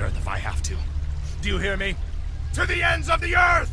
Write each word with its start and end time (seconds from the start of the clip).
earth 0.00 0.16
if 0.16 0.28
I 0.28 0.38
have 0.38 0.62
to. 0.62 0.76
Do 1.42 1.48
you 1.48 1.58
hear 1.58 1.76
me? 1.76 1.94
To 2.54 2.66
the 2.66 2.82
ends 2.82 3.08
of 3.08 3.20
the 3.20 3.36
earth! 3.36 3.70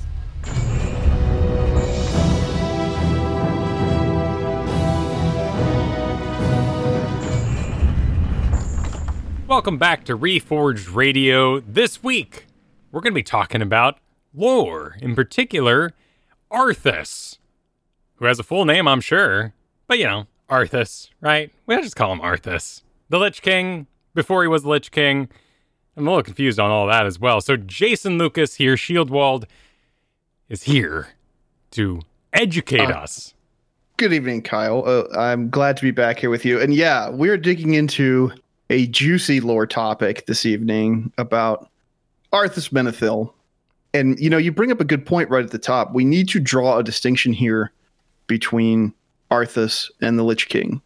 Welcome 9.47 9.77
back 9.77 10.03
to 10.05 10.17
Reforged 10.17 10.95
Radio. 10.95 11.59
This 11.59 12.03
week, 12.03 12.47
we're 12.91 13.01
going 13.01 13.13
to 13.13 13.15
be 13.15 13.23
talking 13.23 13.61
about 13.61 13.99
lore, 14.33 14.97
in 14.99 15.15
particular, 15.15 15.93
Arthas, 16.51 17.37
who 18.15 18.25
has 18.25 18.39
a 18.39 18.43
full 18.43 18.65
name, 18.65 18.87
I'm 18.87 19.01
sure, 19.01 19.53
but 19.87 19.99
you 19.99 20.05
know, 20.05 20.27
Arthas, 20.49 21.09
right? 21.21 21.51
We'll 21.67 21.81
just 21.81 21.95
call 21.95 22.11
him 22.11 22.21
Arthas. 22.21 22.81
The 23.09 23.19
Lich 23.19 23.41
King, 23.41 23.87
before 24.15 24.41
he 24.41 24.47
was 24.47 24.63
the 24.63 24.69
Lich 24.69 24.89
King. 24.89 25.29
I'm 25.97 26.07
a 26.07 26.09
little 26.09 26.23
confused 26.23 26.59
on 26.59 26.71
all 26.71 26.87
that 26.87 27.05
as 27.05 27.19
well. 27.19 27.39
So, 27.39 27.55
Jason 27.55 28.17
Lucas 28.17 28.55
here, 28.55 28.75
Shieldwald, 28.75 29.45
is 30.49 30.63
here 30.63 31.09
to 31.71 32.01
educate 32.33 32.91
uh, 32.91 32.99
us. 32.99 33.33
Good 33.97 34.11
evening, 34.11 34.41
Kyle. 34.41 34.83
Uh, 34.85 35.05
I'm 35.17 35.49
glad 35.49 35.77
to 35.77 35.83
be 35.83 35.91
back 35.91 36.19
here 36.19 36.29
with 36.29 36.43
you. 36.43 36.59
And 36.59 36.73
yeah, 36.73 37.09
we're 37.09 37.37
digging 37.37 37.75
into 37.75 38.31
a 38.69 38.87
juicy 38.87 39.39
lore 39.39 39.65
topic 39.65 40.25
this 40.25 40.45
evening 40.45 41.13
about 41.17 41.69
Arthas 42.33 42.71
Menethil. 42.71 43.31
And 43.93 44.19
you 44.19 44.29
know, 44.29 44.37
you 44.37 44.51
bring 44.51 44.71
up 44.71 44.81
a 44.81 44.85
good 44.85 45.05
point 45.05 45.29
right 45.29 45.45
at 45.45 45.51
the 45.51 45.57
top. 45.57 45.93
We 45.93 46.03
need 46.03 46.27
to 46.29 46.41
draw 46.41 46.77
a 46.77 46.83
distinction 46.83 47.31
here 47.31 47.71
between 48.27 48.93
Arthas 49.31 49.89
and 50.01 50.17
the 50.17 50.23
Lich 50.23 50.49
King. 50.49 50.81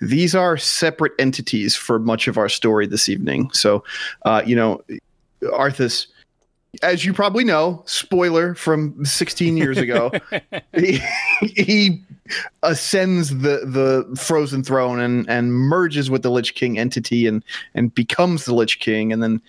These 0.00 0.34
are 0.34 0.56
separate 0.56 1.12
entities 1.18 1.76
for 1.76 1.98
much 1.98 2.28
of 2.28 2.38
our 2.38 2.48
story 2.48 2.86
this 2.86 3.08
evening. 3.08 3.50
So, 3.52 3.84
uh, 4.24 4.42
you 4.44 4.56
know, 4.56 4.82
Arthas, 5.42 6.06
as 6.82 7.04
you 7.04 7.12
probably 7.12 7.44
know, 7.44 7.82
spoiler 7.86 8.54
from 8.54 9.04
16 9.04 9.56
years 9.56 9.78
ago, 9.78 10.10
he, 10.74 11.00
he 11.40 12.02
ascends 12.62 13.30
the 13.30 13.60
the 13.66 14.16
frozen 14.16 14.62
throne 14.62 15.00
and 15.00 15.28
and 15.28 15.52
merges 15.52 16.10
with 16.10 16.22
the 16.22 16.30
Lich 16.30 16.54
King 16.54 16.78
entity 16.78 17.26
and 17.26 17.44
and 17.74 17.94
becomes 17.94 18.44
the 18.44 18.54
Lich 18.54 18.80
King, 18.80 19.12
and 19.12 19.22
then 19.22 19.42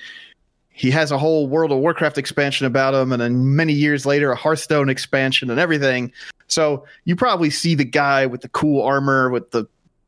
he 0.74 0.90
has 0.92 1.12
a 1.12 1.18
whole 1.18 1.48
World 1.48 1.72
of 1.72 1.78
Warcraft 1.78 2.18
expansion 2.18 2.66
about 2.66 2.94
him, 2.96 3.12
and 3.12 3.22
then 3.22 3.56
many 3.56 3.74
years 3.74 4.06
later, 4.06 4.32
a 4.32 4.36
Hearthstone 4.36 4.90
expansion 4.90 5.50
and 5.50 5.60
everything. 5.60 6.12
So 6.48 6.86
you 7.06 7.16
probably 7.16 7.52
see 7.52 7.76
the 7.76 7.86
guy 7.86 8.26
with 8.26 8.42
the 8.42 8.50
cool 8.50 8.82
armor 8.82 9.30
with 9.30 9.52
the 9.52 9.66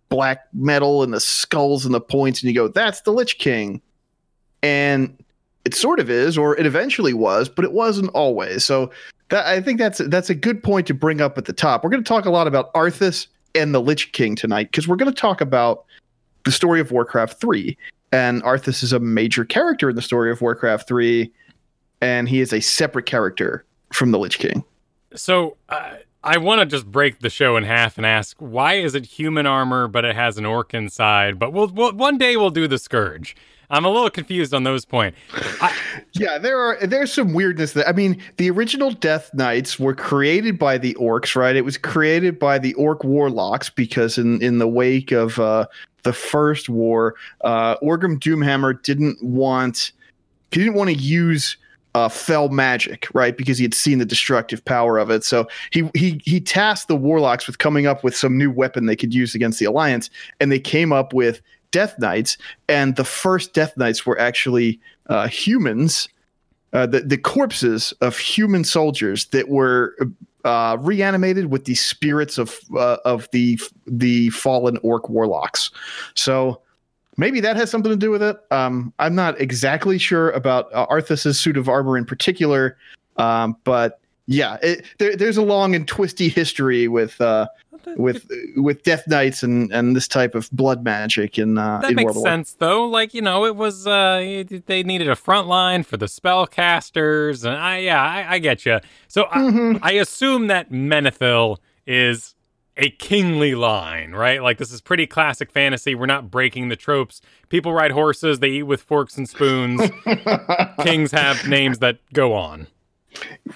black 0.09 0.47
metal 0.53 1.03
and 1.03 1.13
the 1.13 1.19
skulls 1.19 1.85
and 1.85 1.94
the 1.94 2.02
points, 2.02 2.41
and 2.41 2.49
you 2.49 2.55
go, 2.55 2.67
"That's 2.67 3.02
the 3.02 3.11
Lich 3.11 3.38
King," 3.38 3.80
and 4.63 5.16
it 5.66 5.75
sort 5.75 5.99
of 5.99 6.09
is, 6.09 6.38
or 6.38 6.57
it 6.57 6.66
eventually 6.66 7.13
was, 7.13 7.47
but 7.47 7.63
it 7.63 7.72
wasn't 7.72 8.09
always. 8.09 8.66
So 8.66 8.91
that, 9.29 9.45
I 9.45 9.61
think 9.61 9.79
that's 9.79 10.00
that's 10.07 10.31
a 10.31 10.35
good 10.35 10.63
point 10.63 10.88
to 10.88 10.95
bring 10.95 11.22
up 11.22 11.38
at 11.38 11.45
the 11.45 11.53
top. 11.53 11.83
We're 11.83 11.91
going 11.91 12.03
to 12.03 12.07
talk 12.07 12.25
a 12.25 12.31
lot 12.31 12.47
about 12.47 12.73
Arthas 12.73 13.27
and 13.53 13.73
the 13.73 13.81
Lich 13.81 14.11
King 14.13 14.35
tonight 14.35 14.72
because 14.72 14.88
we're 14.88 14.95
going 14.95 15.11
to 15.11 15.22
talk 15.22 15.41
about 15.41 15.85
the 16.44 16.52
story 16.52 16.79
of 16.79 16.91
Warcraft 16.91 17.39
3. 17.39 17.77
And 18.16 18.41
Arthas 18.44 18.81
is 18.81 18.94
a 18.94 18.99
major 18.99 19.44
character 19.44 19.89
in 19.89 19.97
the 19.97 20.02
story 20.02 20.31
of 20.31 20.39
Warcraft 20.39 20.88
3, 20.88 21.30
and 21.99 22.30
he 22.30 22.39
is 22.39 22.53
a 22.53 22.61
separate 22.61 23.05
character 23.05 23.66
from 23.91 24.11
the 24.11 24.17
Lich 24.17 24.39
King. 24.39 24.63
So 25.16 25.57
uh, 25.67 25.95
I 26.23 26.38
want 26.38 26.61
to 26.61 26.66
just 26.66 26.85
break 26.85 27.19
the 27.19 27.30
show 27.30 27.57
in 27.57 27.66
half 27.66 27.97
and 27.97 28.05
ask 28.05 28.38
why 28.39 28.75
is 28.75 28.95
it 28.95 29.05
human 29.05 29.45
armor, 29.45 29.89
but 29.89 30.05
it 30.05 30.16
has 30.16 30.38
an 30.38 30.45
orc 30.45 30.73
inside? 30.73 31.38
But 31.38 31.52
we'll, 31.52 31.67
we'll 31.67 31.91
one 31.91 32.17
day 32.17 32.38
we'll 32.38 32.52
do 32.52 32.69
the 32.69 32.77
Scourge. 32.77 33.35
I'm 33.69 33.83
a 33.83 33.89
little 33.89 34.09
confused 34.09 34.53
on 34.53 34.63
those 34.63 34.85
points. 34.85 35.17
yeah, 36.13 36.38
there 36.38 36.57
are 36.57 36.77
there's 36.85 37.11
some 37.11 37.33
weirdness 37.33 37.73
that 37.73 37.88
I 37.89 37.91
mean, 37.91 38.22
the 38.38 38.50
original 38.50 38.91
Death 38.91 39.33
Knights 39.33 39.77
were 39.77 39.95
created 39.95 40.57
by 40.57 40.77
the 40.77 40.94
orcs, 40.95 41.35
right? 41.35 41.56
It 41.56 41.66
was 41.66 41.78
created 41.78 42.40
by 42.40 42.59
the 42.59 42.75
orc 42.75 43.03
warlocks 43.03 43.69
because 43.69 44.17
in 44.17 44.41
in 44.41 44.59
the 44.59 44.67
wake 44.67 45.11
of 45.11 45.38
uh, 45.40 45.66
the 46.05 46.13
first 46.13 46.69
war, 46.69 47.16
uh, 47.41 47.75
Orgrim 47.77 48.19
Doomhammer 48.19 48.81
didn't 48.81 49.21
want 49.21 49.91
he 50.51 50.59
didn't 50.61 50.75
want 50.75 50.91
to 50.91 50.95
use 50.95 51.57
uh, 51.95 52.07
fel 52.07 52.49
magic, 52.49 53.07
right? 53.13 53.35
Because 53.35 53.57
he 53.57 53.63
had 53.66 53.73
seen 53.73 53.97
the 53.97 54.05
destructive 54.05 54.63
power 54.63 54.97
of 54.97 55.09
it. 55.09 55.23
So 55.25 55.47
he 55.71 55.89
he 55.95 56.21
he 56.23 56.39
tasked 56.39 56.88
the 56.88 56.95
warlocks 56.95 57.47
with 57.47 57.57
coming 57.57 57.88
up 57.88 58.03
with 58.03 58.16
some 58.16 58.38
new 58.38 58.51
weapon 58.51 58.85
they 58.85 58.95
could 58.95 59.13
use 59.13 59.35
against 59.35 59.59
the 59.59 59.66
alliance, 59.66 60.09
and 60.39 60.51
they 60.51 60.59
came 60.59 60.93
up 60.93 61.11
with 61.11 61.41
Death 61.71 61.97
Knights, 61.99 62.37
and 62.69 62.95
the 62.95 63.03
first 63.03 63.53
Death 63.53 63.75
Knights 63.75 64.05
were 64.05 64.17
actually 64.19 64.79
uh, 65.07 65.27
humans, 65.27 66.07
uh, 66.72 66.85
the 66.85 67.01
the 67.01 67.17
corpses 67.17 67.93
of 68.01 68.17
human 68.17 68.63
soldiers 68.63 69.25
that 69.27 69.49
were 69.49 69.95
uh, 70.45 70.78
reanimated 70.79 71.47
with 71.47 71.66
the 71.66 71.75
spirits 71.75 72.38
of 72.38 72.57
uh, 72.78 72.97
of 73.03 73.28
the 73.31 73.59
the 73.88 74.29
fallen 74.29 74.78
orc 74.83 75.09
warlocks. 75.09 75.72
So 76.13 76.61
maybe 77.17 77.39
that 77.41 77.56
has 77.56 77.69
something 77.69 77.91
to 77.91 77.97
do 77.97 78.11
with 78.11 78.23
it. 78.23 78.38
Um, 78.51 78.94
I'm 79.00 79.16
not 79.16 79.41
exactly 79.41 79.97
sure 79.97 80.31
about 80.31 80.73
uh, 80.73 80.85
Arthas's 80.88 81.39
suit 81.39 81.57
of 81.57 81.67
armor 81.67 81.97
in 81.97 82.05
particular, 82.05 82.78
um, 83.17 83.57
but 83.63 84.00
yeah, 84.28 84.57
it, 84.61 84.85
there, 84.97 85.16
there's 85.16 85.38
a 85.38 85.44
long 85.44 85.75
and 85.75 85.88
twisty 85.88 86.29
history 86.29 86.88
with 86.88 87.19
uh, 87.22 87.47
with 87.97 88.29
with 88.56 88.84
Death 88.84 89.07
Knights 89.07 89.44
and 89.44 89.72
and 89.72 89.96
this 89.96 90.07
type 90.07 90.35
of 90.35 90.50
blood 90.51 90.84
magic 90.84 91.38
in 91.38 91.57
uh, 91.57 91.79
that 91.79 91.91
in 91.91 91.96
makes 91.96 92.22
sense 92.22 92.53
though. 92.53 92.85
Like 92.85 93.13
you 93.13 93.22
know, 93.22 93.46
it 93.46 93.56
was 93.56 93.88
uh, 93.88 94.44
they 94.66 94.84
needed 94.84 95.09
a 95.09 95.16
front 95.16 95.47
line 95.47 95.84
for 95.84 95.97
the 95.97 96.07
spellcasters, 96.07 97.46
and 97.46 97.56
I 97.56 97.79
yeah, 97.79 98.01
I, 98.01 98.35
I 98.35 98.40
get 98.40 98.66
you. 98.66 98.79
So 99.07 99.25
mm-hmm. 99.25 99.84
I, 99.84 99.90
I 99.90 99.91
assume 99.94 100.47
that 100.47 100.72
Menethil 100.72 101.57
is 101.85 102.35
a 102.78 102.90
kingly 102.90 103.56
line, 103.56 104.12
right? 104.12 104.41
Like 104.41 104.57
this 104.57 104.72
is 104.72 104.81
pretty 104.81 105.07
classic 105.07 105.52
fantasy. 105.52 105.96
We're 105.96 106.06
not 106.06 106.29
breaking 106.29 106.69
the 106.69 106.75
tropes. 106.75 107.22
People 107.50 107.73
ride 107.73 107.91
horses, 107.91 108.40
they 108.40 108.50
eat 108.50 108.63
with 108.63 108.81
forks 108.81 109.17
and 109.17 109.28
spoons. 109.29 109.81
Kings 110.84 111.12
have 111.12 111.47
names 111.47 111.79
that 111.79 112.00
go 112.13 112.34
on. 112.34 112.67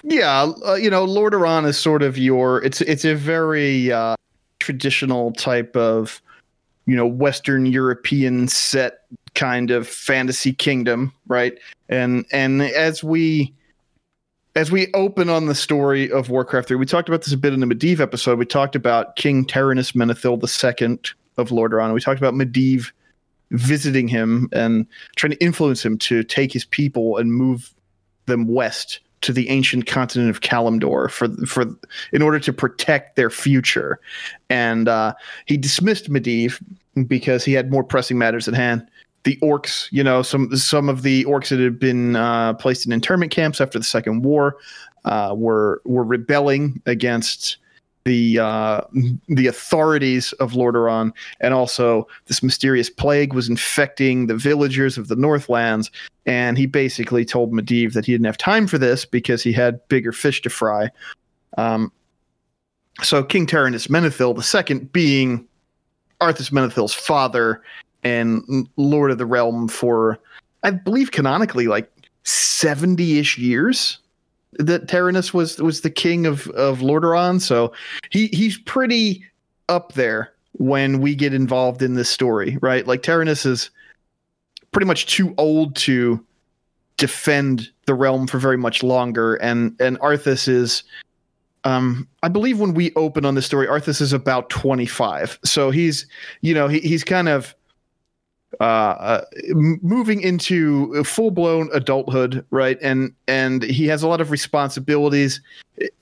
Yeah, 0.02 0.52
uh, 0.66 0.74
you 0.74 0.90
know, 0.90 1.04
Lord 1.04 1.32
Lordaeron 1.32 1.66
is 1.66 1.78
sort 1.78 2.02
of 2.02 2.16
your. 2.18 2.62
It's 2.64 2.80
it's 2.80 3.04
a 3.04 3.14
very 3.14 3.92
uh, 3.92 4.16
traditional 4.58 5.32
type 5.32 5.76
of, 5.76 6.22
you 6.86 6.96
know, 6.96 7.06
Western 7.06 7.66
European 7.66 8.48
set 8.48 9.00
kind 9.34 9.70
of 9.70 9.86
fantasy 9.86 10.52
kingdom, 10.52 11.12
right? 11.26 11.58
And 11.88 12.24
and 12.32 12.62
as 12.62 13.02
we 13.04 13.54
as 14.56 14.70
we 14.70 14.88
open 14.94 15.28
on 15.28 15.46
the 15.46 15.54
story 15.54 16.10
of 16.10 16.28
Warcraft 16.28 16.68
3, 16.68 16.76
we 16.76 16.86
talked 16.86 17.08
about 17.08 17.22
this 17.22 17.32
a 17.32 17.36
bit 17.36 17.52
in 17.52 17.60
the 17.60 17.66
Medivh 17.66 18.00
episode. 18.00 18.38
We 18.38 18.46
talked 18.46 18.74
about 18.74 19.16
King 19.16 19.44
Terenas 19.44 19.92
Menethil 19.92 20.38
II 20.42 20.98
of 21.36 21.52
lord 21.52 21.72
Lordaeron. 21.72 21.94
We 21.94 22.00
talked 22.00 22.20
about 22.20 22.34
Medivh 22.34 22.90
visiting 23.52 24.08
him 24.08 24.48
and 24.52 24.86
trying 25.16 25.32
to 25.32 25.42
influence 25.42 25.84
him 25.84 25.98
to 25.98 26.22
take 26.22 26.52
his 26.52 26.64
people 26.64 27.16
and 27.16 27.32
move 27.32 27.74
them 28.26 28.46
west 28.46 29.00
to 29.22 29.32
the 29.32 29.48
ancient 29.50 29.86
continent 29.86 30.30
of 30.30 30.40
Kalimdor 30.40 31.10
for 31.10 31.28
for 31.46 31.64
in 32.12 32.22
order 32.22 32.38
to 32.40 32.52
protect 32.52 33.16
their 33.16 33.30
future, 33.30 34.00
and 34.48 34.88
uh, 34.88 35.14
he 35.46 35.56
dismissed 35.56 36.10
Medivh 36.10 36.62
because 37.06 37.44
he 37.44 37.52
had 37.52 37.70
more 37.70 37.84
pressing 37.84 38.18
matters 38.18 38.48
at 38.48 38.54
hand. 38.54 38.86
The 39.24 39.36
orcs, 39.42 39.88
you 39.92 40.02
know, 40.02 40.22
some 40.22 40.54
some 40.56 40.88
of 40.88 41.02
the 41.02 41.24
orcs 41.24 41.48
that 41.50 41.60
had 41.60 41.78
been 41.78 42.16
uh, 42.16 42.54
placed 42.54 42.86
in 42.86 42.92
internment 42.92 43.32
camps 43.32 43.60
after 43.60 43.78
the 43.78 43.84
Second 43.84 44.22
War 44.22 44.56
uh, 45.04 45.34
were 45.36 45.82
were 45.84 46.04
rebelling 46.04 46.80
against 46.86 47.58
the 48.04 48.38
uh, 48.38 48.80
the 49.28 49.46
authorities 49.46 50.32
of 50.34 50.52
Lordaeron, 50.52 51.12
and 51.40 51.52
also 51.54 52.08
this 52.26 52.42
mysterious 52.42 52.88
plague 52.88 53.32
was 53.34 53.48
infecting 53.48 54.26
the 54.26 54.36
villagers 54.36 54.96
of 54.96 55.08
the 55.08 55.16
Northlands. 55.16 55.90
And 56.26 56.56
he 56.56 56.66
basically 56.66 57.24
told 57.24 57.52
Medivh 57.52 57.92
that 57.92 58.06
he 58.06 58.12
didn't 58.12 58.26
have 58.26 58.38
time 58.38 58.66
for 58.66 58.78
this 58.78 59.04
because 59.04 59.42
he 59.42 59.52
had 59.52 59.86
bigger 59.88 60.12
fish 60.12 60.42
to 60.42 60.50
fry. 60.50 60.90
Um, 61.58 61.92
so 63.02 63.22
King 63.22 63.46
Terenas 63.46 63.88
Menethil 63.88 64.70
II, 64.70 64.86
being 64.92 65.46
Arthas 66.20 66.50
Menethil's 66.50 66.94
father 66.94 67.62
and 68.02 68.68
Lord 68.76 69.10
of 69.10 69.18
the 69.18 69.26
Realm 69.26 69.68
for, 69.68 70.18
I 70.62 70.70
believe, 70.70 71.10
canonically 71.10 71.66
like 71.66 71.90
seventy-ish 72.24 73.38
years 73.38 73.98
that 74.58 74.86
Terenas 74.86 75.32
was 75.32 75.58
was 75.58 75.80
the 75.80 75.90
king 75.90 76.26
of 76.26 76.48
of 76.48 76.80
Lordaeron, 76.80 77.40
so 77.40 77.72
he 78.10 78.28
he's 78.28 78.58
pretty 78.58 79.24
up 79.68 79.92
there 79.92 80.32
when 80.52 81.00
we 81.00 81.14
get 81.14 81.32
involved 81.32 81.82
in 81.82 81.94
this 81.94 82.08
story, 82.08 82.58
right? 82.60 82.86
Like 82.86 83.02
Terenas 83.02 83.46
is 83.46 83.70
pretty 84.72 84.86
much 84.86 85.06
too 85.06 85.34
old 85.38 85.76
to 85.76 86.24
defend 86.96 87.70
the 87.86 87.94
realm 87.94 88.26
for 88.26 88.38
very 88.38 88.58
much 88.58 88.82
longer, 88.82 89.36
and 89.36 89.74
and 89.80 89.98
Arthas 90.00 90.48
is. 90.48 90.82
Um, 91.62 92.08
I 92.22 92.28
believe 92.28 92.58
when 92.58 92.72
we 92.72 92.90
open 92.94 93.26
on 93.26 93.34
this 93.34 93.44
story, 93.44 93.66
Arthas 93.66 94.00
is 94.00 94.14
about 94.14 94.48
25. 94.48 95.38
So 95.44 95.70
he's, 95.70 96.06
you 96.40 96.54
know, 96.54 96.68
he, 96.68 96.80
he's 96.80 97.04
kind 97.04 97.28
of 97.28 97.54
uh, 98.58 98.62
uh, 98.62 99.24
moving 99.54 100.20
into 100.20 101.04
full 101.04 101.30
blown 101.30 101.70
adulthood, 101.72 102.44
right? 102.50 102.78
And 102.82 103.12
and 103.28 103.62
he 103.62 103.86
has 103.86 104.02
a 104.02 104.08
lot 104.08 104.20
of 104.20 104.30
responsibilities. 104.30 105.40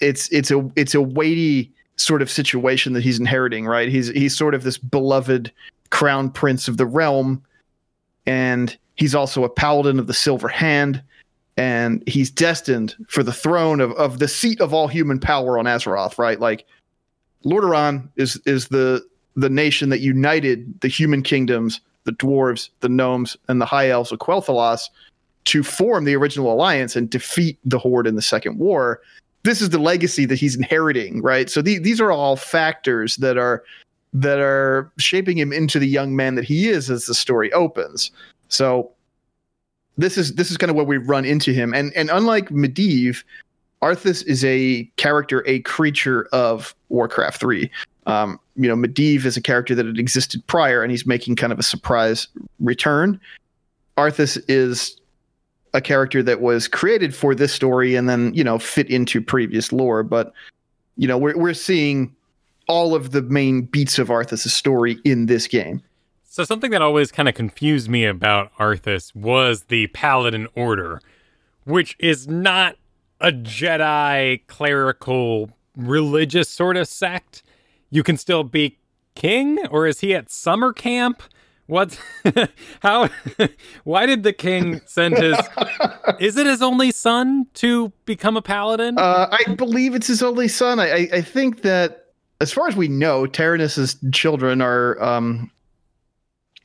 It's 0.00 0.30
it's 0.32 0.50
a 0.50 0.70
it's 0.74 0.94
a 0.94 1.02
weighty 1.02 1.70
sort 1.96 2.22
of 2.22 2.30
situation 2.30 2.94
that 2.94 3.02
he's 3.02 3.18
inheriting, 3.20 3.66
right? 3.66 3.88
He's 3.88 4.08
he's 4.08 4.36
sort 4.36 4.54
of 4.54 4.62
this 4.62 4.78
beloved 4.78 5.52
crown 5.90 6.30
prince 6.30 6.68
of 6.68 6.78
the 6.78 6.86
realm, 6.86 7.42
and 8.24 8.76
he's 8.96 9.14
also 9.14 9.44
a 9.44 9.50
paladin 9.50 9.98
of 9.98 10.06
the 10.06 10.14
Silver 10.14 10.48
Hand, 10.48 11.02
and 11.58 12.02
he's 12.08 12.30
destined 12.30 12.94
for 13.08 13.22
the 13.22 13.32
throne 13.32 13.80
of, 13.80 13.92
of 13.92 14.20
the 14.20 14.28
seat 14.28 14.60
of 14.60 14.72
all 14.72 14.88
human 14.88 15.20
power 15.20 15.58
on 15.58 15.66
Azeroth, 15.66 16.18
right? 16.18 16.40
Like 16.40 16.66
Lordaeron 17.44 18.08
is 18.16 18.40
is 18.46 18.68
the 18.68 19.06
the 19.36 19.50
nation 19.50 19.90
that 19.90 20.00
united 20.00 20.80
the 20.80 20.88
human 20.88 21.22
kingdoms, 21.22 21.80
the 22.08 22.12
dwarves, 22.14 22.70
the 22.80 22.88
gnomes, 22.88 23.36
and 23.48 23.60
the 23.60 23.66
high 23.66 23.90
elves 23.90 24.10
of 24.10 24.18
Quel'Thalas 24.18 24.88
to 25.44 25.62
form 25.62 26.06
the 26.06 26.16
original 26.16 26.50
alliance 26.50 26.96
and 26.96 27.10
defeat 27.10 27.58
the 27.66 27.78
Horde 27.78 28.06
in 28.06 28.16
the 28.16 28.22
Second 28.22 28.58
War. 28.58 29.02
This 29.42 29.60
is 29.60 29.68
the 29.68 29.78
legacy 29.78 30.24
that 30.24 30.36
he's 30.38 30.56
inheriting, 30.56 31.20
right? 31.20 31.50
So 31.50 31.60
the, 31.60 31.78
these 31.78 32.00
are 32.00 32.10
all 32.10 32.36
factors 32.36 33.16
that 33.16 33.36
are 33.36 33.62
that 34.14 34.38
are 34.38 34.90
shaping 34.96 35.36
him 35.36 35.52
into 35.52 35.78
the 35.78 35.86
young 35.86 36.16
man 36.16 36.34
that 36.36 36.46
he 36.46 36.68
is 36.68 36.88
as 36.88 37.04
the 37.04 37.14
story 37.14 37.52
opens. 37.52 38.10
So 38.48 38.90
this 39.98 40.16
is 40.16 40.34
this 40.36 40.50
is 40.50 40.56
kind 40.56 40.70
of 40.70 40.76
where 40.76 40.86
we 40.86 40.96
run 40.96 41.26
into 41.26 41.52
him. 41.52 41.74
And 41.74 41.92
and 41.94 42.08
unlike 42.08 42.48
Medivh, 42.48 43.22
Arthas 43.82 44.26
is 44.26 44.46
a 44.46 44.90
character, 44.96 45.44
a 45.46 45.60
creature 45.60 46.26
of 46.32 46.74
Warcraft 46.88 47.38
3. 47.38 47.70
Um, 48.08 48.40
you 48.56 48.66
know, 48.66 48.74
Medivh 48.74 49.24
is 49.24 49.36
a 49.36 49.42
character 49.42 49.74
that 49.74 49.86
had 49.86 49.98
existed 49.98 50.44
prior, 50.46 50.82
and 50.82 50.90
he's 50.90 51.06
making 51.06 51.36
kind 51.36 51.52
of 51.52 51.58
a 51.58 51.62
surprise 51.62 52.26
return. 52.58 53.20
Arthas 53.96 54.42
is 54.48 54.98
a 55.74 55.80
character 55.80 56.22
that 56.22 56.40
was 56.40 56.66
created 56.66 57.14
for 57.14 57.34
this 57.34 57.52
story 57.52 57.94
and 57.94 58.08
then, 58.08 58.32
you 58.32 58.42
know, 58.42 58.58
fit 58.58 58.88
into 58.90 59.20
previous 59.20 59.72
lore. 59.72 60.02
But, 60.02 60.32
you 60.96 61.06
know, 61.06 61.18
we're, 61.18 61.36
we're 61.36 61.54
seeing 61.54 62.14
all 62.66 62.94
of 62.94 63.10
the 63.10 63.22
main 63.22 63.62
beats 63.62 63.98
of 63.98 64.08
Arthas' 64.08 64.48
story 64.48 64.98
in 65.04 65.26
this 65.26 65.46
game. 65.46 65.82
So 66.24 66.44
something 66.44 66.70
that 66.70 66.80
always 66.80 67.12
kind 67.12 67.28
of 67.28 67.34
confused 67.34 67.90
me 67.90 68.06
about 68.06 68.56
Arthas 68.58 69.14
was 69.14 69.64
the 69.64 69.88
Paladin 69.88 70.48
Order, 70.54 71.02
which 71.64 71.96
is 71.98 72.26
not 72.26 72.76
a 73.20 73.32
Jedi 73.32 74.40
clerical 74.46 75.50
religious 75.76 76.48
sort 76.48 76.76
of 76.76 76.88
sect. 76.88 77.42
You 77.90 78.02
can 78.02 78.16
still 78.16 78.44
be 78.44 78.78
king, 79.14 79.58
or 79.70 79.86
is 79.86 80.00
he 80.00 80.14
at 80.14 80.30
summer 80.30 80.72
camp? 80.72 81.22
What's 81.66 81.98
How? 82.80 83.10
why 83.84 84.06
did 84.06 84.22
the 84.22 84.32
king 84.32 84.80
send 84.86 85.18
his? 85.18 85.38
is 86.20 86.36
it 86.36 86.46
his 86.46 86.62
only 86.62 86.90
son 86.90 87.46
to 87.54 87.92
become 88.06 88.36
a 88.36 88.42
paladin? 88.42 88.98
Uh, 88.98 89.28
I 89.30 89.54
believe 89.54 89.94
it's 89.94 90.06
his 90.06 90.22
only 90.22 90.48
son. 90.48 90.80
I, 90.80 90.90
I, 90.90 91.08
I 91.14 91.20
think 91.20 91.62
that 91.62 92.06
as 92.40 92.52
far 92.52 92.68
as 92.68 92.76
we 92.76 92.88
know, 92.88 93.26
Terenas' 93.26 93.96
children 94.12 94.62
are 94.62 95.00
um, 95.02 95.50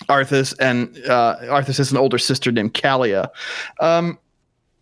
Arthas, 0.08 0.56
and 0.60 0.98
uh, 1.06 1.38
Arthas 1.44 1.78
has 1.78 1.92
an 1.92 1.98
older 1.98 2.18
sister 2.18 2.52
named 2.52 2.74
Calia. 2.74 3.30
Um, 3.80 4.18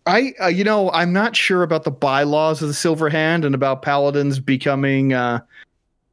I, 0.06 0.34
uh, 0.40 0.48
you 0.48 0.64
know, 0.64 0.90
I'm 0.90 1.12
not 1.12 1.36
sure 1.36 1.62
about 1.62 1.84
the 1.84 1.90
bylaws 1.90 2.60
of 2.60 2.68
the 2.68 2.74
Silver 2.74 3.08
Hand 3.08 3.44
and 3.44 3.54
about 3.54 3.82
paladins 3.82 4.40
becoming, 4.40 5.12
uh, 5.12 5.40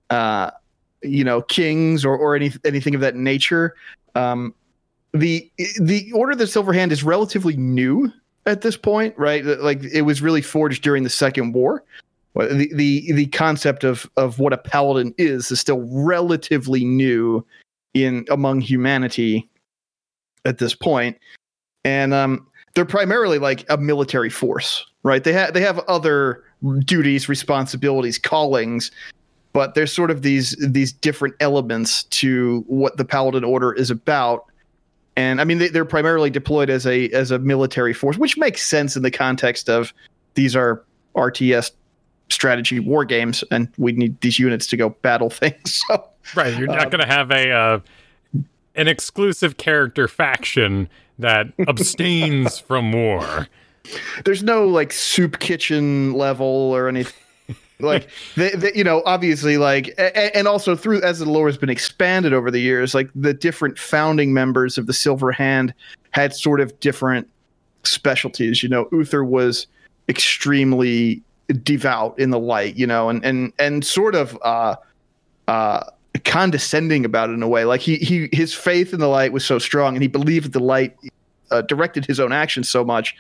uh, 0.10 0.52
you 1.02 1.24
know, 1.24 1.42
kings 1.42 2.04
or 2.04 2.18
or 2.18 2.36
any 2.36 2.52
anything 2.66 2.96
of 2.96 3.02
that 3.02 3.16
nature. 3.16 3.76
Um, 4.16 4.54
the 5.14 5.50
the 5.80 6.12
Order 6.14 6.34
of 6.34 6.38
the 6.38 6.48
Silver 6.48 6.74
Hand 6.74 6.92
is 6.92 7.04
relatively 7.04 7.56
new 7.58 8.12
at 8.46 8.62
this 8.62 8.78
point, 8.78 9.18
right? 9.18 9.46
Like 9.46 9.84
it 9.84 10.04
was 10.04 10.22
really 10.22 10.42
forged 10.42 10.84
during 10.84 11.04
the 11.04 11.10
Second 11.10 11.54
War. 11.54 11.84
The 12.36 12.72
the 12.74 13.12
the 13.12 13.26
concept 13.28 13.84
of 13.84 14.10
of 14.18 14.40
what 14.40 14.54
a 14.54 14.58
paladin 14.58 15.14
is 15.18 15.52
is 15.52 15.60
still 15.60 15.88
relatively 15.92 16.86
new 16.86 17.46
in 17.94 18.26
among 18.30 18.62
humanity 18.62 19.50
at 20.46 20.60
this 20.60 20.74
point, 20.76 21.18
and 21.84 22.14
um, 22.14 22.48
they're 22.76 22.86
primarily 22.86 23.40
like 23.40 23.66
a 23.70 23.78
military 23.78 24.30
force, 24.30 24.86
right? 25.04 25.24
They 25.24 25.34
have 25.34 25.54
they 25.54 25.62
have 25.62 25.80
other 25.80 26.44
duties, 26.86 27.28
responsibilities, 27.28 28.18
callings, 28.18 28.92
but 29.54 29.74
there's 29.74 29.92
sort 29.92 30.12
of 30.12 30.22
these 30.22 30.56
these 30.60 30.92
different 30.92 31.36
elements 31.40 32.04
to 32.06 32.64
what 32.68 32.98
the 32.98 33.06
Paladin 33.06 33.44
Order 33.44 33.74
is 33.74 33.90
about. 33.90 34.46
And 35.16 35.42
I 35.42 35.44
mean, 35.44 35.58
they, 35.58 35.68
they're 35.68 35.86
primarily 35.86 36.30
deployed 36.30 36.70
as 36.70 36.86
a 36.86 37.10
as 37.10 37.32
a 37.32 37.40
military 37.40 37.94
force, 37.94 38.18
which 38.18 38.38
makes 38.38 38.66
sense 38.66 38.96
in 38.96 39.04
the 39.04 39.12
context 39.12 39.70
of 39.70 39.94
these 40.36 40.56
are 40.56 40.84
RTS 41.16 41.72
strategy 42.30 42.80
war 42.80 43.04
games, 43.06 43.44
and 43.52 43.68
we 43.78 43.92
need 43.92 44.20
these 44.22 44.40
units 44.40 44.68
to 44.68 44.78
go 44.78 44.90
battle 44.90 45.30
things. 45.30 45.84
So, 45.88 46.08
right, 46.36 46.58
you're 46.58 46.68
not 46.68 46.86
um, 46.86 46.90
going 46.90 47.02
to 47.02 47.14
have 47.14 47.32
a 47.32 47.52
uh, 47.52 47.80
an 48.76 48.88
exclusive 48.88 49.58
character 49.58 50.08
faction 50.08 50.90
that 51.18 51.48
abstains 51.68 52.60
from 52.60 52.92
war. 52.92 53.48
There's 54.26 54.44
no 54.44 54.68
like 54.68 54.94
soup 54.94 55.40
kitchen 55.40 56.14
level 56.14 56.46
or 56.46 56.88
anything. 56.88 57.14
Like 57.80 58.10
they, 58.36 58.50
they, 58.52 58.72
you 58.74 58.84
know 58.84 59.02
obviously 59.06 59.58
like 59.58 59.94
and, 59.98 60.36
and 60.36 60.48
also 60.48 60.76
through 60.76 61.02
as 61.02 61.20
the 61.20 61.30
lore 61.30 61.48
has 61.48 61.58
been 61.58 61.70
expanded 61.70 62.34
over 62.34 62.52
the 62.52 62.60
years 62.60 62.94
like 62.94 63.10
the 63.16 63.34
different 63.34 63.78
founding 63.78 64.34
members 64.34 64.78
of 64.78 64.88
the 64.88 64.94
silver 64.94 65.32
hand 65.32 65.74
had 66.12 66.34
sort 66.34 66.60
of 66.60 66.78
different 66.80 67.30
specialties 67.84 68.62
you 68.62 68.70
know 68.70 68.88
uther 68.92 69.24
was 69.24 69.68
extremely 70.10 71.22
devout 71.54 72.18
in 72.20 72.30
the 72.30 72.40
light, 72.40 72.76
you 72.76 72.86
know, 72.88 73.10
and 73.10 73.24
and 73.26 73.54
and 73.60 73.86
sort 73.86 74.16
of 74.16 74.38
uh, 74.44 74.76
uh, 75.48 75.82
condescending 76.26 77.06
about 77.06 77.30
it 77.30 77.34
in 77.34 77.44
a 77.44 77.48
way. 77.48 77.66
Like 77.66 77.82
he 77.82 77.98
he 77.98 78.30
his 78.32 78.54
faith 78.54 78.94
in 78.94 79.00
the 79.00 79.08
light 79.08 79.34
was 79.34 79.46
so 79.46 79.60
strong, 79.60 79.96
and 79.96 80.02
he 80.02 80.08
believed 80.08 80.54
the 80.54 80.60
light 80.60 80.96
uh, 81.52 81.62
directed 81.62 82.06
his 82.06 82.20
own 82.20 82.32
actions 82.32 82.70
so 82.70 82.84
much 82.84 83.16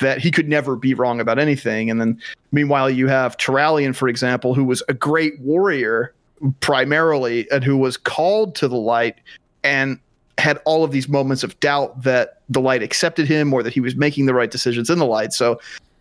that 0.00 0.20
he 0.20 0.30
could 0.30 0.48
never 0.48 0.76
be 0.76 0.94
wrong 0.94 1.20
about 1.20 1.38
anything. 1.38 1.90
And 1.90 2.00
then 2.00 2.20
meanwhile, 2.52 2.88
you 2.90 3.08
have 3.08 3.36
Turalyon, 3.36 3.94
for 3.94 4.08
example, 4.08 4.54
who 4.54 4.64
was 4.64 4.82
a 4.88 4.94
great 4.94 5.38
warrior 5.40 6.14
primarily, 6.60 7.50
and 7.50 7.64
who 7.64 7.76
was 7.76 7.96
called 7.96 8.54
to 8.56 8.68
the 8.68 8.76
light 8.76 9.16
and 9.64 9.98
had 10.38 10.60
all 10.64 10.84
of 10.84 10.92
these 10.92 11.08
moments 11.08 11.42
of 11.42 11.58
doubt 11.58 12.04
that 12.04 12.40
the 12.48 12.60
light 12.60 12.82
accepted 12.82 13.26
him 13.26 13.52
or 13.52 13.62
that 13.62 13.72
he 13.72 13.80
was 13.80 13.96
making 13.96 14.26
the 14.26 14.34
right 14.34 14.52
decisions 14.52 14.88
in 14.88 14.98
the 15.00 15.06
light. 15.06 15.32
So 15.32 15.58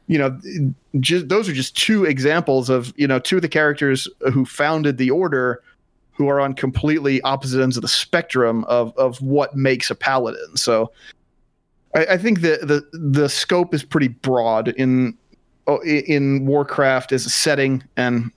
you 0.08 0.18
know, 0.18 0.40
just 1.00 1.28
those 1.28 1.50
are 1.50 1.54
just 1.54 1.76
two 1.78 2.06
examples 2.06 2.70
of 2.70 2.94
you 2.98 3.08
know 3.08 3.20
two 3.20 3.36
of 3.36 3.42
the 3.42 3.50
characters 3.50 4.08
who 4.34 4.46
founded 4.46 4.98
the 4.98 5.12
order, 5.12 5.62
who 6.14 6.30
are 6.30 6.40
on 6.40 6.54
completely 6.54 7.22
opposite 7.22 7.62
ends 7.62 7.78
of 7.78 7.82
the 7.82 7.90
spectrum 7.90 8.64
of 8.66 8.98
of 8.98 9.22
what 9.22 9.56
makes 9.56 9.92
a 9.92 9.96
paladin. 9.96 10.56
So, 10.56 10.92
I, 11.96 12.06
I 12.06 12.18
think 12.18 12.42
the 12.42 12.60
the 12.64 12.98
the 12.98 13.30
scope 13.30 13.74
is 13.74 13.84
pretty 13.84 14.10
broad 14.10 14.70
in 14.70 15.18
oh, 15.68 15.82
in 15.84 16.46
Warcraft 16.46 17.12
as 17.12 17.26
a 17.26 17.30
setting, 17.30 17.84
and 17.96 18.32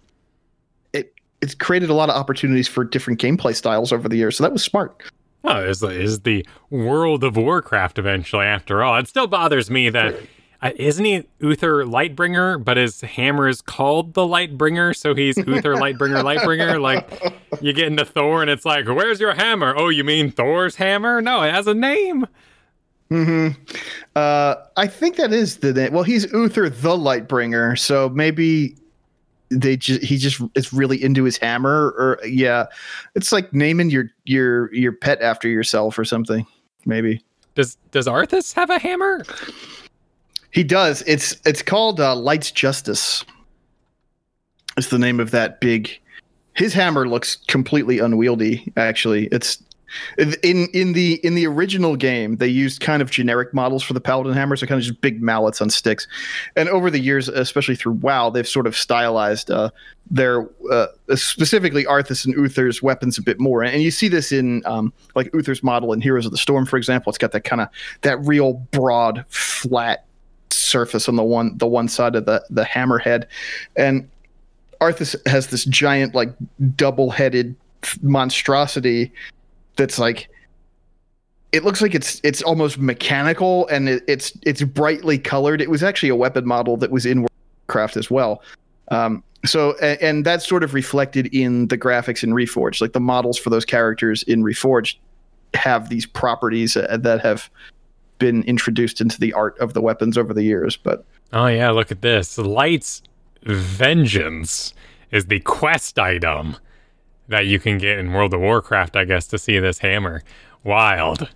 it 0.93 1.15
it's 1.41 1.55
created 1.55 1.91
a 1.91 1.95
lot 1.95 2.09
of 2.09 2.17
opportunities 2.17 2.69
for 2.69 2.85
different 2.85 3.21
gameplay 3.21 3.55
styles 3.55 3.93
over 3.93 4.09
the 4.09 4.17
years. 4.17 4.37
So 4.37 4.45
that 4.45 4.53
was 4.53 4.63
smart. 4.63 5.03
Oh, 5.43 5.63
is 5.65 5.81
the, 5.81 5.89
is 5.89 6.21
the 6.21 6.47
world 6.69 7.25
of 7.25 7.37
Warcraft 7.37 7.99
eventually? 7.99 8.45
After 8.45 8.83
all, 8.83 8.99
it 8.99 9.09
still 9.09 9.27
bothers 9.27 9.71
me 9.71 9.89
that 9.89 10.15
uh, 10.63 10.73
isn't 10.77 11.05
he 11.05 11.27
Uther 11.39 11.85
Lightbringer, 11.87 12.63
but 12.63 12.77
his 12.77 13.01
hammer 13.01 13.49
is 13.49 13.63
called 13.63 14.13
the 14.13 14.23
Lightbringer, 14.23 14.95
so 14.95 15.15
he's 15.15 15.39
Uther 15.39 15.75
Lightbringer 15.77 16.23
Lightbringer. 16.39 16.81
Like 16.81 17.63
you 17.63 17.73
get 17.73 17.87
into 17.87 18.05
Thor, 18.05 18.43
and 18.43 18.51
it's 18.51 18.67
like, 18.67 18.87
where's 18.87 19.21
your 19.21 19.35
hammer? 19.35 19.75
Oh, 19.77 19.89
you 19.89 20.05
mean 20.05 20.31
Thor's 20.31 20.77
hammer? 20.77 21.23
No, 21.23 21.43
it 21.43 21.53
has 21.53 21.67
a 21.67 21.75
name. 21.75 22.27
Hmm. 23.11 23.49
Uh, 24.15 24.55
I 24.77 24.87
think 24.87 25.17
that 25.17 25.33
is 25.33 25.59
the 25.59 25.73
name. 25.73 25.93
Well, 25.93 26.05
he's 26.05 26.33
Uther 26.33 26.69
the 26.69 26.91
Lightbringer, 26.91 27.77
so 27.77 28.09
maybe 28.09 28.77
they 29.51 29.77
just 29.77 30.03
he 30.03 30.17
just 30.17 30.41
is 30.55 30.73
really 30.73 31.03
into 31.03 31.25
his 31.25 31.37
hammer, 31.37 31.89
or 31.99 32.21
yeah, 32.25 32.67
it's 33.17 33.33
like 33.33 33.53
naming 33.53 33.91
your 33.91 34.11
your 34.25 34.73
your 34.73 34.93
pet 34.93 35.21
after 35.21 35.49
yourself 35.49 35.99
or 35.99 36.05
something. 36.05 36.47
Maybe. 36.87 37.23
Does 37.57 37.77
Does 37.91 38.07
Arthas 38.07 38.55
have 38.55 38.71
a 38.71 38.79
hammer? 38.79 39.25
He 40.53 40.63
does. 40.63 41.03
It's 41.07 41.37
it's 41.45 41.63
called 41.63 42.01
uh, 42.01 42.15
Light's 42.15 42.53
Justice. 42.53 43.25
It's 44.77 44.89
the 44.89 44.99
name 44.99 45.19
of 45.19 45.33
that 45.33 45.61
big. 45.61 45.91
His 46.55 46.73
hammer 46.73 47.09
looks 47.09 47.37
completely 47.49 47.99
unwieldy. 47.99 48.73
Actually, 48.77 49.27
it's 49.27 49.63
in 50.19 50.69
in 50.73 50.93
the 50.93 51.15
in 51.25 51.35
the 51.35 51.47
original 51.47 51.97
game 51.97 52.37
they 52.37 52.49
used 52.49 52.81
kind 52.81 53.03
of 53.03 53.11
generic 53.11 53.53
models 53.55 53.83
for 53.83 53.93
the 53.93 54.01
paladin 54.01 54.33
hammers 54.33 54.61
so 54.61 54.67
kind 54.67 54.79
of 54.79 54.87
just 54.87 55.01
big 55.01 55.23
mallets 55.23 55.61
on 55.61 55.71
sticks. 55.71 56.07
And 56.57 56.69
over 56.69 56.91
the 56.91 56.99
years 56.99 57.29
especially 57.29 57.77
through 57.77 57.95
wow 57.95 58.31
they've 58.31 58.49
sort 58.49 58.67
of 58.67 58.77
stylized 58.77 59.51
uh, 59.51 59.71
their 60.11 60.49
uh, 60.71 60.87
specifically 61.15 61.85
arthas 61.85 62.25
and 62.25 62.35
uther's 62.35 62.83
weapons 62.83 63.19
a 63.19 63.23
bit 63.23 63.39
more. 63.39 63.63
And 63.63 63.83
you 63.83 63.91
see 63.91 64.09
this 64.09 64.33
in 64.33 64.63
um, 64.67 64.93
like 65.15 65.31
uther's 65.35 65.63
model 65.63 65.93
in 65.93 66.01
heroes 66.01 66.27
of 66.27 66.33
the 66.33 66.39
storm 66.39 66.67
for 66.67 66.77
example. 66.77 67.11
It's 67.11 67.19
got 67.19 67.33
that 67.33 67.45
kind 67.45 67.63
of 67.63 67.69
that 68.03 68.19
real 68.25 68.55
broad 68.73 69.25
flat 69.29 70.05
surface 70.51 71.09
on 71.09 71.17
the 71.17 71.25
one 71.25 71.57
the 71.59 71.67
one 71.67 71.89
side 71.89 72.15
of 72.15 72.27
the 72.27 72.45
the 72.51 72.65
hammerhead. 72.65 73.27
And 73.77 74.09
arthas 74.81 75.15
has 75.27 75.49
this 75.49 75.65
giant 75.65 76.15
like 76.15 76.31
double-headed 76.77 77.55
monstrosity 78.03 79.13
that's 79.77 79.99
like 79.99 80.29
it 81.53 81.65
looks 81.65 81.83
like 81.83 81.95
it's 81.95 82.21
it's 82.23 82.43
almost 82.43 82.79
mechanical 82.79 83.67
and 83.69 83.89
it, 83.89 84.05
it's 84.07 84.37
it's 84.43 84.63
brightly 84.63 85.19
colored. 85.19 85.61
It 85.61 85.71
was 85.71 85.83
actually 85.83 86.11
a 86.11 86.17
weapon 86.17 86.47
model 86.47 86.77
that 86.79 86.91
was 86.91 87.07
in 87.07 87.27
Warcraft 87.69 87.97
as 87.97 88.11
well. 88.11 88.43
Um, 88.89 89.23
so 89.45 89.77
and, 89.79 90.01
and 90.01 90.25
that's 90.25 90.47
sort 90.47 90.63
of 90.63 90.75
reflected 90.75 91.27
in 91.35 91.69
the 91.69 91.79
graphics 91.79 92.23
in 92.23 92.31
Reforged. 92.31 92.81
Like 92.81 92.93
the 92.93 93.01
models 93.01 93.39
for 93.39 93.51
those 93.51 93.65
characters 93.65 94.23
in 94.25 94.43
Reforged 94.43 94.97
have 95.55 95.89
these 95.89 96.07
properties 96.07 96.77
uh, 96.77 96.99
that 97.01 97.21
have 97.21 97.51
been 98.19 98.43
introduced 98.45 99.01
into 99.01 99.19
the 99.19 99.33
art 99.33 99.59
of 99.59 99.75
the 99.75 99.81
weapons 99.81 100.17
over 100.17 100.33
the 100.33 100.43
years. 100.43 100.77
But 100.77 101.05
oh 101.33 101.47
yeah, 101.47 101.71
look 101.71 101.91
at 101.91 102.03
this. 102.03 102.39
Light's 102.39 103.03
vengeance 103.43 104.75
is 105.11 105.27
the 105.27 105.41
quest 105.41 105.99
item 105.99 106.57
that 107.31 107.47
you 107.47 107.59
can 107.59 107.79
get 107.79 107.99
in 107.99 108.13
World 108.13 108.35
of 108.35 108.41
Warcraft, 108.41 108.97
I 108.97 109.05
guess, 109.05 109.27
to 109.29 109.39
see 109.39 109.59
this 109.59 109.79
hammer. 109.79 110.23
Wild. 110.65 111.29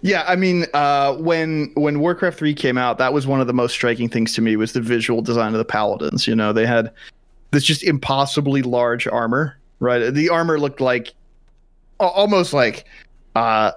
Yeah, 0.00 0.24
I 0.26 0.36
mean, 0.36 0.66
uh, 0.72 1.14
when 1.14 1.72
when 1.74 2.00
Warcraft 2.00 2.38
three 2.38 2.54
came 2.54 2.78
out, 2.78 2.98
that 2.98 3.12
was 3.12 3.26
one 3.26 3.40
of 3.40 3.46
the 3.46 3.52
most 3.52 3.72
striking 3.72 4.08
things 4.08 4.34
to 4.34 4.40
me 4.40 4.56
was 4.56 4.72
the 4.72 4.80
visual 4.80 5.20
design 5.20 5.52
of 5.52 5.58
the 5.58 5.64
paladins. 5.64 6.26
You 6.26 6.34
know, 6.34 6.52
they 6.52 6.64
had 6.64 6.92
this 7.50 7.64
just 7.64 7.82
impossibly 7.82 8.62
large 8.62 9.06
armor. 9.06 9.58
Right, 9.78 10.14
the 10.14 10.30
armor 10.30 10.58
looked 10.58 10.80
like 10.80 11.12
almost 12.00 12.54
like 12.54 12.86
uh, 13.34 13.72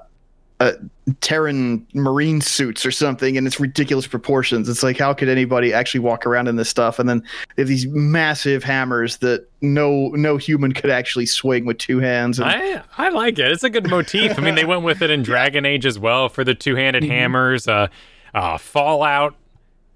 uh, 0.60 0.74
Terran 1.22 1.88
marine 1.94 2.42
suits 2.42 2.86
or 2.86 2.92
something 2.92 3.38
and 3.38 3.48
its 3.48 3.60
ridiculous 3.60 4.06
proportions. 4.06 4.68
It's 4.68 4.84
like 4.84 4.98
how 4.98 5.14
could 5.14 5.30
anybody 5.30 5.74
actually 5.74 6.02
walk 6.02 6.26
around 6.26 6.48
in 6.48 6.58
this 6.58 6.70
stuff? 6.70 7.00
And 7.00 7.08
then 7.08 7.24
they 7.56 7.62
have 7.62 7.68
these 7.68 7.88
massive 7.88 8.64
hammers 8.64 9.18
that 9.18 9.48
no 9.62 10.10
no 10.10 10.38
human 10.38 10.74
could 10.74 10.90
actually 10.90 11.26
swing 11.26 11.66
with 11.66 11.78
two 11.78 12.00
hands. 12.00 12.40
And, 12.40 12.50
I 12.50 12.84
I 12.98 13.10
like 13.10 13.40
it. 13.40 13.52
It's 13.52 13.64
a 13.64 13.70
good 13.70 13.90
motif. 13.90 14.38
I 14.38 14.42
mean, 14.42 14.56
they 14.56 14.66
went 14.66 14.84
with 14.84 15.02
it 15.02 15.10
in 15.10 15.24
Dragon 15.24 15.66
Age 15.66 15.86
as 15.86 15.98
well 15.98 16.28
for 16.28 16.44
the 16.44 16.56
two 16.56 16.76
handed 16.76 17.04
mm-hmm. 17.04 17.12
hammers. 17.12 17.68
Uh, 17.68 17.88
uh, 18.34 18.58
Fallout 18.58 19.36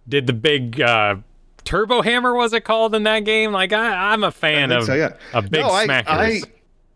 did 0.08 0.28
the 0.28 0.34
big. 0.34 0.80
Uh, 0.80 1.18
Turbo 1.66 2.02
Hammer 2.02 2.34
was 2.34 2.52
it 2.52 2.66
called 2.66 2.94
in 2.94 3.04
that 3.04 3.22
game? 3.22 3.52
Like 3.52 3.72
I, 3.74 4.14
I'm 4.14 4.24
a 4.24 4.32
fan 4.32 4.72
of 4.72 4.84
so, 4.86 4.94
yeah. 4.94 5.14
a 5.34 5.42
big 5.42 5.62
no, 5.62 5.70
smackers. 5.70 6.08
I, 6.08 6.26
I, 6.26 6.42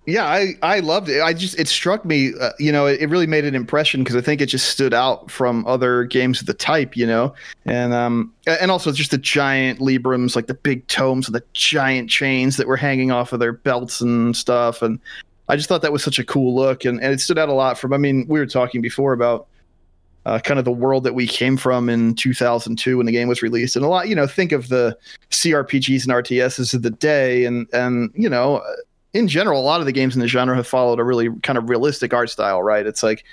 yeah, 0.07 0.25
I, 0.25 0.55
I 0.63 0.79
loved 0.79 1.09
it. 1.09 1.21
I 1.21 1.33
just 1.33 1.59
it 1.59 1.67
struck 1.67 2.05
me, 2.05 2.31
uh, 2.39 2.51
you 2.59 2.71
know, 2.71 2.85
it, 2.85 3.01
it, 3.01 3.09
really 3.09 3.27
made 3.27 3.43
an 3.43 3.55
impression 3.55 4.03
because 4.05 4.15
I 4.15 4.21
think 4.21 4.39
it 4.39 4.45
just 4.45 4.69
stood 4.69 4.93
out 4.93 5.29
from 5.29 5.67
other 5.67 6.05
games 6.05 6.39
of 6.39 6.47
the 6.47 6.53
type, 6.53 6.95
you 6.95 7.05
know, 7.05 7.35
and 7.65 7.93
um 7.93 8.33
and 8.45 8.71
also 8.71 8.93
just 8.93 9.11
the 9.11 9.17
giant 9.17 9.81
Librams, 9.81 10.33
like 10.33 10.47
the 10.47 10.53
big 10.53 10.87
tomes 10.87 11.27
and 11.27 11.35
the 11.35 11.43
giant 11.51 12.09
chains 12.09 12.55
that 12.55 12.67
were 12.67 12.77
hanging 12.77 13.11
off 13.11 13.33
of 13.33 13.41
their 13.41 13.51
belts 13.51 13.99
and 13.99 14.35
stuff, 14.35 14.81
and 14.81 14.97
I 15.49 15.57
just 15.57 15.67
thought 15.67 15.81
that 15.81 15.91
was 15.91 16.03
such 16.03 16.19
a 16.19 16.23
cool 16.23 16.55
look, 16.55 16.85
and 16.85 17.01
and 17.01 17.13
it 17.13 17.19
stood 17.19 17.37
out 17.37 17.49
a 17.49 17.53
lot 17.53 17.77
from. 17.77 17.91
I 17.91 17.97
mean, 17.97 18.25
we 18.29 18.39
were 18.39 18.47
talking 18.47 18.81
before 18.81 19.13
about. 19.13 19.47
Uh, 20.25 20.37
kind 20.39 20.59
of 20.59 20.65
the 20.65 20.71
world 20.73 21.05
that 21.05 21.15
we 21.15 21.25
came 21.25 21.55
from 21.55 21.87
in 21.87 22.13
2002 22.13 22.97
when 22.97 23.05
the 23.05 23.13
game 23.13 23.29
was 23.29 23.41
released, 23.41 23.77
and 23.77 23.85
a 23.85 23.87
lot, 23.87 24.09
you 24.09 24.15
know, 24.15 24.27
think 24.27 24.51
of 24.51 24.67
the 24.67 24.97
CRPGs 25.31 26.03
and 26.03 26.11
RTSs 26.11 26.73
of 26.73 26.81
the 26.81 26.89
day, 26.89 27.45
and 27.45 27.65
and 27.71 28.11
you 28.13 28.27
know, 28.27 28.61
in 29.17 29.27
general, 29.27 29.59
a 29.59 29.63
lot 29.63 29.79
of 29.79 29.87
the 29.87 29.91
games 29.91 30.15
in 30.15 30.21
the 30.21 30.27
genre 30.27 30.55
have 30.55 30.67
followed 30.67 30.99
a 30.99 31.03
really 31.03 31.29
kind 31.41 31.57
of 31.57 31.69
realistic 31.69 32.13
art 32.13 32.29
style, 32.29 32.61
right? 32.61 32.85
It's 32.85 33.01
like 33.01 33.25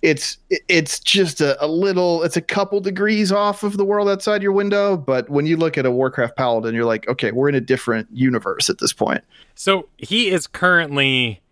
it's 0.00 0.38
it's 0.50 0.98
just 1.00 1.40
a, 1.40 1.62
a, 1.62 1.66
little 1.66 2.22
it's 2.22 2.36
a 2.36 2.40
couple 2.40 2.80
degrees 2.80 3.30
off 3.30 3.64
of 3.64 3.76
the 3.76 3.84
world 3.84 4.08
outside 4.08 4.42
your 4.42 4.52
window. 4.52 4.96
But 4.96 5.28
when 5.28 5.44
you 5.44 5.56
look 5.56 5.76
at 5.76 5.84
a 5.84 5.90
warcraft 5.90 6.36
paladin 6.36 6.74
you're 6.74 6.84
like 6.84 7.06
okay 7.08 7.32
we're 7.32 7.48
in 7.48 7.54
a 7.54 7.60
different 7.60 8.08
universe 8.12 8.70
at 8.70 8.78
this 8.78 8.92
point. 8.92 9.24
So 9.56 9.88
he 9.98 10.30
is 10.30 10.46
currently 10.46 11.42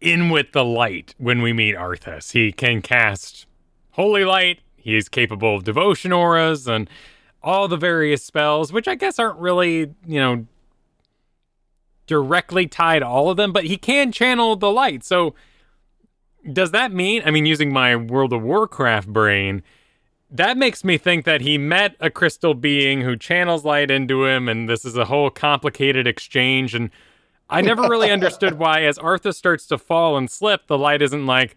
in 0.00 0.28
with 0.28 0.52
the 0.52 0.64
light 0.64 1.14
when 1.18 1.40
we 1.40 1.52
meet 1.52 1.74
arthas. 1.74 2.32
He 2.32 2.52
can 2.52 2.82
cast 2.82 3.46
holy 3.92 4.24
light. 4.24 4.60
He 4.76 4.94
is 4.94 5.08
capable 5.08 5.56
of 5.56 5.64
devotion 5.64 6.12
auras 6.12 6.68
and 6.68 6.88
all 7.42 7.68
the 7.68 7.76
various 7.76 8.24
spells 8.24 8.72
which 8.72 8.88
i 8.88 8.94
guess 8.94 9.18
aren't 9.18 9.38
really 9.38 9.80
you 10.06 10.18
know 10.18 10.46
directly 12.06 12.66
tied 12.66 13.02
all 13.02 13.30
of 13.30 13.36
them, 13.36 13.52
but 13.52 13.64
he 13.64 13.76
can 13.76 14.12
channel 14.12 14.56
the 14.56 14.70
light. 14.70 15.04
So 15.04 15.34
does 16.50 16.72
that 16.72 16.92
mean, 16.92 17.22
I 17.24 17.30
mean, 17.30 17.46
using 17.46 17.72
my 17.72 17.96
World 17.96 18.32
of 18.32 18.42
Warcraft 18.42 19.08
brain, 19.08 19.62
that 20.30 20.56
makes 20.56 20.84
me 20.84 20.98
think 20.98 21.24
that 21.24 21.40
he 21.40 21.58
met 21.58 21.96
a 22.00 22.10
crystal 22.10 22.54
being 22.54 23.02
who 23.02 23.16
channels 23.16 23.64
light 23.64 23.90
into 23.90 24.26
him, 24.26 24.48
and 24.48 24.68
this 24.68 24.84
is 24.84 24.96
a 24.96 25.04
whole 25.04 25.30
complicated 25.30 26.06
exchange. 26.06 26.74
And 26.74 26.90
I 27.48 27.60
never 27.60 27.82
really 27.82 28.10
understood 28.10 28.58
why, 28.58 28.82
as 28.82 28.98
Arthas 28.98 29.36
starts 29.36 29.66
to 29.68 29.78
fall 29.78 30.16
and 30.16 30.30
slip, 30.30 30.66
the 30.66 30.78
light 30.78 31.02
isn't 31.02 31.26
like, 31.26 31.56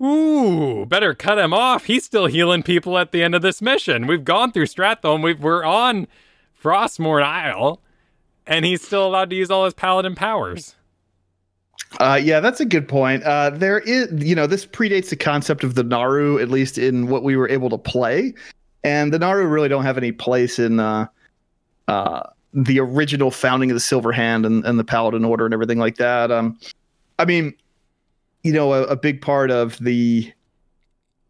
ooh, 0.00 0.86
better 0.86 1.14
cut 1.14 1.38
him 1.38 1.52
off. 1.52 1.84
He's 1.84 2.04
still 2.04 2.26
healing 2.26 2.62
people 2.62 2.96
at 2.96 3.12
the 3.12 3.22
end 3.22 3.34
of 3.34 3.42
this 3.42 3.60
mission. 3.60 4.06
We've 4.06 4.24
gone 4.24 4.52
through 4.52 4.66
Stratholme, 4.66 5.22
we 5.22 5.50
are 5.50 5.64
on 5.64 6.06
Frostmourne 6.62 7.24
Isle 7.24 7.80
and 8.46 8.64
he's 8.64 8.82
still 8.82 9.06
allowed 9.06 9.30
to 9.30 9.36
use 9.36 9.50
all 9.50 9.64
his 9.64 9.74
paladin 9.74 10.14
powers. 10.14 10.74
Uh, 12.00 12.18
yeah, 12.22 12.40
that's 12.40 12.60
a 12.60 12.64
good 12.64 12.88
point. 12.88 13.22
Uh, 13.22 13.50
there 13.50 13.80
is, 13.80 14.08
you 14.12 14.34
know, 14.34 14.46
this 14.46 14.66
predates 14.66 15.10
the 15.10 15.16
concept 15.16 15.64
of 15.64 15.74
the 15.74 15.84
Naaru, 15.84 16.38
at 16.38 16.48
least 16.48 16.78
in 16.78 17.06
what 17.06 17.22
we 17.22 17.36
were 17.36 17.48
able 17.48 17.70
to 17.70 17.78
play, 17.78 18.34
and 18.82 19.12
the 19.12 19.18
Naaru 19.18 19.46
really 19.46 19.68
don't 19.68 19.84
have 19.84 19.96
any 19.96 20.12
place 20.12 20.58
in 20.58 20.80
uh, 20.80 21.06
uh, 21.88 22.22
the 22.52 22.80
original 22.80 23.30
founding 23.30 23.70
of 23.70 23.74
the 23.74 23.80
Silver 23.80 24.12
Hand 24.12 24.46
and, 24.46 24.64
and 24.64 24.78
the 24.78 24.84
Paladin 24.84 25.24
Order 25.24 25.44
and 25.44 25.54
everything 25.54 25.78
like 25.78 25.96
that. 25.96 26.30
Um, 26.30 26.58
I 27.18 27.24
mean, 27.24 27.54
you 28.42 28.52
know, 28.52 28.72
a, 28.72 28.82
a 28.84 28.96
big 28.96 29.20
part 29.20 29.50
of 29.50 29.78
the 29.78 30.32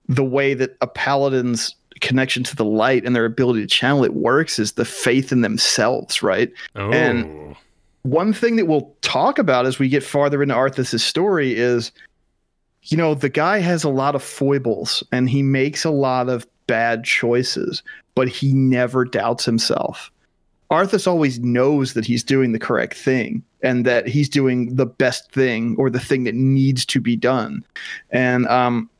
the 0.08 0.24
way 0.24 0.54
that 0.54 0.76
a 0.80 0.86
paladin's 0.86 1.74
connection 2.00 2.42
to 2.44 2.56
the 2.56 2.64
light 2.64 3.04
and 3.04 3.14
their 3.14 3.24
ability 3.24 3.60
to 3.60 3.66
channel 3.66 4.04
it 4.04 4.14
works 4.14 4.58
is 4.58 4.72
the 4.72 4.84
faith 4.84 5.32
in 5.32 5.40
themselves, 5.40 6.22
right? 6.22 6.52
Oh. 6.74 6.90
And 6.92 7.56
one 8.02 8.32
thing 8.32 8.56
that 8.56 8.66
we'll 8.66 8.94
talk 9.02 9.38
about 9.38 9.66
as 9.66 9.78
we 9.78 9.88
get 9.88 10.04
farther 10.04 10.42
into 10.42 10.54
Arthas' 10.54 11.00
story 11.00 11.56
is, 11.56 11.92
you 12.84 12.96
know, 12.96 13.14
the 13.14 13.28
guy 13.28 13.58
has 13.58 13.82
a 13.82 13.88
lot 13.88 14.14
of 14.14 14.22
foibles 14.22 15.02
and 15.10 15.28
he 15.28 15.42
makes 15.42 15.84
a 15.84 15.90
lot 15.90 16.28
of 16.28 16.46
bad 16.66 17.04
choices, 17.04 17.82
but 18.14 18.28
he 18.28 18.52
never 18.52 19.04
doubts 19.04 19.44
himself. 19.44 20.10
Arthas 20.70 21.06
always 21.06 21.38
knows 21.38 21.94
that 21.94 22.04
he's 22.04 22.24
doing 22.24 22.52
the 22.52 22.58
correct 22.58 22.96
thing 22.96 23.42
and 23.62 23.84
that 23.84 24.08
he's 24.08 24.28
doing 24.28 24.74
the 24.74 24.86
best 24.86 25.30
thing 25.32 25.76
or 25.78 25.90
the 25.90 26.00
thing 26.00 26.24
that 26.24 26.34
needs 26.34 26.84
to 26.86 27.00
be 27.00 27.16
done. 27.16 27.64
And 28.10 28.46
um, 28.48 28.90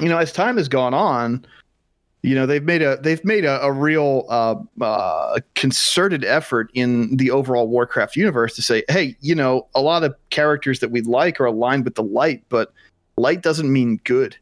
you 0.00 0.08
know, 0.08 0.18
as 0.18 0.32
time 0.32 0.56
has 0.56 0.68
gone 0.68 0.94
on, 0.94 1.44
you 2.22 2.34
know 2.34 2.46
they've 2.46 2.64
made 2.64 2.82
a 2.82 2.98
they've 2.98 3.24
made 3.24 3.44
a, 3.44 3.62
a 3.62 3.72
real 3.72 4.26
uh, 4.28 4.56
uh, 4.80 5.40
concerted 5.54 6.24
effort 6.24 6.70
in 6.74 7.16
the 7.16 7.30
overall 7.30 7.68
warcraft 7.68 8.16
universe 8.16 8.54
to 8.56 8.62
say 8.62 8.82
hey 8.88 9.16
you 9.20 9.34
know 9.34 9.66
a 9.74 9.80
lot 9.80 10.04
of 10.04 10.14
characters 10.30 10.80
that 10.80 10.90
we 10.90 11.00
like 11.02 11.40
are 11.40 11.46
aligned 11.46 11.84
with 11.84 11.94
the 11.94 12.02
light 12.02 12.42
but 12.48 12.72
light 13.16 13.42
doesn't 13.42 13.72
mean 13.72 14.00
good 14.04 14.36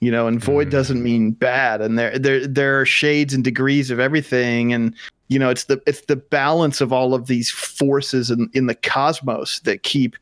you 0.00 0.10
know 0.10 0.26
and 0.26 0.42
void 0.42 0.68
mm. 0.68 0.70
doesn't 0.70 1.02
mean 1.02 1.32
bad. 1.32 1.80
And 1.80 1.98
there 1.98 2.18
there 2.18 2.46
there 2.46 2.80
are 2.80 2.86
shades 2.86 3.34
and 3.34 3.42
degrees 3.42 3.90
of 3.90 3.98
everything. 3.98 4.72
And 4.72 4.94
you 5.28 5.38
know 5.38 5.50
it's 5.50 5.64
the 5.64 5.80
it's 5.86 6.02
the 6.02 6.16
balance 6.16 6.80
of 6.80 6.92
all 6.92 7.14
of 7.14 7.26
these 7.26 7.50
forces 7.50 8.30
in 8.30 8.48
in 8.54 8.66
the 8.66 8.74
cosmos 8.74 9.60
that 9.60 9.82
keep 9.82 10.16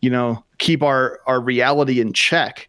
you 0.00 0.10
know 0.10 0.44
keep 0.58 0.82
our 0.82 1.20
our 1.26 1.40
reality 1.40 2.00
in 2.00 2.12
check 2.12 2.65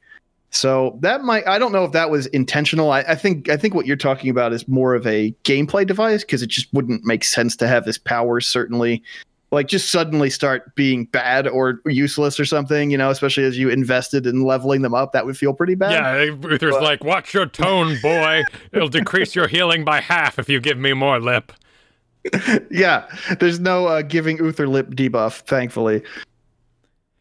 so 0.49 0.97
that 1.01 1.23
might 1.23 1.47
I 1.47 1.59
don't 1.59 1.71
know 1.71 1.83
if 1.83 1.91
that 1.91 2.09
was 2.09 2.27
intentional. 2.27 2.91
I, 2.91 3.01
I 3.01 3.15
think 3.15 3.49
I 3.49 3.57
think 3.57 3.73
what 3.73 3.85
you're 3.85 3.95
talking 3.97 4.29
about 4.29 4.53
is 4.53 4.67
more 4.67 4.95
of 4.95 5.05
a 5.05 5.35
gameplay 5.43 5.85
device 5.85 6.23
because 6.23 6.41
it 6.41 6.47
just 6.47 6.73
wouldn't 6.73 7.03
make 7.03 7.23
sense 7.23 7.55
to 7.57 7.67
have 7.67 7.85
his 7.85 7.97
powers 7.97 8.47
certainly 8.47 9.03
like 9.51 9.67
just 9.67 9.91
suddenly 9.91 10.29
start 10.29 10.75
being 10.75 11.05
bad 11.05 11.47
or 11.47 11.79
useless 11.85 12.39
or 12.39 12.45
something, 12.45 12.91
you 12.91 12.97
know, 12.97 13.09
especially 13.09 13.45
as 13.45 13.57
you 13.57 13.69
invested 13.69 14.27
in 14.27 14.43
leveling 14.43 14.81
them 14.81 14.93
up, 14.93 15.13
that 15.13 15.25
would 15.25 15.37
feel 15.37 15.53
pretty 15.53 15.75
bad. 15.75 15.91
Yeah, 15.91 16.23
Uther's 16.23 16.73
but, 16.75 16.83
like, 16.83 17.03
watch 17.03 17.33
your 17.33 17.45
tone, 17.45 17.97
boy. 18.01 18.43
It'll 18.73 18.89
decrease 18.89 19.35
your 19.35 19.47
healing 19.47 19.85
by 19.85 20.01
half 20.01 20.37
if 20.37 20.49
you 20.49 20.59
give 20.59 20.77
me 20.77 20.93
more 20.93 21.19
lip. 21.19 21.53
yeah, 22.71 23.07
there's 23.39 23.59
no 23.59 23.87
uh, 23.87 24.01
giving 24.01 24.37
Uther 24.37 24.67
lip 24.67 24.89
debuff, 24.89 25.39
thankfully. 25.41 26.03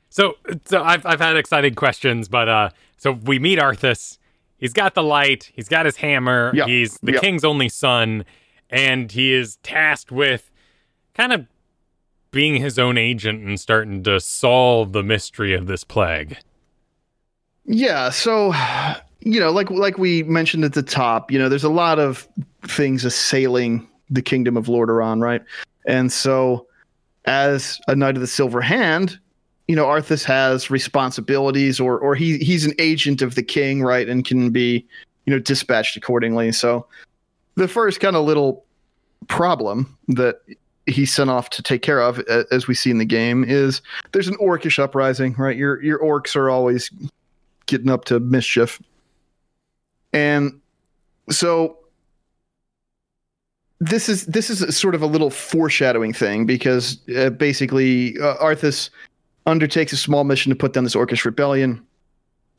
So, 0.08 0.34
so 0.64 0.82
I've 0.82 1.06
I've 1.06 1.20
had 1.20 1.36
exciting 1.36 1.74
questions, 1.74 2.26
but 2.28 2.48
uh, 2.48 2.70
so 2.96 3.12
we 3.12 3.38
meet 3.38 3.58
Arthas. 3.58 4.18
He's 4.58 4.72
got 4.72 4.94
the 4.94 5.02
light. 5.02 5.50
He's 5.54 5.68
got 5.68 5.84
his 5.86 5.96
hammer. 5.96 6.50
Yep. 6.54 6.68
He's 6.68 6.98
the 7.02 7.12
Yep. 7.12 7.20
king's 7.20 7.44
only 7.44 7.68
son, 7.68 8.24
and 8.70 9.12
he 9.12 9.32
is 9.32 9.56
tasked 9.62 10.10
with 10.10 10.50
kind 11.14 11.32
of 11.32 11.46
being 12.30 12.56
his 12.60 12.78
own 12.78 12.98
agent 12.98 13.42
and 13.46 13.58
starting 13.60 14.02
to 14.02 14.20
solve 14.20 14.92
the 14.92 15.02
mystery 15.02 15.54
of 15.54 15.66
this 15.66 15.84
plague. 15.84 16.36
Yeah, 17.64 18.10
so 18.10 18.52
you 19.20 19.40
know, 19.40 19.50
like 19.50 19.70
like 19.70 19.98
we 19.98 20.22
mentioned 20.22 20.64
at 20.64 20.72
the 20.74 20.82
top, 20.82 21.30
you 21.30 21.38
know, 21.38 21.48
there's 21.48 21.64
a 21.64 21.68
lot 21.70 21.98
of 21.98 22.28
things 22.64 23.04
assailing 23.04 23.88
the 24.08 24.22
kingdom 24.22 24.56
of 24.56 24.66
Lordaeron, 24.66 25.20
right? 25.20 25.42
And 25.86 26.12
so 26.12 26.66
as 27.24 27.80
a 27.88 27.96
knight 27.96 28.14
of 28.14 28.20
the 28.20 28.26
silver 28.28 28.60
hand, 28.60 29.18
you 29.68 29.74
know, 29.74 29.86
Arthas 29.86 30.24
has 30.24 30.70
responsibilities 30.70 31.80
or 31.80 31.98
or 31.98 32.14
he 32.14 32.38
he's 32.38 32.64
an 32.64 32.74
agent 32.78 33.22
of 33.22 33.34
the 33.34 33.42
king, 33.42 33.82
right? 33.82 34.08
And 34.08 34.24
can 34.24 34.50
be, 34.50 34.86
you 35.24 35.32
know, 35.32 35.38
dispatched 35.38 35.96
accordingly. 35.96 36.52
So 36.52 36.86
the 37.56 37.68
first 37.68 38.00
kind 38.00 38.16
of 38.16 38.24
little 38.24 38.64
problem 39.28 39.96
that 40.08 40.40
he 40.86 41.04
sent 41.04 41.30
off 41.30 41.50
to 41.50 41.62
take 41.62 41.82
care 41.82 42.00
of, 42.00 42.20
as 42.52 42.68
we 42.68 42.74
see 42.74 42.90
in 42.90 42.98
the 42.98 43.04
game, 43.04 43.44
is 43.44 43.82
there's 44.12 44.28
an 44.28 44.36
orcish 44.36 44.78
uprising, 44.78 45.34
right? 45.34 45.56
Your 45.56 45.82
your 45.82 45.98
orcs 45.98 46.36
are 46.36 46.48
always 46.48 46.90
getting 47.66 47.90
up 47.90 48.04
to 48.04 48.20
mischief. 48.20 48.80
And 50.12 50.60
so 51.28 51.78
this 53.80 54.08
is 54.08 54.26
this 54.26 54.48
is 54.48 54.76
sort 54.76 54.94
of 54.94 55.02
a 55.02 55.06
little 55.06 55.30
foreshadowing 55.30 56.12
thing 56.12 56.46
because 56.46 56.98
uh, 57.16 57.30
basically 57.30 58.18
uh, 58.20 58.36
Arthas 58.36 58.90
undertakes 59.46 59.92
a 59.92 59.96
small 59.96 60.24
mission 60.24 60.50
to 60.50 60.56
put 60.56 60.72
down 60.72 60.84
this 60.84 60.94
orcish 60.94 61.24
rebellion. 61.24 61.86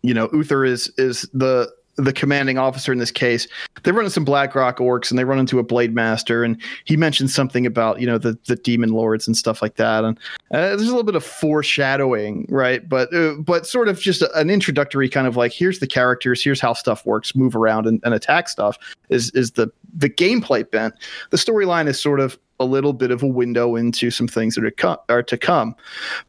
You 0.01 0.13
know, 0.13 0.29
Uther 0.31 0.63
is 0.65 0.91
is 0.97 1.29
the 1.33 1.71
the 1.97 2.13
commanding 2.13 2.57
officer 2.57 2.91
in 2.91 2.99
this 2.99 3.11
case. 3.11 3.47
They 3.83 3.91
run 3.91 4.05
into 4.05 4.11
some 4.11 4.25
Blackrock 4.25 4.77
orcs 4.77 5.09
and 5.09 5.17
they 5.17 5.23
run 5.23 5.39
into 5.39 5.59
a 5.59 5.63
blade 5.63 5.93
master 5.93 6.43
and 6.43 6.61
he 6.85 6.95
mentions 6.95 7.33
something 7.33 7.65
about, 7.65 7.99
you 7.99 8.07
know, 8.07 8.17
the 8.17 8.37
the 8.45 8.55
demon 8.55 8.91
lords 8.91 9.27
and 9.27 9.35
stuff 9.35 9.61
like 9.61 9.75
that 9.75 10.03
and 10.03 10.17
uh, 10.51 10.69
there's 10.69 10.83
a 10.83 10.85
little 10.85 11.03
bit 11.03 11.15
of 11.15 11.23
foreshadowing, 11.23 12.45
right? 12.49 12.87
But 12.87 13.13
uh, 13.13 13.33
but 13.39 13.65
sort 13.67 13.89
of 13.89 13.99
just 13.99 14.21
an 14.35 14.49
introductory 14.49 15.09
kind 15.09 15.27
of 15.27 15.35
like 15.35 15.51
here's 15.51 15.79
the 15.79 15.87
characters, 15.87 16.43
here's 16.43 16.61
how 16.61 16.73
stuff 16.73 17.05
works, 17.05 17.35
move 17.35 17.55
around 17.55 17.85
and, 17.85 17.99
and 18.03 18.13
attack 18.13 18.47
stuff 18.47 18.77
is 19.09 19.31
is 19.31 19.51
the 19.51 19.69
the 19.93 20.09
gameplay 20.09 20.69
bent. 20.69 20.93
The 21.31 21.37
storyline 21.37 21.87
is 21.87 21.99
sort 21.99 22.19
of 22.19 22.37
a 22.59 22.65
little 22.65 22.93
bit 22.93 23.11
of 23.11 23.23
a 23.23 23.27
window 23.27 23.75
into 23.75 24.09
some 24.09 24.27
things 24.27 24.55
that 24.55 24.65
are, 24.65 24.71
co- 24.71 25.01
are 25.09 25.23
to 25.23 25.37
come, 25.37 25.75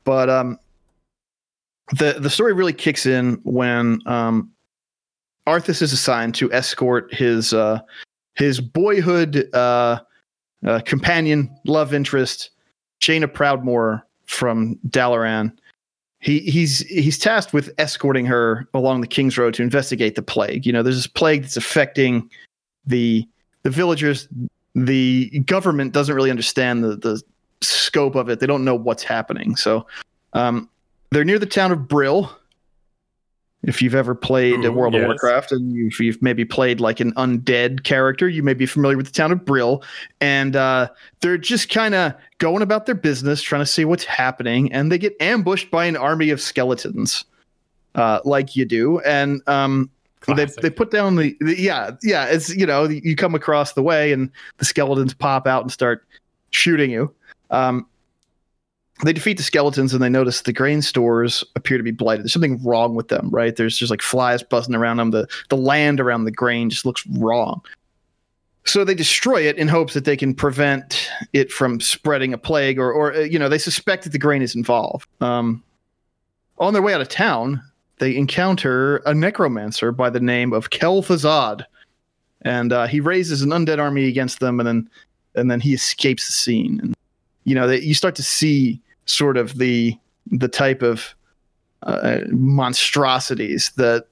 but 0.04 0.28
um, 0.28 0.58
the 1.96 2.16
the 2.18 2.30
story 2.30 2.52
really 2.52 2.72
kicks 2.72 3.06
in 3.06 3.40
when 3.44 4.00
um, 4.06 4.50
Arthas 5.48 5.80
is 5.80 5.92
assigned 5.92 6.34
to 6.36 6.52
escort 6.52 7.12
his 7.12 7.54
uh, 7.54 7.80
his 8.34 8.60
boyhood 8.60 9.48
uh, 9.54 10.00
uh, 10.66 10.80
companion, 10.84 11.50
love 11.64 11.94
interest, 11.94 12.50
Jaina 13.00 13.28
Proudmoore 13.28 14.02
from 14.26 14.76
Dalaran. 14.88 15.52
He 16.20 16.40
he's 16.40 16.80
he's 16.80 17.18
tasked 17.18 17.54
with 17.54 17.72
escorting 17.78 18.26
her 18.26 18.68
along 18.74 19.00
the 19.00 19.06
King's 19.06 19.38
Road 19.38 19.54
to 19.54 19.62
investigate 19.62 20.16
the 20.16 20.22
plague. 20.22 20.66
You 20.66 20.72
know, 20.72 20.82
there's 20.82 20.96
this 20.96 21.06
plague 21.06 21.42
that's 21.42 21.56
affecting 21.56 22.28
the 22.86 23.26
the 23.62 23.70
villagers. 23.70 24.28
The 24.74 25.30
government 25.46 25.92
doesn't 25.92 26.14
really 26.14 26.30
understand 26.30 26.84
the 26.84 26.96
the 26.96 27.22
scope 27.62 28.16
of 28.16 28.28
it. 28.28 28.40
They 28.40 28.46
don't 28.46 28.64
know 28.64 28.74
what's 28.74 29.02
happening. 29.02 29.56
So 29.56 29.86
um, 30.34 30.68
they're 31.10 31.24
near 31.24 31.38
the 31.38 31.46
town 31.46 31.72
of 31.72 31.88
Brill. 31.88 32.36
If 33.64 33.82
you've 33.82 33.94
ever 33.94 34.14
played 34.14 34.64
Ooh, 34.64 34.72
World 34.72 34.94
yes. 34.94 35.02
of 35.02 35.08
Warcraft 35.08 35.52
and 35.52 35.72
you've, 35.72 35.98
you've 35.98 36.22
maybe 36.22 36.44
played 36.44 36.80
like 36.80 37.00
an 37.00 37.12
undead 37.14 37.82
character, 37.82 38.28
you 38.28 38.42
may 38.42 38.54
be 38.54 38.66
familiar 38.66 38.96
with 38.96 39.06
the 39.06 39.12
town 39.12 39.32
of 39.32 39.44
Brill. 39.44 39.82
And 40.20 40.54
uh, 40.54 40.88
they're 41.20 41.38
just 41.38 41.68
kind 41.68 41.94
of 41.94 42.14
going 42.38 42.62
about 42.62 42.86
their 42.86 42.94
business, 42.94 43.42
trying 43.42 43.62
to 43.62 43.66
see 43.66 43.84
what's 43.84 44.04
happening. 44.04 44.72
And 44.72 44.92
they 44.92 44.98
get 44.98 45.20
ambushed 45.20 45.70
by 45.70 45.86
an 45.86 45.96
army 45.96 46.30
of 46.30 46.40
skeletons, 46.40 47.24
uh, 47.96 48.20
like 48.24 48.54
you 48.54 48.64
do. 48.64 49.00
And 49.00 49.42
um, 49.48 49.90
they, 50.26 50.46
they 50.62 50.70
put 50.70 50.90
down 50.90 51.16
the, 51.16 51.36
the 51.40 51.58
yeah 51.58 51.92
yeah 52.02 52.26
it's 52.26 52.54
you 52.54 52.66
know 52.66 52.84
you 52.84 53.16
come 53.16 53.34
across 53.34 53.72
the 53.72 53.82
way 53.82 54.12
and 54.12 54.30
the 54.58 54.64
skeletons 54.64 55.14
pop 55.14 55.46
out 55.46 55.62
and 55.62 55.72
start 55.72 56.04
shooting 56.50 56.90
you 56.90 57.12
um 57.50 57.86
they 59.04 59.12
defeat 59.12 59.36
the 59.36 59.42
skeletons 59.42 59.92
and 59.92 60.02
they 60.02 60.08
notice 60.08 60.42
the 60.42 60.52
grain 60.52 60.82
stores 60.82 61.44
appear 61.56 61.76
to 61.76 61.84
be 61.84 61.90
blighted. 61.90 62.24
There's 62.24 62.32
something 62.32 62.62
wrong 62.62 62.94
with 62.94 63.08
them 63.08 63.30
right? 63.30 63.54
There's 63.54 63.78
just 63.78 63.90
like 63.90 64.02
flies 64.02 64.42
buzzing 64.42 64.74
around 64.74 64.98
them. 64.98 65.10
The 65.10 65.28
the 65.48 65.56
land 65.56 66.00
around 66.00 66.24
the 66.24 66.30
grain 66.30 66.70
just 66.70 66.84
looks 66.84 67.06
wrong. 67.06 67.62
So 68.64 68.84
they 68.84 68.94
destroy 68.94 69.42
it 69.42 69.56
in 69.56 69.68
hopes 69.68 69.94
that 69.94 70.04
they 70.04 70.16
can 70.16 70.34
prevent 70.34 71.10
it 71.32 71.50
from 71.50 71.80
spreading 71.80 72.34
a 72.34 72.38
plague 72.38 72.78
or 72.78 72.92
or 72.92 73.14
uh, 73.14 73.20
you 73.20 73.38
know 73.38 73.48
they 73.48 73.58
suspect 73.58 74.04
that 74.04 74.10
the 74.10 74.18
grain 74.18 74.42
is 74.42 74.54
involved. 74.54 75.08
Um 75.20 75.62
on 76.58 76.72
their 76.72 76.82
way 76.82 76.92
out 76.92 77.00
of 77.00 77.08
town 77.08 77.62
they 77.98 78.16
encounter 78.16 78.98
a 78.98 79.14
necromancer 79.14 79.92
by 79.92 80.10
the 80.10 80.20
name 80.20 80.52
of 80.52 80.70
Kel'Thuzad, 80.70 81.64
and 82.42 82.72
uh, 82.72 82.86
he 82.86 83.00
raises 83.00 83.42
an 83.42 83.50
undead 83.50 83.78
army 83.78 84.06
against 84.06 84.40
them, 84.40 84.60
and 84.60 84.66
then 84.66 84.90
and 85.34 85.50
then 85.50 85.60
he 85.60 85.74
escapes 85.74 86.26
the 86.26 86.32
scene. 86.32 86.80
And 86.82 86.94
you 87.44 87.54
know, 87.54 87.66
they, 87.66 87.80
you 87.80 87.94
start 87.94 88.14
to 88.16 88.22
see 88.22 88.80
sort 89.08 89.36
of 89.36 89.58
the 89.58 89.96
the 90.30 90.48
type 90.48 90.82
of 90.82 91.14
uh, 91.82 92.18
monstrosities 92.28 93.72
that 93.76 94.06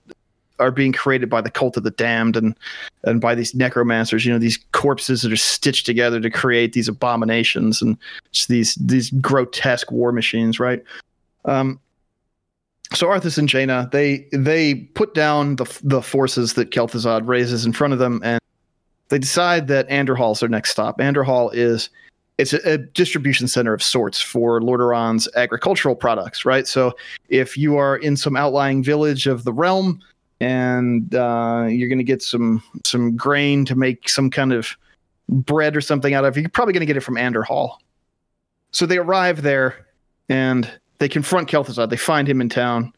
are 0.59 0.71
being 0.71 0.93
created 0.93 1.29
by 1.29 1.41
the 1.41 1.51
cult 1.51 1.77
of 1.77 1.83
the 1.83 1.91
damned 1.91 2.37
and 2.37 2.57
and 3.05 3.21
by 3.21 3.35
these 3.35 3.55
necromancers 3.55 4.25
you 4.25 4.33
know 4.33 4.39
these 4.39 4.59
corpses 4.73 5.23
that 5.23 5.33
are 5.33 5.37
stitched 5.37 5.85
together 5.85 6.21
to 6.21 6.31
create 6.31 6.73
these 6.73 6.89
abominations 6.89 7.83
and 7.83 7.99
these 8.49 8.75
these 8.77 9.11
grotesque 9.11 9.91
war 9.91 10.13
machines 10.13 10.59
right 10.59 10.83
um 11.45 11.79
so 12.95 13.09
Arthas 13.09 13.37
and 13.37 13.49
Jaina, 13.49 13.89
they 13.91 14.29
they 14.33 14.75
put 14.75 15.15
down 15.15 15.57
the 15.57 15.81
the 15.83 16.03
forces 16.03 16.55
that 16.55 16.71
Kel'Thuzad 16.71 17.27
raises 17.27 17.67
in 17.67 17.73
front 17.73 17.93
of 17.93 17.99
them, 17.99 18.21
and 18.23 18.41
they 19.09 19.19
decide 19.19 19.67
that 19.69 19.89
Andorhal's 19.89 20.41
their 20.41 20.49
next 20.49 20.71
stop. 20.71 20.99
Andorhal 20.99 21.51
is 21.53 21.91
it's 22.39 22.53
a, 22.53 22.73
a 22.73 22.79
distribution 22.79 23.49
center 23.49 23.73
of 23.73 23.83
sorts 23.83 24.21
for 24.21 24.61
Lordaeron's 24.61 25.29
agricultural 25.37 25.97
products, 25.97 26.45
right? 26.45 26.67
So 26.67 26.95
if 27.29 27.57
you 27.57 27.77
are 27.77 27.97
in 27.97 28.17
some 28.17 28.37
outlying 28.37 28.83
village 28.83 29.27
of 29.27 29.45
the 29.45 29.53
realm 29.53 30.01
and 30.41 31.15
uh, 31.15 31.67
you're 31.69 31.89
going 31.89 31.99
to 31.99 32.05
get 32.05 32.23
some 32.23 32.63
some 32.85 33.17
grain 33.17 33.65
to 33.65 33.75
make 33.75 34.09
some 34.09 34.31
kind 34.31 34.53
of 34.53 34.77
bread 35.29 35.77
or 35.77 35.81
something 35.81 36.15
out 36.15 36.25
of, 36.25 36.37
you're 36.37 36.49
probably 36.49 36.75
going 36.75 36.81
to 36.81 36.87
get 36.87 36.97
it 36.97 37.01
from 37.01 37.17
Andorhal. 37.17 37.79
So 38.71 38.85
they 38.85 38.99
arrive 38.99 39.43
there 39.43 39.87
and 40.29 40.71
they 40.99 41.09
confront 41.09 41.49
Kel'Thuzad. 41.49 41.89
They 41.89 41.97
find 41.97 42.29
him 42.29 42.41
in 42.41 42.49
town, 42.49 42.93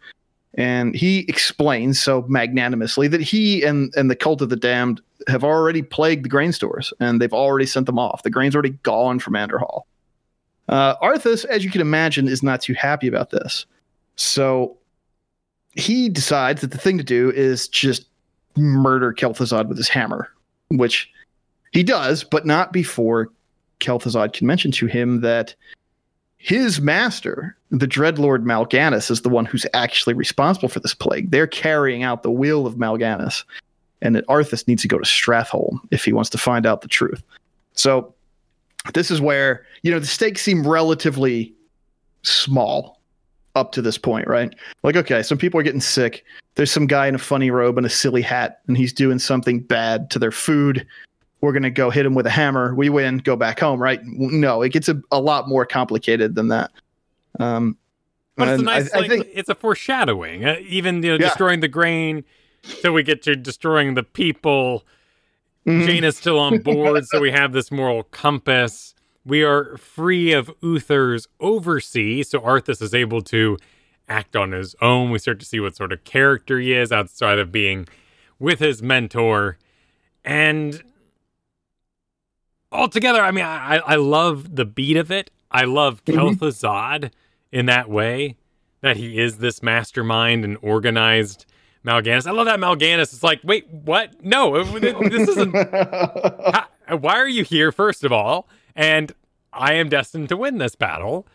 and 0.55 0.95
he 0.95 1.21
explains 1.29 2.01
so 2.01 2.25
magnanimously 2.29 3.09
that 3.09 3.21
he 3.21 3.63
and 3.63 3.93
and 3.97 4.11
the 4.11 4.17
cult 4.17 4.43
of 4.43 4.49
the 4.49 4.57
damned 4.57 5.01
have 5.27 5.45
already 5.45 5.83
plagued 5.83 6.25
the 6.25 6.29
grain 6.29 6.53
stores, 6.53 6.93
and 7.01 7.21
they've 7.21 7.33
already 7.33 7.67
sent 7.67 7.87
them 7.87 7.99
off. 7.99 8.23
The 8.23 8.31
grain's 8.31 8.55
already 8.55 8.77
gone 8.83 9.19
from 9.19 9.35
Andorhal. 9.35 9.83
Uh, 10.69 10.97
Arthas, 10.97 11.45
as 11.47 11.65
you 11.65 11.71
can 11.71 11.81
imagine, 11.81 12.29
is 12.29 12.43
not 12.43 12.61
too 12.61 12.75
happy 12.75 13.09
about 13.09 13.31
this. 13.31 13.67
So 14.17 14.77
he 15.73 16.09
decides 16.09 16.61
that 16.61 16.71
the 16.71 16.79
thing 16.79 16.99
to 16.99 17.05
do 17.05 17.31
is 17.31 17.69
just 17.69 18.07
murder 18.57 19.13
Kel'Thuzad 19.13 19.69
with 19.69 19.77
his 19.79 19.89
hammer, 19.89 20.29
which 20.69 21.11
he 21.73 21.83
does, 21.83 22.25
but 22.25 22.47
not 22.47 22.73
before 22.73 23.29
Kel'Thuzad 23.81 24.33
can 24.33 24.47
mention 24.47 24.71
to 24.73 24.87
him 24.87 25.21
that 25.21 25.55
his 26.39 26.81
master, 26.81 27.57
the 27.71 27.87
Dreadlord 27.87 28.45
Mal'Ganis, 28.45 29.11
is 29.11 29.23
the 29.23 29.29
one 29.29 29.45
who's 29.45 29.67
actually 29.75 30.15
responsible 30.15 30.69
for 30.69 30.81
this 30.81 30.95
plague. 30.95 31.31
They're 31.31 31.49
carrying 31.49 32.05
out 32.05 32.23
the 32.23 32.31
will 32.31 32.67
of 32.67 32.77
Mal'Ganis, 32.77 33.45
and 34.01 34.15
that 34.15 34.27
Arthas 34.29 34.67
needs 34.69 34.83
to 34.83 34.89
go 34.89 34.99
to 34.99 35.05
Stratholme 35.05 35.81
if 35.91 36.05
he 36.05 36.13
wants 36.13 36.31
to 36.31 36.39
find 36.39 36.65
out 36.65 36.81
the 36.81 36.89
truth. 36.89 37.23
So 37.75 38.15
this 38.95 39.11
is 39.11 39.21
where 39.21 39.67
you 39.83 39.91
know 39.91 39.99
the 39.99 40.07
stakes 40.07 40.43
seem 40.43 40.67
relatively 40.67 41.53
small 42.23 43.01
up 43.57 43.73
to 43.73 43.83
this 43.83 43.99
point, 43.99 44.29
right? 44.29 44.55
Like, 44.85 44.97
okay, 44.97 45.23
some 45.23 45.39
people 45.39 45.59
are 45.59 45.65
getting 45.65 45.81
sick. 45.81 46.25
There's 46.55 46.71
some 46.71 46.87
guy 46.87 47.09
in 47.09 47.15
a 47.15 47.19
funny 47.19 47.51
robe 47.51 47.77
and 47.77 47.87
a 47.87 47.91
silly 47.91 48.23
hat, 48.23 48.61
and 48.69 48.77
he's 48.77 48.93
doing 48.93 49.19
something 49.19 49.61
bad 49.61 50.11
to 50.11 50.19
their 50.19 50.31
food. 50.31 50.87
We're 51.41 51.53
gonna 51.53 51.71
go 51.71 51.91
hit 51.91 52.05
him 52.05 52.15
with 52.15 52.27
a 52.27 52.31
hammer. 52.31 52.75
We 52.75 52.89
win. 52.89 53.19
Go 53.19 53.37
back 53.37 53.61
home, 53.61 53.81
right? 53.81 54.01
No, 54.05 54.63
it 54.63 54.71
gets 54.71 54.89
a, 54.89 55.01
a 55.13 55.21
lot 55.21 55.49
more 55.49 55.65
complicated 55.65 56.35
than 56.35 56.49
that. 56.49 56.71
Um, 57.39 57.77
But 58.37 58.49
it's 58.49 58.57
a 58.57 58.61
and 58.61 58.71
I- 58.71 58.79
nice, 58.81 58.93
I 58.93 59.09
think- 59.09 59.27
it's 59.33 59.49
a 59.49 59.55
foreshadowing. 59.55 60.45
Uh, 60.45 60.57
even 60.69 60.97
you 61.03 61.11
know, 61.11 61.15
Yeah. 61.15 61.29
destroying 61.29 61.61
the 61.61 61.69
grain, 61.69 62.25
so 62.63 62.93
we 62.93 63.03
get 63.05 63.23
to 63.23 63.37
destroying 63.37 63.95
the 63.95 64.03
people. 64.03 64.85
Mhm. 65.67 65.87
Jaina 65.87 66.07
is 66.09 66.17
still 66.17 66.39
on 66.39 66.59
board, 66.59 67.05
so 67.07 67.21
we 67.21 67.31
have 67.31 67.53
this 67.53 67.71
moral 67.71 68.03
compass. 68.05 68.95
we 69.25 69.43
are 69.45 69.77
free 69.77 70.33
of 70.33 70.51
Uther's 70.63 71.29
oversee, 71.39 72.23
so 72.23 72.41
Arthas 72.41 72.81
is 72.81 72.95
able 72.95 73.21
to 73.21 73.59
act 74.09 74.35
on 74.35 74.53
his 74.53 74.75
own. 74.81 75.11
We 75.11 75.19
start 75.19 75.39
to 75.41 75.45
see 75.45 75.61
what 75.61 75.77
sort 75.77 75.93
of 75.93 76.03
character 76.05 76.59
he 76.59 76.73
is 76.73 76.91
outside 76.91 77.39
of 77.39 77.53
being 77.53 77.87
with 78.39 78.59
his 78.61 78.83
mentor. 78.83 79.59
And 80.25 80.83
altogether, 82.73 83.23
I 83.23 83.31
mean, 83.31 83.45
I, 83.45 83.79
I 83.79 83.97
love 83.97 84.55
the 84.57 84.65
beat 84.65 84.97
of 84.97 85.11
it. 85.11 85.31
I 85.51 85.65
love 85.65 86.05
mm 86.05 87.11
in 87.51 87.65
that 87.65 87.89
way, 87.89 88.37
that 88.83 88.99
he 88.99 89.19
is 89.19 89.39
this 89.39 89.63
mastermind 89.63 90.45
and 90.45 90.59
organized 90.61 91.47
Mal'Ganis. 91.85 92.27
I 92.27 92.33
love 92.33 92.45
that 92.45 92.61
Mal'Ganis 92.61 93.15
It's 93.15 93.23
like, 93.23 93.41
wait, 93.43 93.67
what? 93.71 94.23
No, 94.23 94.63
this 94.79 95.29
isn't. 95.31 95.55
how, 95.73 96.67
why 96.99 97.17
are 97.17 97.29
you 97.29 97.45
here, 97.45 97.73
first 97.73 98.05
of 98.05 98.13
all? 98.13 98.49
And 98.77 99.13
I 99.53 99.75
am 99.75 99.89
destined 99.89 100.29
to 100.29 100.37
win 100.37 100.59
this 100.59 100.75
battle. 100.75 101.27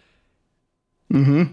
Hmm. 1.10 1.44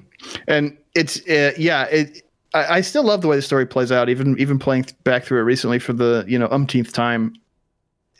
And 0.46 0.76
it's 0.94 1.26
uh, 1.28 1.52
yeah. 1.56 1.84
It. 1.84 2.26
I, 2.52 2.76
I 2.76 2.80
still 2.80 3.04
love 3.04 3.22
the 3.22 3.28
way 3.28 3.36
the 3.36 3.42
story 3.42 3.66
plays 3.66 3.92
out. 3.92 4.08
Even 4.08 4.38
even 4.38 4.58
playing 4.58 4.86
back 5.04 5.24
through 5.24 5.40
it 5.40 5.44
recently 5.44 5.78
for 5.78 5.92
the 5.92 6.24
you 6.26 6.38
know 6.38 6.48
umpteenth 6.50 6.92
time, 6.92 7.34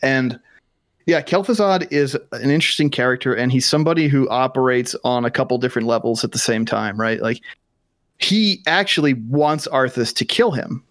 and 0.01 0.39
yeah, 1.05 1.21
Kel'Thuzad 1.21 1.91
is 1.91 2.15
an 2.31 2.49
interesting 2.49 2.89
character, 2.89 3.33
and 3.33 3.51
he's 3.51 3.65
somebody 3.65 4.07
who 4.07 4.29
operates 4.29 4.95
on 5.03 5.25
a 5.25 5.31
couple 5.31 5.57
different 5.57 5.87
levels 5.87 6.23
at 6.23 6.31
the 6.31 6.39
same 6.39 6.65
time, 6.65 6.99
right? 6.99 7.21
Like 7.21 7.41
he 8.19 8.61
actually 8.67 9.13
wants 9.13 9.67
Arthas 9.67 10.13
to 10.15 10.25
kill 10.25 10.51
him, 10.51 10.83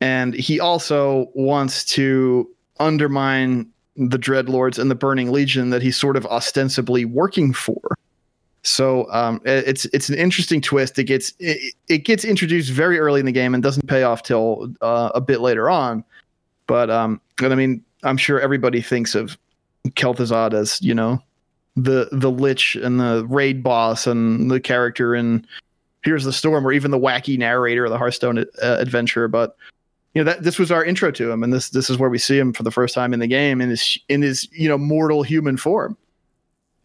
and 0.00 0.34
he 0.34 0.58
also 0.58 1.30
wants 1.34 1.84
to 1.86 2.48
undermine 2.78 3.68
the 3.96 4.18
Dreadlords 4.18 4.78
and 4.78 4.90
the 4.90 4.94
Burning 4.94 5.32
Legion 5.32 5.70
that 5.70 5.82
he's 5.82 5.96
sort 5.96 6.16
of 6.16 6.26
ostensibly 6.26 7.04
working 7.04 7.52
for. 7.52 7.96
So 8.62 9.10
um, 9.12 9.40
it's 9.44 9.84
it's 9.86 10.08
an 10.08 10.16
interesting 10.16 10.60
twist. 10.60 10.98
It 10.98 11.04
gets 11.04 11.32
it, 11.38 11.74
it, 11.88 11.98
gets 11.98 12.24
introduced 12.24 12.70
very 12.72 12.98
early 12.98 13.20
in 13.20 13.26
the 13.26 13.32
game 13.32 13.54
and 13.54 13.62
doesn't 13.62 13.86
pay 13.86 14.02
off 14.02 14.24
till 14.24 14.74
uh, 14.80 15.10
a 15.14 15.20
bit 15.20 15.40
later 15.40 15.70
on. 15.70 16.02
But 16.66 16.90
um, 16.90 17.20
but 17.38 17.52
I 17.52 17.54
mean, 17.54 17.84
I'm 18.02 18.16
sure 18.16 18.40
everybody 18.40 18.80
thinks 18.80 19.14
of 19.14 19.38
Kel'Thuzad 19.90 20.52
as 20.52 20.80
you 20.82 20.94
know 20.94 21.22
the 21.76 22.08
the 22.12 22.30
lich 22.30 22.76
and 22.76 22.98
the 22.98 23.26
raid 23.28 23.62
boss 23.62 24.06
and 24.06 24.50
the 24.50 24.60
character 24.60 25.14
in 25.14 25.46
Here's 26.02 26.24
the 26.24 26.32
Storm 26.32 26.64
or 26.64 26.72
even 26.72 26.92
the 26.92 26.98
wacky 26.98 27.36
narrator 27.36 27.84
of 27.84 27.90
the 27.90 27.98
Hearthstone 27.98 28.38
uh, 28.38 28.44
adventure. 28.62 29.26
But 29.26 29.56
you 30.14 30.22
know 30.22 30.30
that 30.30 30.44
this 30.44 30.58
was 30.58 30.70
our 30.70 30.84
intro 30.84 31.10
to 31.10 31.30
him, 31.30 31.42
and 31.42 31.52
this 31.52 31.70
this 31.70 31.90
is 31.90 31.98
where 31.98 32.08
we 32.08 32.18
see 32.18 32.38
him 32.38 32.52
for 32.52 32.62
the 32.62 32.70
first 32.70 32.94
time 32.94 33.12
in 33.12 33.20
the 33.20 33.26
game 33.26 33.60
in 33.60 33.70
his 33.70 33.98
in 34.08 34.22
his 34.22 34.48
you 34.52 34.68
know 34.68 34.78
mortal 34.78 35.22
human 35.22 35.56
form. 35.56 35.96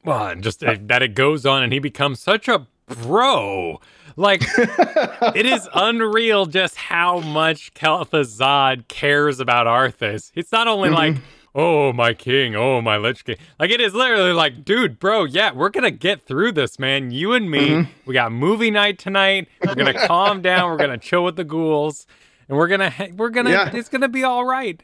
Well, 0.04 0.28
and 0.28 0.44
just 0.44 0.64
uh, 0.64 0.76
that 0.82 1.04
it 1.04 1.14
goes 1.14 1.46
on, 1.46 1.62
and 1.64 1.72
he 1.72 1.80
becomes 1.80 2.20
such 2.20 2.48
a 2.48 2.68
bro. 2.98 3.80
Like 4.16 4.42
it 4.58 5.46
is 5.46 5.68
unreal 5.74 6.46
just 6.46 6.76
how 6.76 7.20
much 7.20 7.74
Kel'Thuzad 7.74 8.88
cares 8.88 9.40
about 9.40 9.68
Arthas. 9.68 10.32
It's 10.36 10.52
not 10.52 10.68
only 10.68 10.90
mm-hmm. 10.90 10.96
like, 10.96 11.16
oh 11.56 11.94
my 11.94 12.14
king, 12.14 12.56
oh 12.56 12.82
my 12.82 12.98
Lich 12.98 13.24
King. 13.24 13.38
Like 13.60 13.72
it 13.72 13.82
is 13.82 13.94
literally 13.94 14.34
like, 14.34 14.66
dude, 14.66 15.00
bro, 15.00 15.24
yeah, 15.24 15.54
we're 15.54 15.70
gonna 15.70 15.92
get 15.92 16.22
through 16.22 16.52
this, 16.54 16.78
man. 16.78 17.12
You 17.12 17.34
and 17.34 17.50
me, 17.50 17.70
mm-hmm. 17.70 17.92
we 18.06 18.14
got 18.14 18.32
movie 18.32 18.72
night 18.72 19.00
tonight. 19.00 19.48
We're 19.66 19.76
gonna 19.76 19.94
calm 20.08 20.42
down. 20.42 20.70
We're 20.70 20.78
gonna 20.78 20.98
chill 20.98 21.24
with 21.24 21.36
the 21.36 21.46
ghouls 21.46 22.06
and 22.52 22.58
we're 22.58 22.68
gonna 22.68 22.94
we're 23.16 23.30
gonna 23.30 23.50
yeah. 23.50 23.72
it's 23.74 23.90
gonna 23.90 24.10
be 24.10 24.24
all 24.24 24.46
right. 24.46 24.84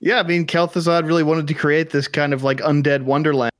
Yeah, 0.00 0.20
I 0.20 0.22
mean, 0.22 0.46
Kel'Thuzad 0.46 1.06
really 1.06 1.22
wanted 1.22 1.46
to 1.48 1.54
create 1.54 1.90
this 1.90 2.08
kind 2.08 2.32
of 2.32 2.42
like 2.42 2.58
undead 2.58 3.02
wonderland. 3.02 3.52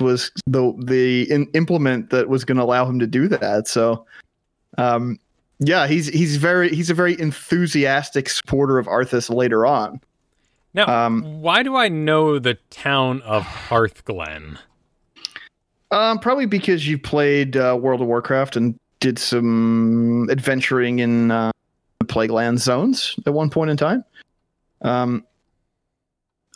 Was 0.00 0.30
the 0.46 0.74
the 0.84 1.30
in, 1.30 1.46
implement 1.54 2.10
that 2.10 2.28
was 2.28 2.44
going 2.44 2.56
to 2.56 2.64
allow 2.64 2.86
him 2.86 2.98
to 2.98 3.06
do 3.06 3.28
that. 3.28 3.68
So, 3.68 4.06
um, 4.78 5.18
yeah, 5.58 5.86
he's 5.86 6.08
he's 6.08 6.36
very 6.36 6.74
he's 6.74 6.90
a 6.90 6.94
very 6.94 7.18
enthusiastic 7.20 8.28
supporter 8.28 8.78
of 8.78 8.86
Arthas 8.86 9.34
later 9.34 9.66
on. 9.66 10.00
Now, 10.74 11.06
um, 11.06 11.40
why 11.40 11.62
do 11.62 11.76
I 11.76 11.88
know 11.88 12.38
the 12.38 12.58
town 12.70 13.22
of 13.22 13.42
Hearthglen? 13.44 14.58
Um, 15.90 16.18
probably 16.18 16.46
because 16.46 16.86
you 16.86 16.98
played 16.98 17.56
uh, 17.56 17.78
World 17.80 18.02
of 18.02 18.08
Warcraft 18.08 18.56
and 18.56 18.78
did 19.00 19.18
some 19.18 20.28
adventuring 20.30 20.98
in 20.98 21.30
uh, 21.30 21.52
plague 22.08 22.30
land 22.30 22.60
zones 22.60 23.14
at 23.24 23.32
one 23.32 23.50
point 23.50 23.70
in 23.70 23.76
time. 23.76 24.04
Um, 24.82 25.24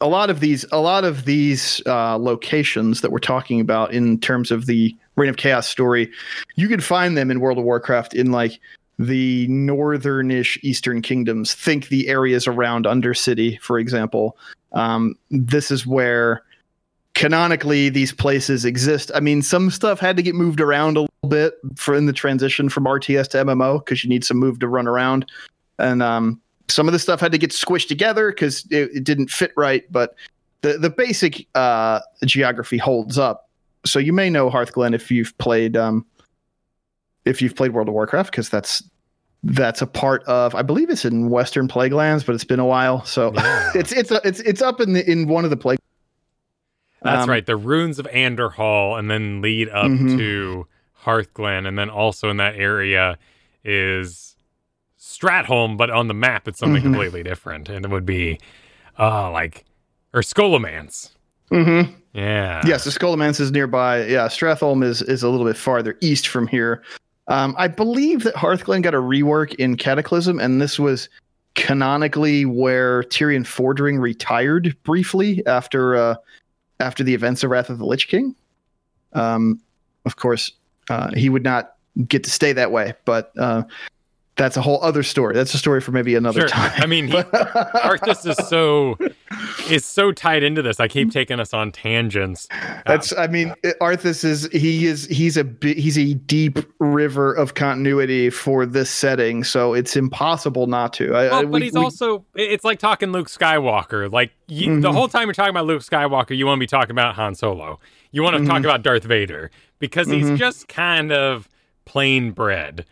a 0.01 0.09
lot 0.09 0.31
of 0.31 0.41
these, 0.41 0.65
a 0.73 0.81
lot 0.81 1.05
of 1.05 1.25
these 1.25 1.83
uh, 1.87 2.17
locations 2.17 3.01
that 3.01 3.13
we're 3.13 3.19
talking 3.19 3.61
about 3.61 3.93
in 3.93 4.19
terms 4.19 4.51
of 4.51 4.67
the 4.67 4.97
Reign 5.17 5.29
of 5.29 5.37
Chaos 5.37 5.69
story, 5.69 6.11
you 6.57 6.69
could 6.69 6.83
find 6.83 7.17
them 7.17 7.31
in 7.31 7.41
World 7.41 7.59
of 7.59 7.65
Warcraft 7.65 8.15
in 8.15 8.33
like 8.33 8.59
the 8.99 9.47
northernish 9.49 10.59
eastern 10.63 11.03
kingdoms. 11.03 11.55
Think 11.55 11.89
the 11.89 12.09
areas 12.09 12.47
around 12.47 12.85
Undercity, 12.85 13.61
for 13.61 13.79
example. 13.79 14.37
Um, 14.73 15.17
this 15.31 15.71
is 15.71 15.87
where 15.87 16.43
canonically 17.15 17.89
these 17.89 18.13
places 18.13 18.65
exist. 18.65 19.11
I 19.15 19.21
mean, 19.21 19.43
some 19.43 19.71
stuff 19.71 20.01
had 20.01 20.17
to 20.17 20.23
get 20.23 20.35
moved 20.35 20.61
around 20.61 20.97
a 20.97 21.01
little 21.01 21.29
bit 21.29 21.55
for 21.77 21.95
in 21.95 22.07
the 22.07 22.13
transition 22.13 22.69
from 22.69 22.85
RTS 22.85 23.29
to 23.29 23.39
MMO 23.45 23.85
because 23.85 24.05
you 24.05 24.09
need 24.09 24.25
some 24.25 24.39
move 24.39 24.59
to 24.61 24.69
run 24.69 24.87
around, 24.87 25.31
and 25.79 26.03
um, 26.03 26.41
some 26.71 26.89
of 26.89 26.93
the 26.93 26.99
stuff 26.99 27.21
had 27.21 27.33
to 27.33 27.39
get 27.39 27.51
squished 27.51 27.89
together 27.89 28.31
because 28.31 28.67
it, 28.71 28.91
it, 28.95 29.05
didn't 29.05 29.31
fit 29.31 29.53
right. 29.57 29.85
But 29.91 30.15
the 30.63 30.79
the 30.79 30.91
basic 30.91 31.47
uh, 31.55 32.01
geography 32.25 32.79
holds 32.79 33.19
up. 33.19 33.49
So 33.85 33.99
you 33.99 34.13
may 34.13 34.31
know 34.31 34.51
Hearthglen 34.51 34.95
if 34.95 35.11
you've 35.11 35.37
played 35.39 35.77
um, 35.77 36.07
if 37.25 37.41
you've 37.41 37.55
played 37.55 37.73
World 37.73 37.89
of 37.89 37.95
Warcraft 37.95 38.31
because 38.31 38.49
that's 38.49 38.83
that's 39.43 39.81
a 39.81 39.87
part 39.87 40.23
of 40.25 40.55
I 40.55 40.63
believe 40.63 40.91
it's 40.91 41.05
in 41.05 41.31
Western 41.31 41.69
Plaguelands, 41.69 42.25
but 42.25 42.35
it's 42.35 42.45
been 42.45 42.61
a 42.61 42.67
while. 42.67 43.05
So 43.05 43.33
yeah. 43.35 43.73
it's 43.75 43.93
it's 43.93 44.11
it's 44.11 44.41
it's 44.41 44.63
up 44.63 44.81
in 44.81 44.93
the 44.93 45.11
in 45.11 45.29
one 45.29 45.45
of 45.45 45.51
the 45.51 45.57
plague 45.57 45.79
that's 47.03 47.25
um, 47.25 47.31
right. 47.31 47.45
The 47.45 47.57
runes 47.57 47.99
of 47.99 48.07
Andorhal 48.07 48.99
and 48.99 49.11
then 49.11 49.41
lead 49.41 49.69
up 49.71 49.87
mm-hmm. 49.87 50.19
to 50.19 50.67
Hearthglen. 51.05 51.67
And 51.67 51.79
then 51.79 51.91
also 51.91 52.29
in 52.31 52.37
that 52.39 52.57
area 52.57 53.19
is 53.65 54.30
Stratholme, 55.01 55.77
but 55.77 55.91
on 55.91 56.09
the 56.09 56.15
map 56.15 56.47
it's 56.47 56.59
something 56.59 56.83
mm-hmm. 56.83 56.93
completely 56.93 57.23
different. 57.23 57.69
And 57.69 57.85
it 57.85 57.91
would 57.91 58.07
be 58.07 58.39
uh 58.99 59.31
like 59.31 59.65
or 60.13 60.21
Scholomance. 60.21 61.11
Mm-hmm. 61.51 61.93
Yeah. 62.13 62.63
Yes, 62.67 62.85
the 62.85 62.91
Scholomance 62.91 63.41
is 63.41 63.51
nearby. 63.51 64.05
Yeah, 64.05 64.27
Stratholme 64.27 64.85
is 64.85 65.03
is 65.03 65.23
a 65.23 65.29
little 65.29 65.47
bit 65.47 65.57
farther 65.57 65.97
east 66.01 66.29
from 66.29 66.47
here. 66.47 66.83
Um, 67.29 67.55
I 67.57 67.69
believe 67.69 68.25
that 68.25 68.35
Hearthglen 68.35 68.83
got 68.83 68.95
a 68.95 68.99
rework 68.99 69.55
in 69.55 69.77
Cataclysm, 69.77 70.41
and 70.41 70.61
this 70.61 70.79
was 70.79 71.09
canonically 71.55 72.45
where 72.45 73.03
Tirion 73.05 73.45
Fordring 73.45 74.01
retired 74.01 74.77
briefly 74.83 75.45
after 75.47 75.97
uh, 75.97 76.17
after 76.81 77.05
the 77.05 77.15
events 77.15 77.45
of 77.45 77.51
Wrath 77.51 77.71
of 77.71 77.79
the 77.79 77.87
Lich 77.87 78.09
King. 78.09 78.35
Um, 79.13 79.61
of 80.05 80.17
course, 80.17 80.53
uh, 80.89 81.11
he 81.15 81.29
would 81.29 81.45
not 81.45 81.77
get 82.09 82.25
to 82.25 82.31
stay 82.31 82.53
that 82.53 82.73
way, 82.73 82.95
but 83.05 83.33
uh, 83.39 83.63
that's 84.37 84.57
a 84.57 84.63
whole 84.63 84.83
other 84.83 85.03
story. 85.03 85.35
That's 85.35 85.53
a 85.53 85.59
story 85.59 85.81
for 85.81 85.93
maybe 85.93 86.15
another 86.15 86.41
sure. 86.41 86.49
time. 86.49 86.73
I 86.77 86.87
mean, 86.87 87.09
he, 87.09 87.13
Arthas 87.13 88.27
is 88.27 88.49
so 88.49 88.97
is 89.71 89.85
so 89.85 90.13
tied 90.13 90.43
into 90.43 90.63
this. 90.63 90.81
I 90.81 90.89
keep 90.89 91.11
taking 91.11 91.39
us 91.41 91.53
on 91.53 91.73
tangents. 91.73 92.49
That's. 92.87 93.17
I 93.17 93.27
mean, 93.27 93.55
Arthas 93.81 94.25
is 94.25 94.49
he 94.53 94.87
is 94.87 95.07
he's 95.07 95.37
a 95.37 95.47
he's 95.61 95.99
a 95.99 96.15
deep 96.15 96.59
river 96.79 97.35
of 97.35 97.55
continuity 97.55 98.31
for 98.31 98.65
this 98.65 98.89
setting, 98.89 99.45
so 99.45 99.75
it's 99.75 99.95
impossible 99.97 100.67
not 100.67 100.93
to. 100.95 101.15
I, 101.15 101.29
well, 101.29 101.43
but 101.43 101.51
we, 101.51 101.63
he's 101.63 101.75
we, 101.75 101.83
also 101.83 102.25
it's 102.35 102.65
like 102.65 102.79
talking 102.79 103.13
Luke 103.13 103.29
Skywalker. 103.29 104.11
Like 104.11 104.33
you, 104.49 104.69
mm-hmm. 104.69 104.81
the 104.81 104.93
whole 104.93 105.09
time 105.09 105.27
you're 105.27 105.35
talking 105.35 105.51
about 105.51 105.67
Luke 105.67 105.83
Skywalker, 105.83 106.37
you 106.37 106.47
want 106.47 106.59
to 106.59 106.61
be 106.61 106.67
talking 106.67 106.93
about 106.93 107.15
Han 107.17 107.35
Solo. 107.35 107.79
You 108.11 108.23
want 108.23 108.35
to 108.35 108.41
mm-hmm. 108.41 108.51
talk 108.51 108.61
about 108.61 108.83
Darth 108.83 109.05
Vader 109.05 109.51
because 109.79 110.09
he's 110.09 110.27
mm-hmm. 110.27 110.37
just 110.37 110.69
kind 110.69 111.13
of 111.13 111.49
plain 111.85 112.31
bread. 112.33 112.87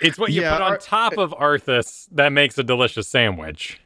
It's 0.00 0.18
what 0.18 0.32
you 0.32 0.42
yeah, 0.42 0.52
put 0.52 0.62
on 0.62 0.78
top 0.78 1.18
of 1.18 1.32
Arthas 1.32 2.08
that 2.12 2.30
makes 2.32 2.58
a 2.58 2.62
delicious 2.62 3.08
sandwich. 3.08 3.80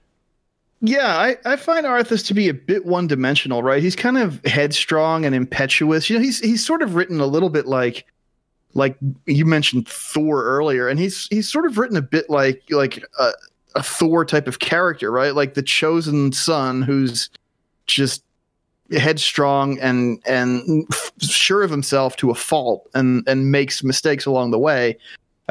Yeah, 0.82 1.16
I, 1.16 1.36
I 1.44 1.56
find 1.56 1.84
Arthas 1.84 2.26
to 2.28 2.34
be 2.34 2.48
a 2.48 2.54
bit 2.54 2.86
one 2.86 3.06
dimensional, 3.06 3.62
right? 3.62 3.82
He's 3.82 3.96
kind 3.96 4.16
of 4.16 4.44
headstrong 4.46 5.26
and 5.26 5.34
impetuous. 5.34 6.08
You 6.08 6.16
know, 6.18 6.24
he's 6.24 6.40
he's 6.40 6.64
sort 6.64 6.82
of 6.82 6.94
written 6.94 7.20
a 7.20 7.26
little 7.26 7.50
bit 7.50 7.66
like 7.66 8.06
like 8.74 8.96
you 9.26 9.44
mentioned 9.44 9.88
Thor 9.88 10.42
earlier, 10.44 10.88
and 10.88 10.98
he's 10.98 11.26
he's 11.28 11.50
sort 11.50 11.66
of 11.66 11.76
written 11.76 11.96
a 11.96 12.02
bit 12.02 12.30
like 12.30 12.62
like 12.70 13.04
a, 13.18 13.32
a 13.74 13.82
Thor 13.82 14.24
type 14.24 14.48
of 14.48 14.58
character, 14.58 15.10
right? 15.10 15.34
Like 15.34 15.54
the 15.54 15.62
chosen 15.62 16.32
son 16.32 16.80
who's 16.80 17.28
just 17.86 18.24
headstrong 18.90 19.78
and 19.80 20.20
and 20.26 20.86
sure 21.20 21.62
of 21.62 21.70
himself 21.70 22.16
to 22.16 22.30
a 22.30 22.34
fault 22.34 22.88
and 22.94 23.22
and 23.28 23.50
makes 23.50 23.84
mistakes 23.84 24.26
along 24.26 24.50
the 24.50 24.58
way 24.58 24.96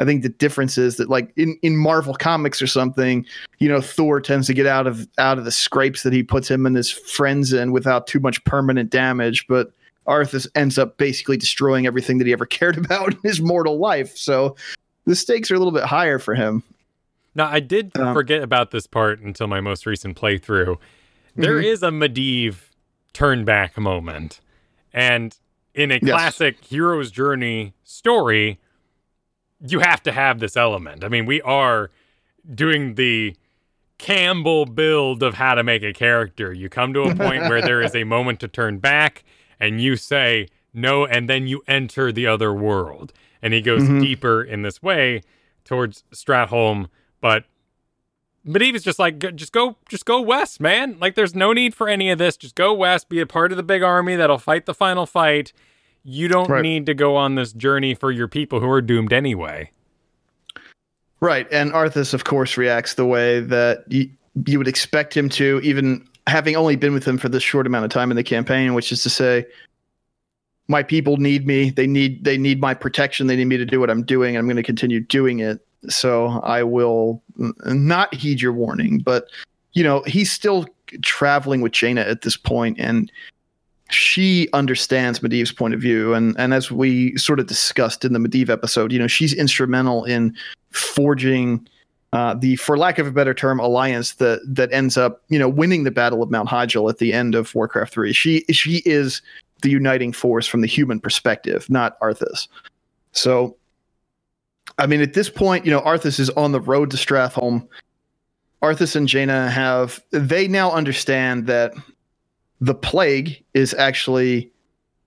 I 0.00 0.04
think 0.06 0.22
the 0.22 0.30
difference 0.30 0.78
is 0.78 0.96
that 0.96 1.10
like 1.10 1.30
in, 1.36 1.56
in 1.62 1.76
Marvel 1.76 2.14
comics 2.14 2.60
or 2.62 2.66
something, 2.66 3.24
you 3.58 3.68
know, 3.68 3.80
Thor 3.82 4.20
tends 4.20 4.46
to 4.46 4.54
get 4.54 4.66
out 4.66 4.86
of 4.86 5.06
out 5.18 5.38
of 5.38 5.44
the 5.44 5.52
scrapes 5.52 6.02
that 6.04 6.12
he 6.14 6.22
puts 6.22 6.50
him 6.50 6.64
and 6.64 6.74
his 6.74 6.90
friends 6.90 7.52
in 7.52 7.70
without 7.70 8.06
too 8.06 8.18
much 8.18 8.42
permanent 8.44 8.88
damage. 8.90 9.46
But 9.46 9.70
Arthas 10.08 10.48
ends 10.54 10.78
up 10.78 10.96
basically 10.96 11.36
destroying 11.36 11.86
everything 11.86 12.16
that 12.18 12.26
he 12.26 12.32
ever 12.32 12.46
cared 12.58 12.78
about 12.78 13.12
in 13.12 13.20
his 13.22 13.40
mortal 13.42 13.78
life. 13.78 14.16
So 14.16 14.56
the 15.04 15.14
stakes 15.14 15.50
are 15.50 15.54
a 15.54 15.58
little 15.58 15.72
bit 15.72 15.84
higher 15.84 16.18
for 16.18 16.34
him. 16.34 16.62
Now, 17.34 17.46
I 17.48 17.60
did 17.60 17.92
Um, 17.96 18.14
forget 18.14 18.42
about 18.42 18.70
this 18.70 18.86
part 18.86 19.20
until 19.20 19.46
my 19.48 19.60
most 19.60 19.84
recent 19.86 20.18
playthrough. 20.18 20.78
There 21.36 21.58
Mhm. 21.60 21.64
is 21.64 21.82
a 21.82 21.90
Medivh 21.90 22.56
turn 23.12 23.44
back 23.44 23.78
moment. 23.78 24.40
And 24.94 25.36
in 25.74 25.90
a 25.92 26.00
Yes. 26.02 26.10
classic 26.10 26.56
hero's 26.64 27.10
journey 27.12 27.74
story, 27.84 28.58
you 29.66 29.80
have 29.80 30.02
to 30.04 30.12
have 30.12 30.38
this 30.40 30.56
element. 30.56 31.04
I 31.04 31.08
mean, 31.08 31.26
we 31.26 31.40
are 31.42 31.90
doing 32.54 32.94
the 32.94 33.36
Campbell 33.98 34.64
build 34.64 35.22
of 35.22 35.34
how 35.34 35.54
to 35.54 35.62
make 35.62 35.82
a 35.82 35.92
character. 35.92 36.52
You 36.52 36.68
come 36.70 36.94
to 36.94 37.02
a 37.02 37.14
point 37.14 37.42
where 37.48 37.60
there 37.60 37.82
is 37.82 37.94
a 37.94 38.04
moment 38.16 38.40
to 38.40 38.48
turn 38.48 38.78
back 38.78 39.24
and 39.58 39.80
you 39.80 39.96
say 39.96 40.48
no, 40.72 41.04
and 41.04 41.28
then 41.28 41.46
you 41.46 41.62
enter 41.68 42.10
the 42.12 42.26
other 42.26 42.52
world. 42.54 43.12
And 43.42 43.52
he 43.52 43.60
goes 43.60 43.82
Mhm. 43.82 44.00
deeper 44.00 44.42
in 44.42 44.62
this 44.62 44.82
way 44.82 45.22
towards 45.64 46.04
Stratholme, 46.14 46.88
but 47.20 47.44
Medivh 48.46 48.74
is 48.74 48.82
just 48.82 48.98
like, 48.98 49.18
just 49.36 49.52
go, 49.52 49.76
just 49.90 50.06
go 50.06 50.18
west, 50.20 50.60
man. 50.60 50.96
Like, 50.98 51.14
there's 51.14 51.34
no 51.34 51.52
need 51.52 51.74
for 51.74 51.88
any 51.88 52.08
of 52.08 52.16
this. 52.18 52.38
Just 52.38 52.54
go 52.54 52.72
west, 52.72 53.10
be 53.10 53.20
a 53.20 53.26
part 53.26 53.50
of 53.52 53.58
the 53.58 53.62
big 53.62 53.82
army 53.82 54.16
that'll 54.16 54.38
fight 54.38 54.64
the 54.64 54.72
final 54.72 55.04
fight. 55.04 55.52
You 56.04 56.28
don't 56.28 56.48
Right. 56.48 56.62
need 56.62 56.86
to 56.86 56.94
go 56.94 57.16
on 57.16 57.34
this 57.34 57.52
journey 57.52 57.94
for 57.94 58.10
your 58.10 58.28
people 58.28 58.60
who 58.60 58.68
are 58.70 58.80
doomed 58.82 59.12
anyway. 59.12 59.70
Right. 61.20 61.46
And 61.52 61.72
Arthas, 61.72 62.14
of 62.14 62.24
course, 62.24 62.56
reacts 62.56 62.94
the 62.94 63.04
way 63.04 63.40
that 63.40 63.84
you, 63.88 64.08
you 64.46 64.56
would 64.58 64.68
expect 64.68 65.14
him 65.14 65.28
to, 65.30 65.60
even 65.62 66.06
having 66.26 66.56
only 66.56 66.76
been 66.76 66.94
with 66.94 67.06
him 67.06 67.18
for 67.18 67.28
this 67.28 67.42
short 67.42 67.66
amount 67.66 67.84
of 67.84 67.90
time 67.90 68.10
in 68.10 68.16
the 68.16 68.22
campaign, 68.24 68.72
which 68.74 68.90
is 68.92 69.02
to 69.02 69.10
say, 69.10 69.44
my 70.68 70.82
people 70.82 71.16
need 71.16 71.46
me. 71.46 71.70
They 71.70 71.86
need 71.88 72.22
they 72.24 72.38
need 72.38 72.60
my 72.60 72.74
protection. 72.74 73.26
They 73.26 73.34
need 73.34 73.46
me 73.46 73.56
to 73.56 73.66
do 73.66 73.80
what 73.80 73.90
I'm 73.90 74.04
doing. 74.04 74.36
I'm 74.36 74.46
going 74.46 74.56
to 74.56 74.62
continue 74.62 75.00
doing 75.00 75.40
it. 75.40 75.66
So 75.88 76.40
I 76.44 76.62
will 76.62 77.20
n- 77.40 77.52
not 77.64 78.14
heed 78.14 78.40
your 78.40 78.52
warning. 78.52 79.00
But 79.00 79.24
you 79.72 79.82
know, 79.82 80.02
he's 80.06 80.30
still 80.30 80.66
traveling 81.02 81.60
with 81.60 81.72
Jaina 81.72 82.02
at 82.02 82.22
this 82.22 82.36
point, 82.36 82.78
and 82.78 83.10
she 83.90 84.48
understands 84.52 85.20
Medivh's 85.20 85.52
point 85.52 85.74
of 85.74 85.80
view. 85.80 86.14
And 86.14 86.34
and 86.38 86.54
as 86.54 86.70
we 86.70 87.16
sort 87.16 87.40
of 87.40 87.46
discussed 87.46 88.04
in 88.04 88.12
the 88.12 88.18
Medivh 88.18 88.48
episode, 88.48 88.92
you 88.92 88.98
know, 88.98 89.06
she's 89.06 89.34
instrumental 89.34 90.04
in 90.04 90.34
forging 90.70 91.66
uh, 92.12 92.34
the, 92.34 92.56
for 92.56 92.76
lack 92.76 92.98
of 92.98 93.06
a 93.06 93.12
better 93.12 93.34
term, 93.34 93.60
alliance 93.60 94.14
that 94.14 94.40
that 94.46 94.72
ends 94.72 94.96
up, 94.96 95.22
you 95.28 95.38
know, 95.38 95.48
winning 95.48 95.84
the 95.84 95.90
Battle 95.90 96.22
of 96.22 96.30
Mount 96.30 96.48
Hyjal 96.48 96.90
at 96.90 96.98
the 96.98 97.12
end 97.12 97.34
of 97.34 97.54
Warcraft 97.54 97.92
Three. 97.92 98.12
She 98.12 98.44
she 98.50 98.82
is 98.84 99.22
the 99.62 99.70
uniting 99.70 100.12
force 100.12 100.46
from 100.46 100.60
the 100.60 100.66
human 100.66 100.98
perspective, 100.98 101.68
not 101.68 102.00
Arthas. 102.00 102.48
So, 103.12 103.56
I 104.78 104.86
mean, 104.86 105.02
at 105.02 105.14
this 105.14 105.28
point, 105.28 105.64
you 105.64 105.70
know, 105.70 105.82
Arthas 105.82 106.18
is 106.18 106.30
on 106.30 106.52
the 106.52 106.60
road 106.60 106.90
to 106.92 106.96
Stratholme. 106.96 107.66
Arthas 108.62 108.96
and 108.96 109.08
Jaina 109.08 109.50
have 109.50 110.02
they 110.10 110.48
now 110.48 110.70
understand 110.72 111.46
that 111.46 111.72
the 112.60 112.74
plague 112.74 113.42
is 113.54 113.74
actually 113.74 114.50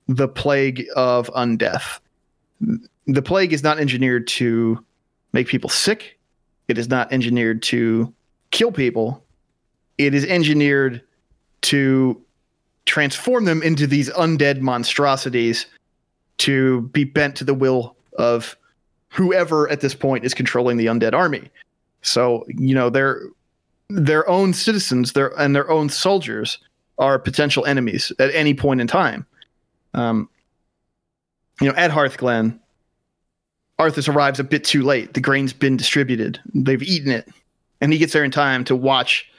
the 0.08 0.28
plague 0.28 0.86
of 0.96 1.30
undeath. 1.36 2.00
The 3.08 3.22
plague 3.22 3.54
is 3.54 3.64
not 3.64 3.80
engineered 3.80 4.28
to 4.28 4.84
make 5.34 5.48
people 5.48 5.70
sick. 5.70 6.18
It 6.68 6.78
is 6.78 6.90
not 6.90 7.12
engineered 7.12 7.62
to 7.64 8.14
kill 8.52 8.72
people. 8.72 9.24
It 9.98 10.14
is 10.14 10.26
engineered 10.26 11.02
to 11.64 12.22
transform 12.86 13.46
them 13.46 13.62
into 13.62 13.88
these 13.88 14.10
undead 14.12 14.60
monstrosities 14.60 15.66
to 16.38 16.82
be 16.94 17.04
bent 17.04 17.36
to 17.38 17.44
the 17.44 17.54
will 17.54 17.96
of 18.18 18.58
whoever 19.10 19.70
at 19.70 19.82
this 19.82 19.94
point 19.94 20.26
is 20.26 20.34
controlling 20.34 20.78
the 20.78 20.88
undead 20.88 21.14
army. 21.14 21.50
So, 22.02 22.46
you 22.48 22.76
know, 22.76 22.90
their 22.90 23.22
their 23.90 24.28
own 24.28 24.54
citizens, 24.54 25.14
their 25.14 25.40
and 25.40 25.56
their 25.56 25.70
own 25.70 25.90
soldiers 25.90 26.58
are 26.98 27.18
potential 27.20 27.66
enemies 27.66 28.12
at 28.20 28.34
any 28.34 28.54
point 28.54 28.82
in 28.82 28.88
time. 28.88 29.26
Um, 29.94 30.30
you 31.62 31.68
know, 31.68 31.76
at 31.76 31.92
Hearthglen, 31.92 32.60
Arthas 33.80 34.14
arrives 34.14 34.40
a 34.40 34.44
bit 34.44 34.64
too 34.64 34.84
late. 34.84 35.14
The 35.14 35.22
grain's 35.22 35.54
been 35.54 35.78
distributed. 35.78 36.40
They've 36.54 36.84
eaten 36.84 37.12
it. 37.12 37.28
And 37.82 37.92
he 37.92 38.00
gets 38.00 38.14
there 38.14 38.24
in 38.24 38.32
time 38.32 38.64
to 38.66 38.76
watch 38.76 39.30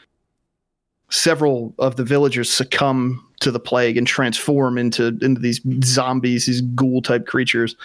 several 1.10 1.74
of 1.78 1.96
the 1.96 2.04
villagers 2.04 2.50
succumb 2.50 3.24
to 3.40 3.50
the 3.50 3.60
plague 3.60 3.96
and 3.96 4.06
transform 4.06 4.78
into 4.78 5.18
into 5.22 5.40
these 5.40 5.60
zombies, 5.84 6.46
these 6.46 6.60
ghoul 6.60 7.02
type 7.02 7.26
creatures. 7.26 7.76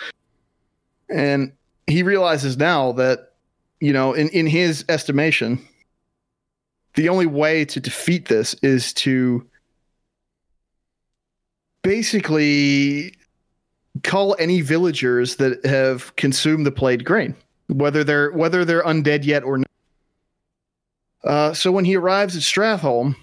And 1.10 1.51
he 1.88 2.03
realizes 2.03 2.58
now 2.58 2.91
that, 2.93 3.34
you 3.79 3.93
know, 3.93 4.13
in, 4.13 4.29
in 4.29 4.47
his 4.47 4.86
estimation, 4.89 5.60
the 6.95 7.10
only 7.10 7.25
way 7.25 7.65
to 7.65 7.79
defeat 7.79 8.27
this 8.27 8.53
is 8.55 8.93
to 8.93 9.45
basically 11.82 13.13
call 14.04 14.36
any 14.39 14.62
villagers 14.62 15.38
that 15.38 15.63
have 15.65 16.15
consumed 16.15 16.65
the 16.65 16.72
plague 16.72 17.04
grain, 17.04 17.36
whether 17.68 18.04
they're 18.04 18.32
whether 18.32 18.65
they're 18.65 18.84
undead 18.84 19.26
yet 19.26 19.44
or 19.44 19.58
not. 19.60 19.68
Uh, 21.24 21.54
so 21.54 21.72
when 21.72 21.86
he 21.86 21.96
arrives 21.96 22.36
at 22.36 22.42
Stratholme, 22.42 23.15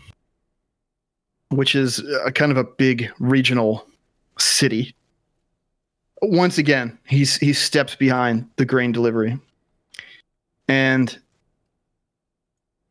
which 1.48 1.74
is 1.74 2.02
a 2.24 2.32
kind 2.32 2.52
of 2.52 2.58
a 2.58 2.64
big 2.64 3.10
regional 3.18 3.86
city, 4.38 4.94
once 6.22 6.58
again 6.58 6.98
he's 7.06 7.36
he 7.36 7.52
steps 7.52 7.94
behind 7.94 8.48
the 8.56 8.64
grain 8.64 8.92
delivery, 8.92 9.38
and 10.68 11.18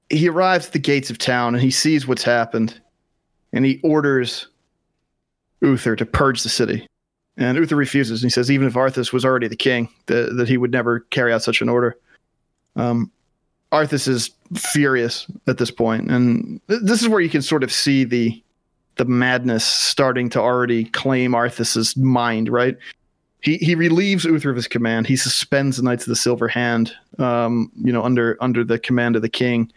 he 0.09 0.29
arrives 0.29 0.67
at 0.67 0.73
the 0.73 0.79
gates 0.79 1.09
of 1.09 1.17
town 1.17 1.55
and 1.55 1.63
he 1.63 1.71
sees 1.71 2.07
what's 2.07 2.23
happened, 2.23 2.79
and 3.53 3.65
he 3.65 3.79
orders 3.83 4.47
Uther 5.65 5.95
to 5.95 6.05
purge 6.05 6.43
the 6.43 6.49
city. 6.49 6.87
And 7.37 7.57
Uther 7.57 7.75
refuses. 7.75 8.21
And 8.23 8.29
he 8.29 8.33
says, 8.33 8.49
even 8.49 8.67
if 8.67 8.75
Arthas 8.75 9.11
was 9.11 9.25
already 9.25 9.47
the 9.47 9.55
king, 9.55 9.89
that, 10.05 10.35
that 10.37 10.47
he 10.47 10.57
would 10.57 10.71
never 10.71 11.01
carry 11.01 11.33
out 11.33 11.43
such 11.43 11.61
an 11.61 11.69
order. 11.69 11.97
Um, 12.75 13.11
Arthas 13.71 14.07
is 14.07 14.31
furious 14.55 15.27
at 15.47 15.57
this 15.57 15.71
point, 15.71 16.09
and 16.09 16.61
th- 16.69 16.81
this 16.83 17.01
is 17.01 17.09
where 17.09 17.19
you 17.19 17.29
can 17.29 17.41
sort 17.41 17.63
of 17.63 17.71
see 17.71 18.03
the 18.03 18.41
the 18.97 19.05
madness 19.05 19.65
starting 19.65 20.29
to 20.29 20.39
already 20.39 20.85
claim 20.85 21.31
Arthas's 21.31 21.97
mind. 21.97 22.47
Right? 22.47 22.77
He 23.41 23.57
he 23.57 23.75
relieves 23.75 24.23
Uther 24.23 24.49
of 24.49 24.55
his 24.55 24.67
command. 24.67 25.07
He 25.07 25.17
suspends 25.17 25.77
the 25.77 25.83
Knights 25.83 26.03
of 26.03 26.09
the 26.09 26.15
Silver 26.15 26.47
Hand. 26.47 26.93
Um, 27.17 27.71
you 27.75 27.91
know, 27.91 28.03
under 28.03 28.37
under 28.39 28.63
the 28.63 28.79
command 28.79 29.15
of 29.15 29.21
the 29.21 29.29
king. 29.29 29.71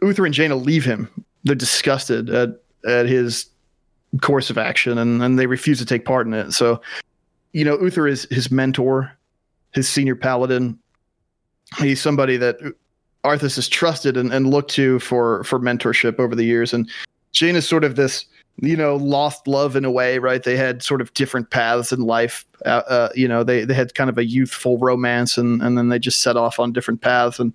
Uther 0.00 0.24
and 0.24 0.34
Jaina 0.34 0.56
leave 0.56 0.84
him. 0.84 1.10
They're 1.44 1.54
disgusted 1.54 2.30
at 2.30 2.50
at 2.86 3.06
his 3.06 3.46
course 4.22 4.50
of 4.50 4.58
action 4.58 4.98
and, 4.98 5.22
and 5.22 5.38
they 5.38 5.46
refuse 5.46 5.78
to 5.78 5.86
take 5.86 6.04
part 6.04 6.26
in 6.26 6.34
it. 6.34 6.52
So, 6.52 6.80
you 7.52 7.64
know, 7.64 7.78
Uther 7.78 8.06
is 8.06 8.26
his 8.30 8.50
mentor, 8.50 9.12
his 9.72 9.88
senior 9.88 10.16
paladin. 10.16 10.78
He's 11.78 12.00
somebody 12.00 12.36
that 12.38 12.58
Arthas 13.24 13.56
has 13.56 13.68
trusted 13.68 14.16
and, 14.16 14.32
and 14.32 14.50
looked 14.50 14.70
to 14.72 14.98
for 15.00 15.44
for 15.44 15.58
mentorship 15.58 16.18
over 16.18 16.34
the 16.34 16.44
years. 16.44 16.72
And 16.72 16.90
Jaina 17.32 17.58
is 17.58 17.68
sort 17.68 17.84
of 17.84 17.96
this, 17.96 18.24
you 18.56 18.76
know, 18.76 18.96
lost 18.96 19.46
love 19.46 19.76
in 19.76 19.84
a 19.84 19.90
way, 19.90 20.18
right? 20.18 20.42
They 20.42 20.56
had 20.56 20.82
sort 20.82 21.00
of 21.00 21.12
different 21.14 21.50
paths 21.50 21.92
in 21.92 22.00
life. 22.00 22.46
Uh, 22.64 22.82
uh, 22.88 23.08
you 23.14 23.28
know, 23.28 23.44
they 23.44 23.64
they 23.64 23.74
had 23.74 23.94
kind 23.94 24.08
of 24.08 24.16
a 24.16 24.24
youthful 24.24 24.78
romance 24.78 25.36
and 25.36 25.60
and 25.60 25.76
then 25.76 25.88
they 25.90 25.98
just 25.98 26.22
set 26.22 26.36
off 26.36 26.58
on 26.58 26.72
different 26.72 27.02
paths. 27.02 27.38
And, 27.38 27.52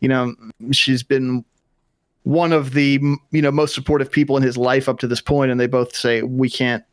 you 0.00 0.08
know, 0.08 0.34
she's 0.72 1.04
been 1.04 1.44
one 2.24 2.52
of 2.52 2.72
the 2.72 3.00
you 3.30 3.42
know 3.42 3.50
most 3.50 3.74
supportive 3.74 4.10
people 4.10 4.36
in 4.36 4.42
his 4.42 4.56
life 4.56 4.88
up 4.88 4.98
to 5.00 5.06
this 5.06 5.20
point 5.20 5.50
and 5.50 5.58
they 5.58 5.66
both 5.66 5.94
say 5.94 6.22
we 6.22 6.48
can't 6.48 6.84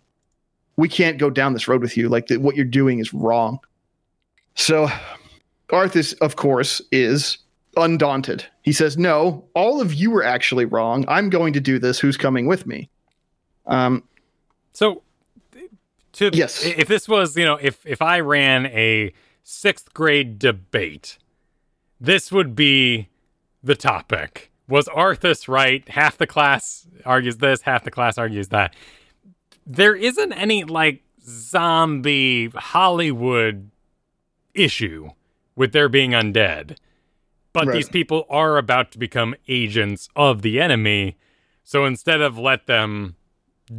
we 0.76 0.90
can't 0.90 1.18
go 1.18 1.30
down 1.30 1.54
this 1.54 1.68
road 1.68 1.82
with 1.82 1.98
you. 1.98 2.08
Like 2.08 2.28
the, 2.28 2.38
what 2.38 2.56
you're 2.56 2.66
doing 2.66 3.00
is 3.00 3.14
wrong. 3.14 3.60
So 4.56 4.88
arthas 5.70 6.18
of 6.22 6.36
course 6.36 6.82
is 6.92 7.38
undaunted. 7.78 8.46
He 8.64 8.74
says 8.74 8.98
no 8.98 9.46
all 9.54 9.82
of 9.82 9.94
you 9.94 10.16
are 10.16 10.24
actually 10.24 10.66
wrong. 10.66 11.06
I'm 11.08 11.30
going 11.30 11.54
to 11.54 11.60
do 11.60 11.80
this. 11.80 12.00
Who's 12.00 12.18
coming 12.18 12.48
with 12.48 12.66
me? 12.66 12.90
Um 13.68 14.04
So, 14.74 15.04
to 16.14 16.32
Yes. 16.34 16.66
if 16.66 16.88
this 16.88 17.08
was, 17.08 17.38
you 17.38 17.46
know, 17.46 17.60
if 17.62 17.86
if 17.86 18.02
I 18.02 18.20
ran 18.20 18.66
a 18.68 19.14
sixth 19.44 19.94
grade 19.94 20.40
debate, 20.40 21.18
this 22.00 22.32
would 22.32 22.56
be 22.56 23.10
the 23.64 23.76
topic. 23.76 24.52
Was 24.70 24.88
Arthas 24.88 25.48
right? 25.48 25.88
Half 25.90 26.18
the 26.18 26.28
class 26.28 26.88
argues 27.06 27.38
this, 27.38 27.64
half 27.64 27.84
the 27.84 27.92
class 27.92 28.18
argues 28.18 28.50
that. 28.50 28.76
There 29.66 29.96
isn't 29.96 30.32
any 30.34 30.64
like 30.64 31.04
zombie 31.24 32.50
Hollywood 32.56 33.72
issue 34.54 35.10
with 35.56 35.72
there 35.74 35.90
being 35.90 36.12
undead. 36.12 36.78
But 37.52 37.66
Right. 37.68 37.74
these 37.74 37.90
people 37.90 38.26
are 38.30 38.58
about 38.58 38.92
to 38.92 39.00
become 39.00 39.36
agents 39.48 40.08
of 40.16 40.44
the 40.44 40.62
enemy. 40.62 41.18
So 41.64 41.86
instead 41.86 42.22
of 42.22 42.38
let 42.38 42.68
them 42.68 43.16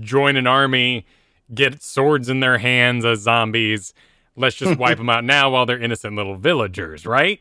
join 0.00 0.36
an 0.36 0.46
army, 0.46 1.06
get 1.54 1.82
swords 1.82 2.28
in 2.28 2.40
their 2.40 2.58
hands 2.58 3.04
as 3.04 3.20
zombies. 3.20 3.94
Let's 4.36 4.56
just 4.56 4.78
wipe 4.78 4.98
them 4.98 5.08
out 5.08 5.24
now 5.24 5.50
while 5.50 5.66
they're 5.66 5.78
innocent 5.80 6.16
little 6.16 6.36
villagers, 6.36 7.06
right? 7.06 7.40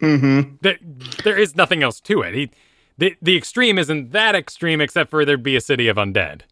Mm-hmm. 0.00 0.56
There, 0.62 0.78
there 1.24 1.36
is 1.38 1.56
nothing 1.56 1.82
else 1.82 2.00
to 2.02 2.22
it. 2.22 2.34
He, 2.34 2.50
the 2.98 3.16
the 3.22 3.36
extreme 3.36 3.78
isn't 3.78 4.12
that 4.12 4.34
extreme, 4.34 4.80
except 4.80 5.10
for 5.10 5.24
there'd 5.24 5.42
be 5.42 5.56
a 5.56 5.60
city 5.60 5.88
of 5.88 5.96
undead. 5.96 6.42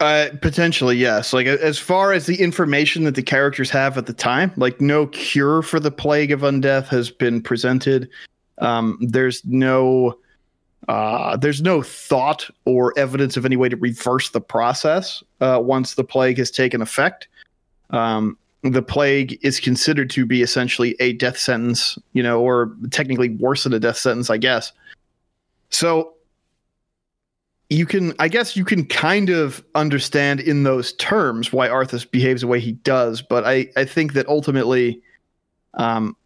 Uh, 0.00 0.28
potentially, 0.42 0.96
yes. 0.96 1.32
Like 1.32 1.46
as 1.46 1.78
far 1.78 2.12
as 2.12 2.26
the 2.26 2.40
information 2.40 3.04
that 3.04 3.14
the 3.14 3.22
characters 3.22 3.70
have 3.70 3.96
at 3.96 4.06
the 4.06 4.12
time, 4.12 4.52
like 4.56 4.80
no 4.80 5.06
cure 5.06 5.62
for 5.62 5.78
the 5.78 5.90
plague 5.90 6.32
of 6.32 6.40
undeath 6.40 6.88
has 6.88 7.10
been 7.10 7.40
presented. 7.40 8.10
Um, 8.58 8.98
there's 9.00 9.44
no, 9.44 10.18
uh, 10.88 11.36
there's 11.36 11.62
no 11.62 11.80
thought 11.80 12.50
or 12.64 12.92
evidence 12.98 13.36
of 13.36 13.46
any 13.46 13.56
way 13.56 13.68
to 13.68 13.76
reverse 13.76 14.30
the 14.30 14.40
process 14.40 15.22
uh, 15.40 15.60
once 15.62 15.94
the 15.94 16.04
plague 16.04 16.38
has 16.38 16.50
taken 16.50 16.82
effect. 16.82 17.28
Um, 17.90 18.36
the 18.62 18.82
plague 18.82 19.38
is 19.42 19.60
considered 19.60 20.10
to 20.10 20.26
be 20.26 20.42
essentially 20.42 20.96
a 20.98 21.12
death 21.14 21.38
sentence, 21.38 21.98
you 22.14 22.22
know, 22.22 22.40
or 22.40 22.74
technically 22.90 23.30
worse 23.30 23.64
than 23.64 23.72
a 23.72 23.80
death 23.80 23.98
sentence, 23.98 24.28
I 24.28 24.38
guess. 24.38 24.72
So 25.74 26.14
you 27.70 27.86
can 27.86 28.12
i 28.18 28.28
guess 28.28 28.56
you 28.56 28.64
can 28.64 28.84
kind 28.84 29.30
of 29.30 29.64
understand 29.74 30.38
in 30.40 30.62
those 30.62 30.92
terms 30.94 31.52
why 31.52 31.68
arthas 31.68 32.08
behaves 32.08 32.42
the 32.42 32.46
way 32.46 32.60
he 32.60 32.72
does 32.72 33.22
but 33.22 33.44
i 33.44 33.66
i 33.76 33.84
think 33.84 34.12
that 34.12 34.26
ultimately 34.28 35.00
um 35.74 36.16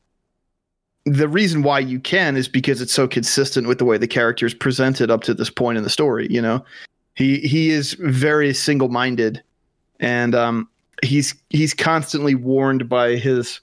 the 1.07 1.29
reason 1.29 1.63
why 1.63 1.79
you 1.79 1.99
can 1.99 2.37
is 2.37 2.49
because 2.49 2.83
it's 2.83 2.93
so 2.93 3.09
consistent 3.09 3.67
with 3.67 3.79
the 3.79 3.85
way 3.85 3.97
the 3.97 4.07
character 4.07 4.45
is 4.45 4.53
presented 4.53 5.11
up 5.11 5.23
to 5.23 5.33
this 5.33 5.49
point 5.49 5.79
in 5.79 5.85
the 5.85 5.91
story 5.91 6.27
you 6.31 6.43
know? 6.43 6.65
He 7.15 7.39
he 7.39 7.71
is 7.71 7.95
very 7.95 8.53
single-minded 8.53 9.43
and 10.01 10.35
um 10.35 10.69
he's 11.03 11.35
he's 11.51 11.73
constantly 11.73 12.35
warned 12.35 12.89
by 12.89 13.17
his 13.17 13.61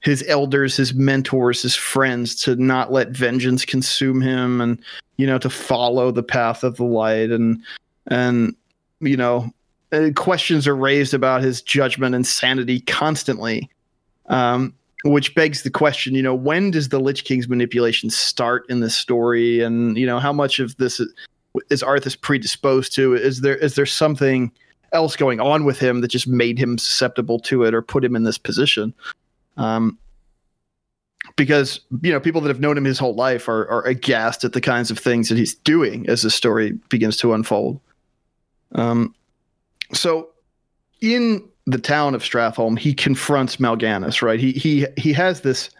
his 0.00 0.24
elders 0.28 0.76
his 0.76 0.94
mentors 0.94 1.62
his 1.62 1.74
friends 1.74 2.34
to 2.34 2.56
not 2.56 2.92
let 2.92 3.10
vengeance 3.10 3.64
consume 3.64 4.20
him 4.20 4.60
and 4.60 4.82
you 5.16 5.26
know 5.26 5.38
to 5.38 5.50
follow 5.50 6.10
the 6.10 6.22
path 6.22 6.64
of 6.64 6.76
the 6.76 6.84
light. 6.84 7.30
And 7.30 7.62
and 8.06 8.54
you 9.00 9.16
know 9.16 9.52
uh, 9.92 10.10
questions 10.16 10.66
are 10.66 10.76
raised 10.76 11.14
about 11.14 11.42
his 11.42 11.62
judgment 11.62 12.14
and 12.14 12.26
sanity 12.26 12.80
constantly 12.80 13.68
um 14.28 14.72
which 15.04 15.34
begs 15.34 15.62
the 15.62 15.70
question 15.70 16.14
you 16.14 16.22
know 16.22 16.34
when 16.34 16.70
does 16.70 16.88
the 16.88 17.00
lich 17.00 17.24
king's 17.24 17.48
manipulation 17.48 18.10
start 18.10 18.64
in 18.68 18.80
this 18.80 18.96
story? 18.96 19.60
And 19.60 19.96
you 19.96 20.06
know 20.06 20.18
how 20.18 20.32
much 20.32 20.58
of 20.58 20.76
this 20.76 21.00
is, 21.00 21.12
is 21.70 21.82
arthas 21.82 22.20
predisposed 22.20 22.94
to? 22.94 23.14
Is 23.14 23.40
there 23.40 23.56
is 23.56 23.74
there 23.74 23.86
something 23.86 24.52
else 24.92 25.16
going 25.16 25.40
on 25.40 25.64
with 25.64 25.78
him 25.78 26.00
that 26.00 26.08
just 26.08 26.26
made 26.26 26.58
him 26.58 26.76
susceptible 26.76 27.38
to 27.38 27.64
it 27.64 27.74
or 27.74 27.82
put 27.82 28.04
him 28.04 28.16
in 28.16 28.24
this 28.24 28.38
position 28.38 28.92
um 29.60 29.98
because 31.36 31.80
you 32.02 32.12
know 32.12 32.18
people 32.18 32.40
that 32.40 32.48
have 32.48 32.60
known 32.60 32.76
him 32.76 32.84
his 32.84 32.98
whole 32.98 33.14
life 33.14 33.48
are, 33.48 33.68
are 33.70 33.84
aghast 33.86 34.42
at 34.42 34.52
the 34.52 34.60
kinds 34.60 34.90
of 34.90 34.98
things 34.98 35.28
that 35.28 35.38
he's 35.38 35.54
doing 35.54 36.08
as 36.08 36.22
the 36.22 36.30
story 36.30 36.72
begins 36.88 37.16
to 37.18 37.32
unfold. 37.32 37.80
Um, 38.74 39.14
so 39.92 40.30
in 41.00 41.46
the 41.66 41.78
town 41.78 42.14
of 42.14 42.22
Stratholme, 42.22 42.78
he 42.78 42.94
confronts 42.94 43.56
Mal'Ganis. 43.56 44.22
Right, 44.22 44.40
he 44.40 44.52
he 44.52 44.86
he 44.96 45.12
has 45.12 45.42
this 45.42 45.70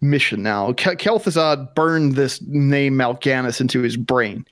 mission 0.00 0.42
now. 0.42 0.72
Kel'Thuzad 0.72 1.74
burned 1.74 2.16
this 2.16 2.40
name 2.42 2.96
Mal'Ganis 2.96 3.60
into 3.60 3.82
his 3.82 3.96
brain, 3.96 4.44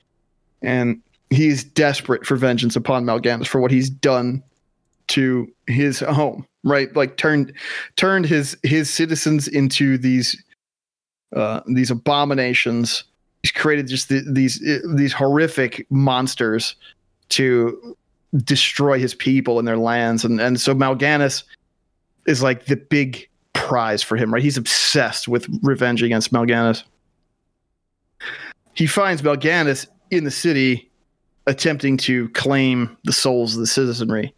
and 0.61 1.01
he's 1.29 1.63
desperate 1.63 2.25
for 2.25 2.35
vengeance 2.35 2.75
upon 2.75 3.05
Mal'Ganis 3.05 3.47
for 3.47 3.59
what 3.59 3.71
he's 3.71 3.89
done 3.89 4.43
to 5.07 5.47
his 5.67 5.99
home 5.99 6.45
right? 6.65 6.93
Like 6.95 7.15
turned 7.15 7.53
turned 7.95 8.25
his 8.25 8.57
his 8.63 8.89
citizens 8.89 9.47
into 9.47 9.97
these 9.97 10.43
uh 11.33 11.61
these 11.67 11.91
abominations. 11.91 13.05
He's 13.43 13.51
created 13.51 13.87
just 13.87 14.09
the, 14.09 14.25
these 14.29 14.59
these 14.95 15.13
horrific 15.13 15.85
monsters 15.89 16.75
to 17.29 17.95
destroy 18.43 18.99
his 18.99 19.13
people 19.13 19.59
and 19.59 19.67
their 19.67 19.77
lands. 19.77 20.25
And 20.25 20.41
and 20.41 20.59
so 20.59 20.73
Mal'Ganis 20.73 21.43
is 22.27 22.43
like 22.43 22.65
the 22.65 22.75
big 22.75 23.29
prize 23.53 24.03
for 24.03 24.17
him 24.17 24.33
right? 24.33 24.43
He's 24.43 24.57
obsessed 24.57 25.27
with 25.27 25.47
revenge 25.61 26.03
against 26.03 26.33
Mal'Ganis 26.33 26.83
he 28.73 28.87
finds 28.87 29.21
Mal'Ganis 29.21 29.87
in 30.11 30.25
the 30.25 30.31
city 30.31 30.91
attempting 31.47 31.95
to 31.95 32.27
claim 32.29 32.97
the 33.05 33.13
souls 33.13 33.53
of 33.53 33.61
the 33.61 33.67
citizenry 33.67 34.33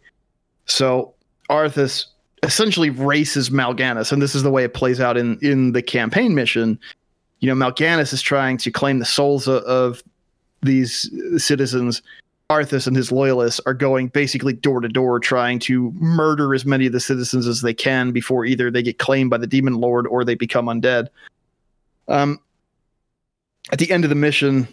so 0.68 1.14
Arthas 1.50 2.04
essentially 2.42 2.90
races 2.90 3.50
Mal'Ganis, 3.50 4.12
and 4.12 4.22
this 4.22 4.34
is 4.34 4.42
the 4.42 4.50
way 4.50 4.64
it 4.64 4.74
plays 4.74 5.00
out 5.00 5.16
in 5.16 5.38
in 5.42 5.72
the 5.72 5.82
campaign 5.82 6.34
mission. 6.34 6.78
You 7.40 7.48
know, 7.48 7.54
Mal'Ganis 7.54 8.12
is 8.12 8.22
trying 8.22 8.58
to 8.58 8.70
claim 8.70 8.98
the 8.98 9.04
souls 9.04 9.48
of, 9.48 9.62
of 9.64 10.02
these 10.62 11.10
citizens. 11.42 12.02
Arthas 12.50 12.86
and 12.86 12.96
his 12.96 13.12
loyalists 13.12 13.60
are 13.66 13.74
going 13.74 14.08
basically 14.08 14.54
door 14.54 14.80
to 14.80 14.88
door, 14.88 15.20
trying 15.20 15.58
to 15.60 15.92
murder 15.96 16.54
as 16.54 16.64
many 16.64 16.86
of 16.86 16.92
the 16.92 17.00
citizens 17.00 17.46
as 17.46 17.60
they 17.60 17.74
can 17.74 18.10
before 18.10 18.46
either 18.46 18.70
they 18.70 18.82
get 18.82 18.98
claimed 18.98 19.28
by 19.28 19.36
the 19.36 19.46
demon 19.46 19.74
lord 19.74 20.06
or 20.06 20.24
they 20.24 20.34
become 20.34 20.66
undead. 20.66 21.08
Um, 22.08 22.40
at 23.70 23.78
the 23.78 23.90
end 23.92 24.04
of 24.04 24.08
the 24.08 24.16
mission, 24.16 24.66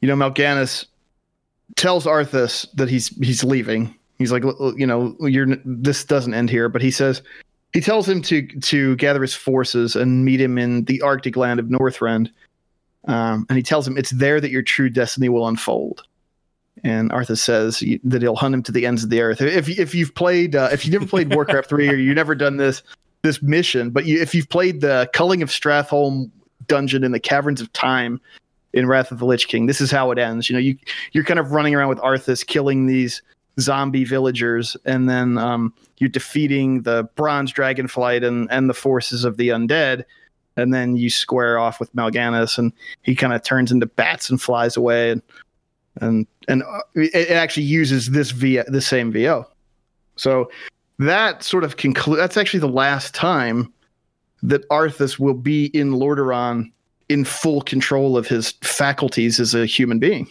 you 0.00 0.08
know, 0.08 0.16
Mal'Ganis 0.16 0.86
tells 1.76 2.04
Arthas 2.04 2.66
that 2.74 2.88
he's 2.88 3.08
he's 3.18 3.44
leaving 3.44 3.94
He's 4.18 4.32
like, 4.32 4.44
you 4.76 4.86
know, 4.86 5.16
you're 5.20 5.56
this 5.64 6.04
doesn't 6.04 6.34
end 6.34 6.50
here, 6.50 6.68
but 6.68 6.82
he 6.82 6.90
says 6.90 7.22
he 7.72 7.80
tells 7.80 8.08
him 8.08 8.22
to 8.22 8.46
to 8.60 8.96
gather 8.96 9.20
his 9.20 9.34
forces 9.34 9.96
and 9.96 10.24
meet 10.24 10.40
him 10.40 10.56
in 10.56 10.84
the 10.84 11.02
Arctic 11.02 11.36
land 11.36 11.60
of 11.60 11.66
Northrend. 11.66 12.30
Um, 13.06 13.44
and 13.48 13.56
he 13.56 13.62
tells 13.62 13.86
him 13.86 13.98
it's 13.98 14.10
there 14.10 14.40
that 14.40 14.50
your 14.50 14.62
true 14.62 14.88
destiny 14.88 15.28
will 15.28 15.46
unfold. 15.46 16.02
And 16.82 17.10
Arthas 17.10 17.38
says 17.38 17.82
that 18.04 18.22
he'll 18.22 18.36
hunt 18.36 18.54
him 18.54 18.62
to 18.64 18.72
the 18.72 18.86
ends 18.86 19.04
of 19.04 19.10
the 19.10 19.20
earth. 19.20 19.40
If 19.40 19.68
if 19.68 19.94
you've 19.94 20.14
played 20.14 20.54
uh, 20.54 20.68
if 20.72 20.84
you've 20.84 20.92
never 20.92 21.06
played 21.06 21.34
Warcraft 21.34 21.68
three 21.68 21.88
or 21.88 21.94
you've 21.94 22.16
never 22.16 22.34
done 22.34 22.56
this 22.56 22.82
this 23.22 23.42
mission, 23.42 23.90
but 23.90 24.06
you, 24.06 24.20
if 24.20 24.34
you've 24.34 24.48
played 24.48 24.80
the 24.80 25.10
Culling 25.12 25.42
of 25.42 25.48
Stratholme 25.48 26.30
dungeon 26.66 27.04
in 27.04 27.12
the 27.12 27.20
Caverns 27.20 27.60
of 27.60 27.72
Time 27.72 28.20
in 28.72 28.86
Wrath 28.86 29.10
of 29.10 29.18
the 29.18 29.26
Lich 29.26 29.48
King, 29.48 29.66
this 29.66 29.80
is 29.80 29.90
how 29.90 30.10
it 30.10 30.18
ends. 30.18 30.48
You 30.48 30.54
know, 30.54 30.60
you 30.60 30.76
you're 31.12 31.24
kind 31.24 31.40
of 31.40 31.52
running 31.52 31.74
around 31.74 31.88
with 31.88 31.98
Arthas, 31.98 32.46
killing 32.46 32.86
these 32.86 33.22
zombie 33.60 34.04
villagers, 34.04 34.76
and 34.84 35.08
then 35.08 35.38
um, 35.38 35.72
you're 35.98 36.08
defeating 36.08 36.82
the 36.82 37.08
bronze 37.14 37.52
dragonflight 37.52 38.26
and 38.26 38.50
and 38.50 38.68
the 38.68 38.74
forces 38.74 39.24
of 39.24 39.36
the 39.36 39.48
undead, 39.48 40.04
and 40.56 40.72
then 40.72 40.96
you 40.96 41.10
square 41.10 41.58
off 41.58 41.80
with 41.80 41.94
Mal'Ganis, 41.94 42.58
and 42.58 42.72
he 43.02 43.14
kind 43.14 43.32
of 43.32 43.42
turns 43.42 43.70
into 43.70 43.86
bats 43.86 44.30
and 44.30 44.40
flies 44.40 44.76
away, 44.76 45.10
and 45.10 45.22
and 46.00 46.26
and 46.48 46.62
uh, 46.62 46.80
it 46.94 47.30
actually 47.30 47.64
uses 47.64 48.10
this 48.10 48.30
via 48.30 48.64
the 48.64 48.80
same 48.80 49.12
VO. 49.12 49.46
So 50.16 50.50
that 50.98 51.42
sort 51.42 51.64
of 51.64 51.76
conclude. 51.76 52.18
That's 52.18 52.36
actually 52.36 52.60
the 52.60 52.68
last 52.68 53.14
time 53.14 53.72
that 54.42 54.68
Arthas 54.68 55.18
will 55.18 55.34
be 55.34 55.66
in 55.66 55.92
Lordaeron 55.92 56.70
in 57.08 57.24
full 57.24 57.62
control 57.62 58.16
of 58.16 58.26
his 58.26 58.52
faculties 58.62 59.40
as 59.40 59.54
a 59.54 59.66
human 59.66 59.98
being. 59.98 60.30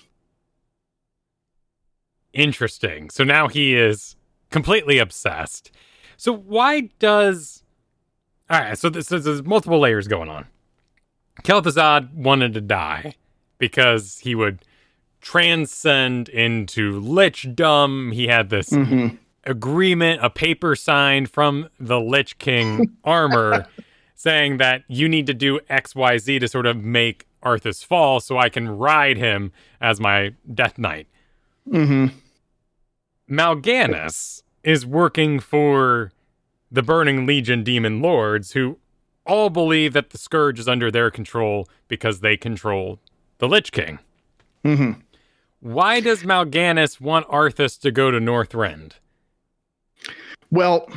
Interesting. 2.33 3.09
So 3.09 3.23
now 3.23 3.47
he 3.47 3.75
is 3.75 4.15
completely 4.49 4.97
obsessed. 4.97 5.71
So 6.17 6.33
why 6.33 6.89
does 6.99 7.63
all 8.49 8.59
right? 8.59 8.77
So, 8.77 8.89
this, 8.89 9.07
so 9.07 9.19
there's 9.19 9.43
multiple 9.43 9.79
layers 9.79 10.07
going 10.07 10.29
on. 10.29 10.47
Kel'Thuzad 11.43 12.13
wanted 12.13 12.53
to 12.53 12.61
die 12.61 13.15
because 13.57 14.19
he 14.19 14.35
would 14.35 14.59
transcend 15.21 16.29
into 16.29 17.01
lichdom. 17.01 18.13
He 18.13 18.27
had 18.27 18.49
this 18.49 18.69
mm-hmm. 18.69 19.15
agreement, 19.45 20.23
a 20.23 20.29
paper 20.29 20.75
signed 20.75 21.29
from 21.29 21.69
the 21.79 21.99
Lich 21.99 22.37
King 22.37 22.97
armor, 23.03 23.65
saying 24.15 24.57
that 24.57 24.83
you 24.87 25.09
need 25.09 25.25
to 25.27 25.33
do 25.33 25.59
X, 25.69 25.95
Y, 25.95 26.17
Z 26.17 26.39
to 26.39 26.47
sort 26.47 26.65
of 26.65 26.77
make 26.77 27.25
Arthas 27.43 27.83
fall, 27.83 28.19
so 28.19 28.37
I 28.37 28.49
can 28.49 28.69
ride 28.69 29.17
him 29.17 29.51
as 29.81 29.99
my 29.99 30.33
Death 30.53 30.77
Knight. 30.77 31.07
Mm-hmm. 31.67 32.15
Mal'Ganis 33.29 34.43
is 34.63 34.85
working 34.85 35.39
for 35.39 36.11
the 36.71 36.83
Burning 36.83 37.25
Legion 37.25 37.63
demon 37.63 38.01
lords 38.01 38.51
who 38.51 38.77
all 39.25 39.49
believe 39.49 39.93
that 39.93 40.09
the 40.09 40.17
Scourge 40.17 40.59
is 40.59 40.67
under 40.67 40.91
their 40.91 41.09
control 41.09 41.67
because 41.87 42.19
they 42.19 42.35
control 42.35 42.99
the 43.37 43.47
Lich 43.47 43.71
King. 43.71 43.99
Mm-hmm. 44.65 44.99
Why 45.61 45.99
does 45.99 46.23
Mal'Ganis 46.23 46.99
want 46.99 47.27
Arthas 47.27 47.79
to 47.81 47.91
go 47.91 48.11
to 48.11 48.19
Northrend? 48.19 48.93
Well, 50.51 50.89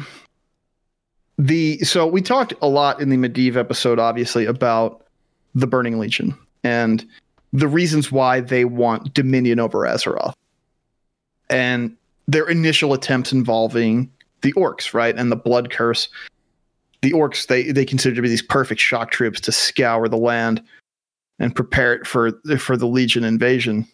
the 1.38 1.78
so 1.78 2.06
we 2.06 2.22
talked 2.22 2.52
a 2.60 2.68
lot 2.68 3.00
in 3.00 3.10
the 3.10 3.16
Medivh 3.16 3.56
episode, 3.56 3.98
obviously, 3.98 4.44
about 4.44 5.04
the 5.54 5.66
Burning 5.66 5.98
Legion 5.98 6.36
and 6.64 7.06
the 7.52 7.68
reasons 7.68 8.10
why 8.10 8.40
they 8.40 8.64
want 8.64 9.14
dominion 9.14 9.60
over 9.60 9.80
Azeroth. 9.80 10.34
And 11.48 11.96
their 12.26 12.48
initial 12.48 12.92
attempts 12.92 13.32
involving 13.32 14.10
the 14.42 14.52
orcs, 14.54 14.94
right, 14.94 15.16
and 15.16 15.30
the 15.30 15.36
blood 15.36 15.70
curse. 15.70 16.08
The 17.02 17.12
orcs 17.12 17.46
they 17.46 17.70
they 17.70 17.84
consider 17.84 18.16
to 18.16 18.22
be 18.22 18.28
these 18.28 18.42
perfect 18.42 18.80
shock 18.80 19.10
troops 19.10 19.40
to 19.42 19.52
scour 19.52 20.08
the 20.08 20.16
land 20.16 20.62
and 21.38 21.54
prepare 21.54 21.94
it 21.94 22.06
for 22.06 22.32
for 22.58 22.76
the 22.76 22.86
legion 22.86 23.24
invasion. 23.24 23.86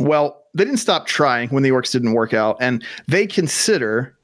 Well, 0.00 0.44
they 0.54 0.64
didn't 0.64 0.78
stop 0.78 1.06
trying 1.06 1.50
when 1.50 1.62
the 1.62 1.70
orcs 1.70 1.92
didn't 1.92 2.12
work 2.12 2.34
out, 2.34 2.56
and 2.60 2.84
they 3.06 3.26
consider 3.26 4.16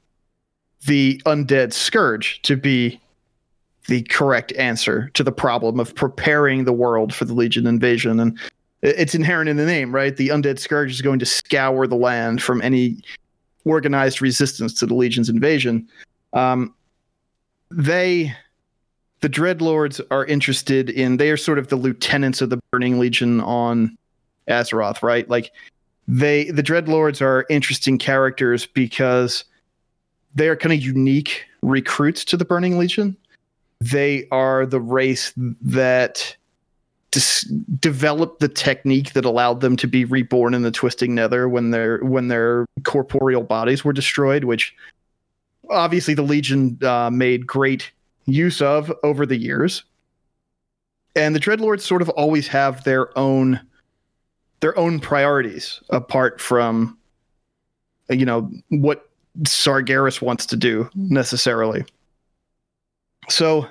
the 0.86 1.20
undead 1.26 1.72
scourge 1.72 2.42
to 2.42 2.56
be 2.56 3.00
the 3.88 4.02
correct 4.04 4.52
answer 4.52 5.10
to 5.14 5.22
the 5.22 5.32
problem 5.32 5.78
of 5.78 5.94
preparing 5.94 6.64
the 6.64 6.72
world 6.72 7.12
for 7.12 7.24
the 7.24 7.34
legion 7.34 7.66
invasion 7.66 8.18
and 8.18 8.38
it's 8.84 9.14
inherent 9.14 9.48
in 9.48 9.56
the 9.56 9.64
name 9.64 9.94
right? 9.94 10.16
The 10.16 10.28
undead 10.28 10.58
scourge 10.58 10.90
is 10.90 11.00
going 11.00 11.18
to 11.18 11.26
scour 11.26 11.86
the 11.86 11.96
land 11.96 12.42
from 12.42 12.60
any 12.62 12.98
organized 13.64 14.20
resistance 14.20 14.74
to 14.74 14.86
the 14.86 14.94
legion's 14.94 15.28
invasion. 15.28 15.88
Um, 16.34 16.74
they 17.70 18.34
the 19.20 19.28
dreadlords 19.30 20.02
are 20.10 20.26
interested 20.26 20.90
in 20.90 21.16
they 21.16 21.30
are 21.30 21.36
sort 21.36 21.58
of 21.58 21.68
the 21.68 21.76
lieutenants 21.76 22.42
of 22.42 22.50
the 22.50 22.60
burning 22.70 22.98
legion 22.98 23.40
on 23.40 23.96
azeroth 24.48 25.02
right? 25.02 25.28
Like 25.30 25.50
they 26.06 26.50
the 26.50 26.62
dreadlords 26.62 27.22
are 27.22 27.46
interesting 27.48 27.96
characters 27.96 28.66
because 28.66 29.44
they 30.34 30.48
are 30.48 30.56
kind 30.56 30.74
of 30.74 30.82
unique 30.82 31.46
recruits 31.62 32.24
to 32.26 32.36
the 32.36 32.44
burning 32.44 32.76
legion. 32.76 33.16
They 33.80 34.28
are 34.30 34.66
the 34.66 34.80
race 34.80 35.32
that 35.36 36.36
dis- 37.14 37.42
developed 37.78 38.40
the 38.40 38.48
technique 38.48 39.12
that 39.12 39.24
allowed 39.24 39.60
them 39.60 39.76
to 39.76 39.86
be 39.86 40.04
reborn 40.04 40.52
in 40.52 40.62
the 40.62 40.70
twisting 40.70 41.14
nether 41.14 41.48
when 41.48 41.70
their 41.70 41.98
when 41.98 42.28
their 42.28 42.66
corporeal 42.82 43.42
bodies 43.42 43.84
were 43.84 43.92
destroyed 43.92 44.44
which 44.44 44.74
obviously 45.70 46.14
the 46.14 46.22
legion 46.22 46.78
uh, 46.82 47.10
made 47.10 47.46
great 47.46 47.90
use 48.26 48.60
of 48.60 48.92
over 49.02 49.26
the 49.26 49.36
years. 49.36 49.84
And 51.16 51.34
the 51.34 51.40
dreadlords 51.40 51.82
sort 51.82 52.02
of 52.02 52.08
always 52.10 52.48
have 52.48 52.84
their 52.84 53.16
own 53.16 53.60
their 54.60 54.76
own 54.78 54.98
priorities 54.98 55.80
apart 55.90 56.40
from 56.40 56.98
you 58.08 58.24
know 58.24 58.50
what 58.70 59.10
sargeras 59.42 60.20
wants 60.20 60.46
to 60.46 60.56
do 60.56 60.88
necessarily. 60.94 61.84
So, 63.28 63.66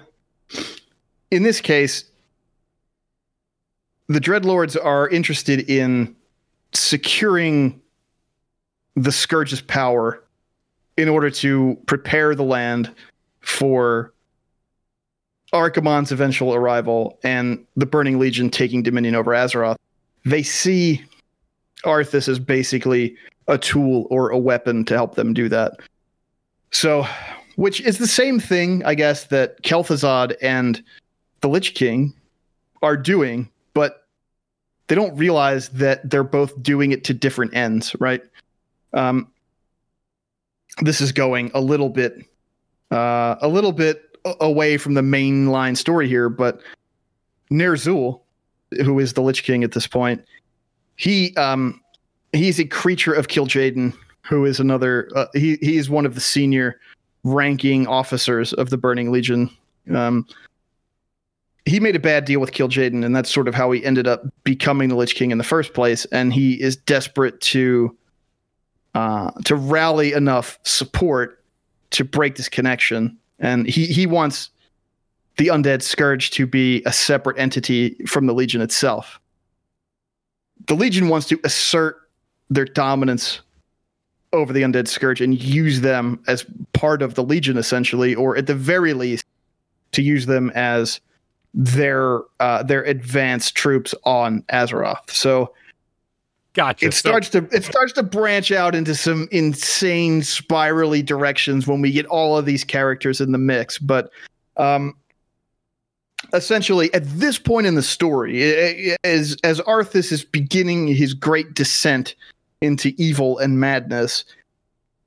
in 1.32 1.44
this 1.44 1.62
case, 1.62 2.06
the 4.14 4.20
Dreadlords 4.20 4.76
are 4.84 5.10
interested 5.10 5.70
in 5.70 6.16
securing 6.74 7.82
the 8.96 9.12
Scourge's 9.12 9.62
power 9.62 10.24
in 10.98 11.10
order 11.10 11.30
to 11.30 11.78
prepare 11.88 12.36
the 12.36 12.44
land 12.44 12.94
for 13.42 14.14
Archimonde's 15.54 16.12
eventual 16.12 16.54
arrival 16.54 17.20
and 17.24 17.64
the 17.76 17.86
Burning 17.86 18.20
Legion 18.20 18.50
taking 18.50 18.84
dominion 18.84 19.16
over 19.16 19.32
Azeroth. 19.32 19.78
They 20.26 20.44
see 20.44 21.04
Arthas 21.84 22.28
as 22.28 22.40
basically 22.40 23.16
a 23.48 23.58
tool 23.58 24.08
or 24.10 24.30
a 24.30 24.38
weapon 24.38 24.86
to 24.86 24.94
help 24.94 25.16
them 25.16 25.34
do 25.34 25.50
that. 25.50 25.74
So 26.72 27.06
which 27.56 27.82
is 27.82 27.98
the 27.98 28.08
same 28.08 28.40
thing, 28.40 28.84
I 28.84 28.96
guess, 28.96 29.26
that 29.26 29.62
Kel'Thuzad 29.64 30.36
and 30.42 30.84
the 31.42 31.50
Lich 31.50 31.76
King 31.76 32.14
are 32.82 32.98
doing, 32.98 33.50
they 34.88 34.96
don't 34.96 35.16
realize 35.16 35.70
that 35.70 36.10
they're 36.10 36.24
both 36.24 36.62
doing 36.62 36.92
it 36.92 37.04
to 37.06 37.14
different 37.14 37.56
ends, 37.56 37.96
right? 38.00 38.22
Um, 38.94 39.28
this 40.82 41.02
is 41.02 41.12
going 41.12 41.52
a 41.54 41.62
little 41.62 41.90
bit, 41.90 42.26
uh, 42.92 43.36
a 43.42 43.48
little 43.48 43.72
bit 43.72 44.18
away 44.40 44.78
from 44.78 44.94
the 44.94 45.02
mainline 45.02 45.78
story 45.78 46.08
here, 46.08 46.30
but 46.30 46.62
Ner'zhul, 47.52 48.22
who 48.84 49.00
is 49.00 49.14
the 49.14 49.22
Lich 49.22 49.44
King 49.44 49.64
at 49.64 49.72
this 49.72 49.88
point, 49.88 50.24
he 50.96 51.36
um, 51.36 51.82
he's 52.32 52.60
a 52.60 52.66
creature 52.66 53.14
of 53.14 53.28
Kil'jaeden, 53.28 53.94
who 54.28 54.46
is 54.46 54.60
another. 54.60 55.10
Uh, 55.16 55.28
he 55.34 55.54
is 55.78 55.90
one 55.90 56.06
of 56.06 56.16
the 56.16 56.22
senior 56.22 56.80
ranking 57.24 57.88
officers 57.88 58.54
of 58.54 58.70
the 58.70 58.78
Burning 58.78 59.12
Legion. 59.12 59.50
Um, 59.94 60.28
he 61.66 61.80
made 61.80 61.96
a 61.96 62.00
bad 62.00 62.26
deal 62.26 62.40
with 62.40 62.52
Kil'jaeden, 62.52 63.06
and 63.06 63.16
that's 63.16 63.34
sort 63.34 63.48
of 63.48 63.56
how 63.56 63.72
he 63.72 63.84
ended 63.86 64.08
up 64.08 64.24
becoming 64.44 64.90
the 64.90 64.96
Lich 64.96 65.16
King 65.16 65.32
in 65.32 65.38
the 65.38 65.44
first 65.44 65.74
place. 65.74 66.06
And 66.06 66.34
he 66.34 66.62
is 66.62 66.76
desperate 66.76 67.40
to 67.42 67.96
uh, 68.96 69.32
to 69.46 69.56
rally 69.56 70.14
enough 70.14 70.60
support 70.64 71.44
to 71.92 72.04
break 72.04 72.36
this 72.36 72.50
connection. 72.50 73.18
And 73.40 73.68
he 73.68 73.88
he 73.88 74.06
wants 74.06 74.50
the 75.38 75.48
undead 75.48 75.82
scourge 75.82 76.32
to 76.32 76.46
be 76.46 76.84
a 76.86 76.94
separate 76.94 77.38
entity 77.40 77.96
from 78.06 78.28
the 78.28 78.34
Legion 78.34 78.62
itself. 78.62 79.20
The 80.68 80.76
Legion 80.76 81.10
wants 81.10 81.28
to 81.28 81.40
assert 81.44 81.98
their 82.50 82.66
dominance 82.66 83.42
over 84.34 84.52
the 84.52 84.64
undead 84.64 84.88
scourge 84.88 85.22
and 85.22 85.42
use 85.42 85.82
them 85.82 86.22
as 86.28 86.46
part 86.74 87.02
of 87.02 87.14
the 87.14 87.24
legion 87.24 87.56
essentially 87.56 88.16
or 88.16 88.36
at 88.36 88.48
the 88.48 88.56
very 88.56 88.94
least 88.94 89.26
to 89.92 90.02
use 90.02 90.26
them 90.26 90.52
as 90.56 91.00
their 91.54 92.22
uh, 92.40 92.64
their 92.64 92.84
advanced 92.84 93.56
troops 93.56 93.94
on 94.04 94.42
Azeroth. 94.52 95.10
So 95.10 95.54
gotcha. 96.54 96.88
It 96.88 96.94
starts 96.94 97.30
so- 97.30 97.42
to 97.42 97.56
it 97.56 97.64
starts 97.64 97.94
to 97.94 98.04
branch 98.04 98.52
out 98.52 98.76
into 98.76 98.96
some 98.96 99.28
insane 99.32 100.24
spirally 100.24 101.04
directions 101.04 101.68
when 101.68 101.82
we 101.82 101.92
get 101.92 102.06
all 102.08 102.38
of 102.38 102.46
these 102.46 102.64
characters 102.64 103.22
in 103.22 103.32
the 103.32 103.38
mix, 103.38 103.78
but 103.78 104.10
um 104.58 104.96
essentially 106.34 106.94
at 106.94 107.04
this 107.06 107.38
point 107.38 107.68
in 107.68 107.76
the 107.76 107.84
story 107.84 108.96
as 109.04 109.38
as 109.44 109.60
Arthas 109.62 110.12
is 110.12 110.24
beginning 110.24 110.88
his 110.88 111.14
great 111.14 111.54
descent 111.54 112.16
into 112.62 112.94
evil 112.98 113.38
and 113.40 113.60
madness 113.60 114.24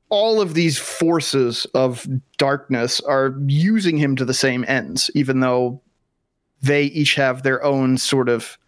all 0.09 0.41
of 0.41 0.55
these 0.55 0.79
forces 0.79 1.65
of 1.75 2.07
darkness 2.37 3.01
are 3.01 3.35
using 3.47 3.97
him 3.97 4.15
to 4.15 4.25
the 4.25 4.35
same 4.35 4.65
ends 4.69 5.11
even 5.15 5.41
though 5.41 5.81
they 6.67 6.85
each 6.85 7.15
have 7.15 7.43
their 7.43 7.63
own 7.63 7.99
sort 7.99 8.29
of 8.29 8.59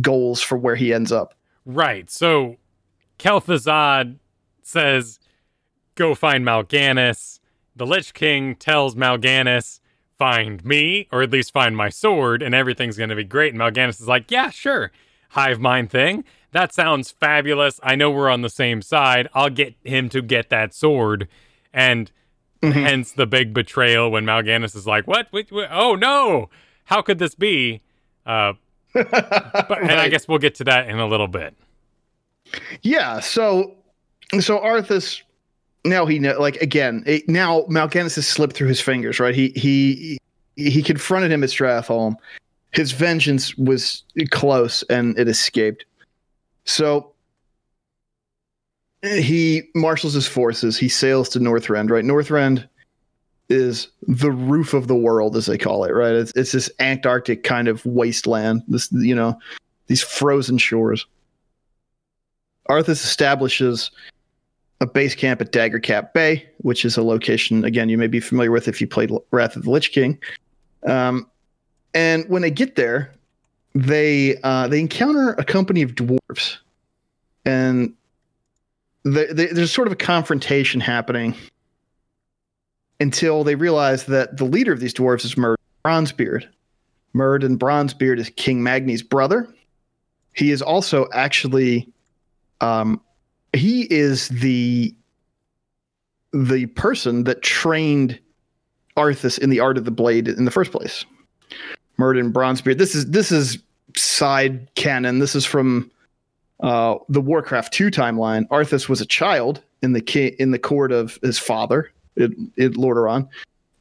goals 0.00 0.40
for 0.40 0.56
where 0.58 0.76
he 0.76 0.92
ends 0.92 1.12
up 1.12 1.34
right 1.64 2.10
so 2.10 2.56
Kel'Thuzad 3.18 4.16
says 4.62 5.18
go 5.94 6.14
find 6.14 6.44
Mal'Ganis 6.44 7.40
the 7.74 7.86
Lich 7.86 8.12
King 8.14 8.54
tells 8.54 8.94
Mal'Ganis 8.94 9.80
find 10.18 10.64
me 10.64 11.08
or 11.12 11.22
at 11.22 11.30
least 11.30 11.52
find 11.52 11.76
my 11.76 11.88
sword 11.88 12.42
and 12.42 12.54
everything's 12.54 12.96
going 12.96 13.10
to 13.10 13.16
be 13.16 13.24
great 13.24 13.52
and 13.52 13.58
Mal'Ganis 13.58 14.00
is 14.00 14.08
like 14.08 14.30
yeah 14.30 14.50
sure 14.50 14.92
hive 15.30 15.60
mind 15.60 15.90
thing 15.90 16.24
that 16.52 16.72
sounds 16.72 17.10
fabulous. 17.10 17.78
I 17.82 17.94
know 17.94 18.10
we're 18.10 18.30
on 18.30 18.42
the 18.42 18.50
same 18.50 18.80
side. 18.80 19.28
I'll 19.34 19.50
get 19.50 19.74
him 19.84 20.08
to 20.10 20.22
get 20.22 20.48
that 20.48 20.74
sword. 20.74 21.28
And 21.72 22.10
mm-hmm. 22.62 22.78
hence 22.78 23.12
the 23.12 23.26
big 23.26 23.52
betrayal 23.52 24.10
when 24.10 24.24
Mal'Ganis 24.24 24.74
is 24.74 24.86
like, 24.86 25.06
what? 25.06 25.30
Wait, 25.32 25.52
wait, 25.52 25.68
oh, 25.70 25.94
no. 25.94 26.48
How 26.88 27.02
could 27.02 27.18
this 27.18 27.34
be? 27.34 27.82
Uh, 28.24 28.54
but, 28.94 29.12
right. 29.12 29.82
And 29.82 29.92
I 29.92 30.08
guess 30.08 30.26
we'll 30.26 30.38
get 30.38 30.54
to 30.54 30.64
that 30.64 30.88
in 30.88 30.98
a 30.98 31.06
little 31.06 31.28
bit. 31.28 31.54
Yeah. 32.80 33.20
So, 33.20 33.76
so 34.40 34.58
Arthas, 34.58 35.20
now 35.84 36.06
he 36.06 36.18
know, 36.18 36.40
like, 36.40 36.56
again, 36.62 37.04
it, 37.04 37.28
now 37.28 37.66
Mal'Ganis 37.68 38.14
has 38.14 38.26
slipped 38.26 38.56
through 38.56 38.68
his 38.68 38.80
fingers, 38.80 39.20
right? 39.20 39.34
He, 39.34 39.50
he, 39.50 40.18
he 40.56 40.82
confronted 40.82 41.30
him 41.30 41.44
at 41.44 41.50
Stratholme. 41.50 42.16
His 42.70 42.92
vengeance 42.92 43.54
was 43.58 44.02
close 44.30 44.82
and 44.84 45.18
it 45.18 45.28
escaped. 45.28 45.84
So 46.64 47.12
he 49.02 49.64
marshals 49.74 50.14
his 50.14 50.26
forces. 50.26 50.78
He 50.78 50.88
sails 50.88 51.28
to 51.30 51.38
Northrend, 51.38 51.90
right? 51.90 52.04
Northrend 52.04 52.66
is 53.48 53.88
the 54.06 54.30
roof 54.30 54.74
of 54.74 54.88
the 54.88 54.96
world, 54.96 55.36
as 55.36 55.46
they 55.46 55.58
call 55.58 55.84
it, 55.84 55.92
right? 55.92 56.12
It's, 56.12 56.32
it's 56.34 56.52
this 56.52 56.70
Antarctic 56.80 57.44
kind 57.44 57.68
of 57.68 57.84
wasteland. 57.86 58.62
This, 58.68 58.90
you 58.92 59.14
know, 59.14 59.38
these 59.86 60.02
frozen 60.02 60.58
shores. 60.58 61.06
Arthas 62.68 63.02
establishes 63.02 63.90
a 64.80 64.86
base 64.86 65.14
camp 65.14 65.40
at 65.40 65.52
Daggercap 65.52 66.12
Bay, 66.12 66.46
which 66.58 66.84
is 66.84 66.96
a 66.96 67.02
location 67.02 67.64
again 67.64 67.88
you 67.88 67.98
may 67.98 68.06
be 68.06 68.20
familiar 68.20 68.50
with 68.50 68.68
if 68.68 68.80
you 68.80 68.86
played 68.86 69.10
Wrath 69.30 69.56
of 69.56 69.64
the 69.64 69.70
Lich 69.70 69.92
King. 69.92 70.18
Um, 70.86 71.28
and 71.94 72.28
when 72.28 72.42
they 72.42 72.50
get 72.50 72.76
there, 72.76 73.12
they 73.74 74.36
uh, 74.42 74.68
they 74.68 74.78
encounter 74.78 75.30
a 75.32 75.44
company 75.44 75.82
of 75.82 75.94
dwarves, 75.94 76.58
and 77.44 77.94
they, 79.04 79.26
they, 79.26 79.46
there's 79.46 79.72
sort 79.72 79.88
of 79.88 79.92
a 79.92 79.96
confrontation 79.96 80.80
happening 80.80 81.34
until 83.00 83.44
they 83.44 83.54
realize 83.54 84.04
that 84.06 84.36
the 84.36 84.44
leader 84.44 84.72
of 84.72 84.80
these 84.80 84.94
dwarves 84.94 85.24
is 85.24 85.34
Muradin 85.34 85.56
Bronzebeard. 85.84 86.46
Muradin 87.14 87.56
Bronzebeard 87.56 88.18
is 88.18 88.30
King 88.30 88.62
Magni's 88.62 89.02
brother. 89.02 89.48
He 90.34 90.50
is 90.50 90.62
also 90.62 91.08
actually 91.12 91.88
um, 92.60 93.00
he 93.52 93.82
is 93.92 94.28
the 94.28 94.94
the 96.32 96.66
person 96.66 97.24
that 97.24 97.42
trained 97.42 98.18
Arthas 98.96 99.38
in 99.38 99.50
the 99.50 99.60
art 99.60 99.78
of 99.78 99.84
the 99.84 99.90
blade 99.90 100.28
in 100.28 100.44
the 100.44 100.50
first 100.50 100.72
place. 100.72 101.04
Muradin 101.98 102.32
Bronzebeard. 102.32 102.78
This 102.78 102.94
is 102.94 103.10
this 103.10 103.32
is 103.32 103.58
side 103.96 104.72
canon. 104.74 105.18
This 105.18 105.34
is 105.34 105.44
from 105.44 105.90
uh, 106.60 106.96
the 107.08 107.20
Warcraft 107.20 107.72
2 107.72 107.90
timeline. 107.90 108.46
Arthas 108.48 108.88
was 108.88 109.00
a 109.00 109.06
child 109.06 109.62
in 109.82 109.92
the 109.92 110.00
ki- 110.00 110.34
in 110.38 110.50
the 110.50 110.58
court 110.58 110.92
of 110.92 111.18
his 111.22 111.38
father, 111.38 111.90
in, 112.18 112.52
in 112.56 112.72
Lordaeron, 112.74 113.28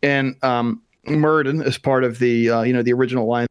and 0.02 0.36
um, 0.44 0.82
Muradin, 1.08 1.64
as 1.64 1.78
part 1.78 2.04
of 2.04 2.20
the 2.20 2.50
uh, 2.50 2.62
you 2.62 2.74
know 2.74 2.84
the 2.84 2.94
original 2.94 3.28
line, 3.28 3.48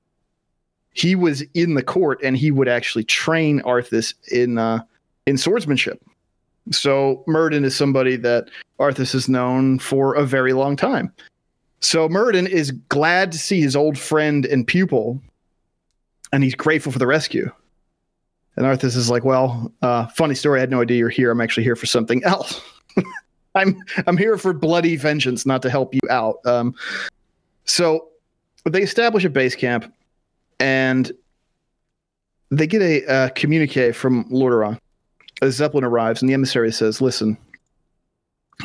he 0.92 1.14
was 1.14 1.42
in 1.54 1.74
the 1.74 1.82
court 1.82 2.20
and 2.22 2.36
he 2.36 2.50
would 2.50 2.68
actually 2.68 3.04
train 3.04 3.60
Arthas 3.62 4.14
in 4.30 4.58
uh, 4.58 4.80
in 5.26 5.36
swordsmanship. 5.36 6.02
So 6.70 7.22
Muradin 7.28 7.64
is 7.64 7.76
somebody 7.76 8.16
that 8.16 8.48
Arthas 8.80 9.12
has 9.12 9.28
known 9.28 9.78
for 9.78 10.14
a 10.14 10.24
very 10.24 10.52
long 10.52 10.74
time. 10.74 11.12
So 11.80 12.08
Muradin 12.08 12.48
is 12.48 12.72
glad 12.88 13.30
to 13.32 13.38
see 13.38 13.60
his 13.60 13.76
old 13.76 13.98
friend 13.98 14.46
and 14.46 14.66
pupil, 14.66 15.20
and 16.32 16.42
he's 16.42 16.54
grateful 16.54 16.90
for 16.90 16.98
the 16.98 17.06
rescue. 17.06 17.50
And 18.56 18.64
Arthas 18.64 18.96
is 18.96 19.10
like, 19.10 19.24
"Well, 19.24 19.70
uh, 19.82 20.06
funny 20.06 20.34
story. 20.34 20.58
I 20.58 20.60
had 20.60 20.70
no 20.70 20.80
idea 20.80 20.96
you're 20.96 21.08
here. 21.10 21.30
I'm 21.30 21.42
actually 21.42 21.64
here 21.64 21.76
for 21.76 21.86
something 21.86 22.24
else. 22.24 22.60
I'm 23.56 23.82
I'm 24.06 24.16
here 24.16 24.36
for 24.38 24.52
bloody 24.52 24.96
vengeance, 24.96 25.46
not 25.46 25.62
to 25.62 25.70
help 25.70 25.94
you 25.94 26.00
out." 26.10 26.36
Um, 26.44 26.74
so 27.64 28.08
they 28.64 28.82
establish 28.82 29.24
a 29.24 29.30
base 29.30 29.54
camp, 29.54 29.92
and 30.60 31.10
they 32.50 32.66
get 32.66 32.82
a 32.82 33.06
uh, 33.06 33.28
communique 33.30 33.92
from 33.92 34.24
Lordaeron. 34.30 34.78
A 35.42 35.50
Zeppelin 35.50 35.84
arrives, 35.84 36.22
and 36.22 36.28
the 36.28 36.34
emissary 36.34 36.72
says, 36.72 37.00
"Listen, 37.00 37.36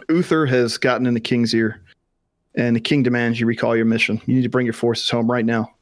Uther 0.09 0.45
has 0.45 0.77
gotten 0.77 1.05
in 1.07 1.13
the 1.13 1.19
king's 1.19 1.53
ear, 1.53 1.81
and 2.55 2.75
the 2.75 2.81
king 2.81 3.03
demands 3.03 3.39
you 3.39 3.45
recall 3.45 3.75
your 3.75 3.85
mission. 3.85 4.21
You 4.25 4.35
need 4.35 4.43
to 4.43 4.49
bring 4.49 4.65
your 4.65 4.73
forces 4.73 5.09
home 5.09 5.29
right 5.29 5.45
now." 5.45 5.73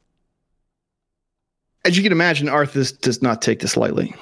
As 1.86 1.96
you 1.96 2.04
can 2.04 2.12
imagine, 2.12 2.48
Arthas 2.48 3.00
does 3.00 3.22
not 3.22 3.42
take 3.42 3.60
this 3.60 3.78
lightly. 3.78 4.14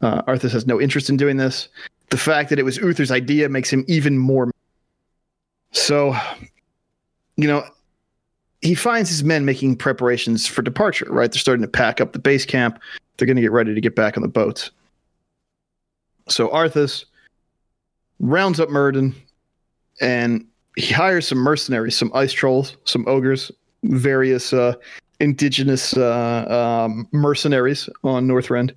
Uh, 0.00 0.22
Arthas 0.22 0.52
has 0.52 0.66
no 0.66 0.80
interest 0.80 1.08
in 1.08 1.16
doing 1.16 1.36
this. 1.36 1.68
The 2.10 2.16
fact 2.16 2.50
that 2.50 2.58
it 2.58 2.64
was 2.64 2.76
Uther's 2.76 3.10
idea 3.10 3.48
makes 3.48 3.72
him 3.72 3.84
even 3.88 4.18
more. 4.18 4.50
So, 5.72 6.14
you 7.36 7.48
know, 7.48 7.64
he 8.62 8.74
finds 8.74 9.10
his 9.10 9.24
men 9.24 9.44
making 9.44 9.76
preparations 9.76 10.46
for 10.46 10.62
departure, 10.62 11.06
right? 11.08 11.30
They're 11.30 11.40
starting 11.40 11.62
to 11.62 11.68
pack 11.68 12.00
up 12.00 12.12
the 12.12 12.18
base 12.18 12.44
camp. 12.44 12.80
They're 13.16 13.26
going 13.26 13.36
to 13.36 13.42
get 13.42 13.52
ready 13.52 13.74
to 13.74 13.80
get 13.80 13.94
back 13.94 14.16
on 14.16 14.22
the 14.22 14.28
boats. 14.28 14.70
So 16.28 16.48
Arthas 16.48 17.04
rounds 18.18 18.60
up 18.60 18.68
Muradin 18.68 19.14
and 20.00 20.46
he 20.76 20.92
hires 20.92 21.28
some 21.28 21.38
mercenaries, 21.38 21.96
some 21.96 22.10
ice 22.14 22.32
trolls, 22.32 22.76
some 22.84 23.04
ogres, 23.06 23.50
various 23.84 24.52
uh, 24.52 24.74
indigenous 25.20 25.96
uh, 25.96 26.84
um, 26.86 27.08
mercenaries 27.12 27.88
on 28.04 28.26
Northrend. 28.26 28.74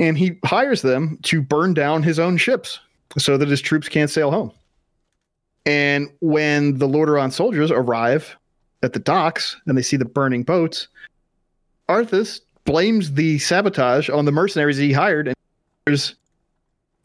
And 0.00 0.16
he 0.16 0.38
hires 0.44 0.82
them 0.82 1.18
to 1.24 1.42
burn 1.42 1.74
down 1.74 2.02
his 2.02 2.18
own 2.18 2.36
ships 2.36 2.78
so 3.16 3.36
that 3.36 3.48
his 3.48 3.60
troops 3.60 3.88
can't 3.88 4.10
sail 4.10 4.30
home. 4.30 4.52
And 5.66 6.08
when 6.20 6.78
the 6.78 6.86
Lordaeron 6.86 7.32
soldiers 7.32 7.70
arrive 7.70 8.36
at 8.82 8.92
the 8.92 9.00
docks 9.00 9.56
and 9.66 9.76
they 9.76 9.82
see 9.82 9.96
the 9.96 10.04
burning 10.04 10.44
boats, 10.44 10.88
Arthas 11.88 12.40
blames 12.64 13.12
the 13.12 13.38
sabotage 13.38 14.08
on 14.08 14.24
the 14.24 14.32
mercenaries 14.32 14.76
he 14.76 14.92
hired 14.92 15.28
and 15.28 15.36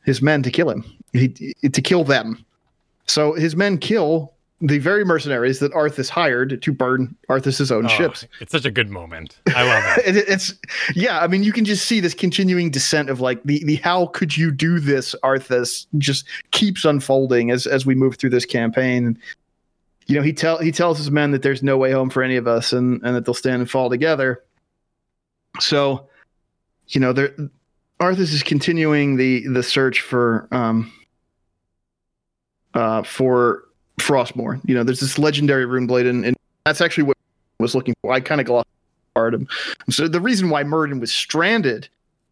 his 0.05 0.21
men 0.21 0.43
to 0.43 0.51
kill 0.51 0.69
him, 0.69 0.83
he, 1.13 1.29
to 1.29 1.81
kill 1.81 2.03
them. 2.03 2.45
So 3.07 3.33
his 3.33 3.55
men 3.55 3.77
kill 3.77 4.32
the 4.65 4.79
very 4.79 5.03
mercenaries 5.03 5.59
that 5.59 5.73
Arthas 5.73 6.07
hired 6.09 6.61
to 6.61 6.71
burn 6.71 7.13
Arthas's 7.29 7.69
own 7.69 7.85
Oh, 7.85 7.89
ships. 7.89 8.25
It's 8.39 8.53
such 8.53 8.63
a 8.65 8.71
good 8.71 8.89
moment. 8.89 9.37
I 9.55 9.63
love 9.63 9.97
it. 10.07 10.15
It- 10.15 10.29
it's 10.29 10.53
yeah. 10.95 11.19
I 11.19 11.27
mean, 11.27 11.43
you 11.43 11.51
can 11.51 11.65
just 11.65 11.85
see 11.85 11.99
this 11.99 12.13
continuing 12.13 12.71
descent 12.71 13.09
of 13.09 13.19
like 13.19 13.43
the 13.43 13.61
the 13.65 13.75
how 13.75 14.07
could 14.07 14.37
you 14.37 14.51
do 14.51 14.79
this, 14.79 15.13
Arthas, 15.23 15.85
just 15.97 16.25
keeps 16.51 16.85
unfolding 16.85 17.51
as 17.51 17.67
as 17.67 17.85
we 17.85 17.93
move 17.93 18.15
through 18.15 18.29
this 18.29 18.45
campaign. 18.45 19.19
You 20.07 20.15
know, 20.15 20.21
he 20.21 20.31
tell 20.33 20.57
he 20.59 20.71
tells 20.71 20.97
his 20.97 21.11
men 21.11 21.31
that 21.31 21.41
there's 21.41 21.61
no 21.61 21.77
way 21.77 21.91
home 21.91 22.09
for 22.09 22.23
any 22.23 22.37
of 22.37 22.47
us, 22.47 22.71
and 22.73 23.01
and 23.03 23.15
that 23.15 23.25
they'll 23.25 23.33
stand 23.33 23.61
and 23.61 23.69
fall 23.69 23.89
together. 23.89 24.43
So, 25.59 26.07
you 26.87 26.99
know, 27.01 27.11
there 27.13 27.35
Arthas 27.99 28.33
is 28.33 28.43
continuing 28.43 29.17
the 29.17 29.45
the 29.47 29.61
search 29.63 29.99
for 30.01 30.47
um 30.51 30.91
uh 32.73 33.03
for 33.03 33.63
Frostmourne. 33.99 34.61
You 34.65 34.75
know, 34.75 34.83
there's 34.83 34.99
this 34.99 35.17
legendary 35.17 35.65
rune 35.65 35.87
blade, 35.87 36.05
and, 36.05 36.25
and 36.25 36.35
that's 36.65 36.81
actually 36.81 37.03
what 37.03 37.17
I 37.59 37.63
was 37.63 37.75
looking 37.75 37.93
for. 38.01 38.11
I 38.11 38.19
kind 38.19 38.41
of 38.41 38.47
glossed 38.47 38.67
part 39.13 39.33
him. 39.33 39.47
So 39.89 40.07
the 40.07 40.21
reason 40.21 40.49
why 40.49 40.63
Muradin 40.63 40.99
was 40.99 41.11
stranded 41.11 41.87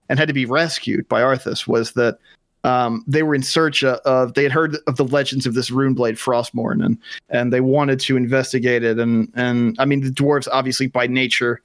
and 0.09 0.19
had 0.19 0.27
to 0.27 0.33
be 0.33 0.45
rescued 0.45 1.07
by 1.07 1.21
Arthas 1.21 1.67
was 1.67 1.93
that 1.93 2.17
um, 2.63 3.03
they 3.07 3.23
were 3.23 3.33
in 3.33 3.43
search 3.43 3.83
of, 3.83 4.33
they 4.33 4.43
had 4.43 4.51
heard 4.51 4.77
of 4.87 4.97
the 4.97 5.05
legends 5.05 5.45
of 5.45 5.53
this 5.53 5.71
rune 5.71 5.93
blade 5.93 6.15
Frostmourne 6.15 6.85
and 6.85 6.97
and 7.29 7.51
they 7.51 7.61
wanted 7.61 7.99
to 8.01 8.17
investigate 8.17 8.83
it 8.83 8.99
and 8.99 9.31
and 9.35 9.75
I 9.79 9.85
mean 9.85 10.01
the 10.01 10.11
dwarves 10.11 10.47
obviously 10.51 10.87
by 10.87 11.07
nature 11.07 11.61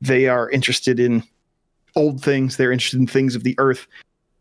they 0.00 0.26
are 0.26 0.50
interested 0.50 0.98
in 0.98 1.22
old 1.94 2.20
things 2.20 2.56
they're 2.56 2.72
interested 2.72 2.98
in 2.98 3.06
things 3.06 3.36
of 3.36 3.44
the 3.44 3.54
earth 3.58 3.86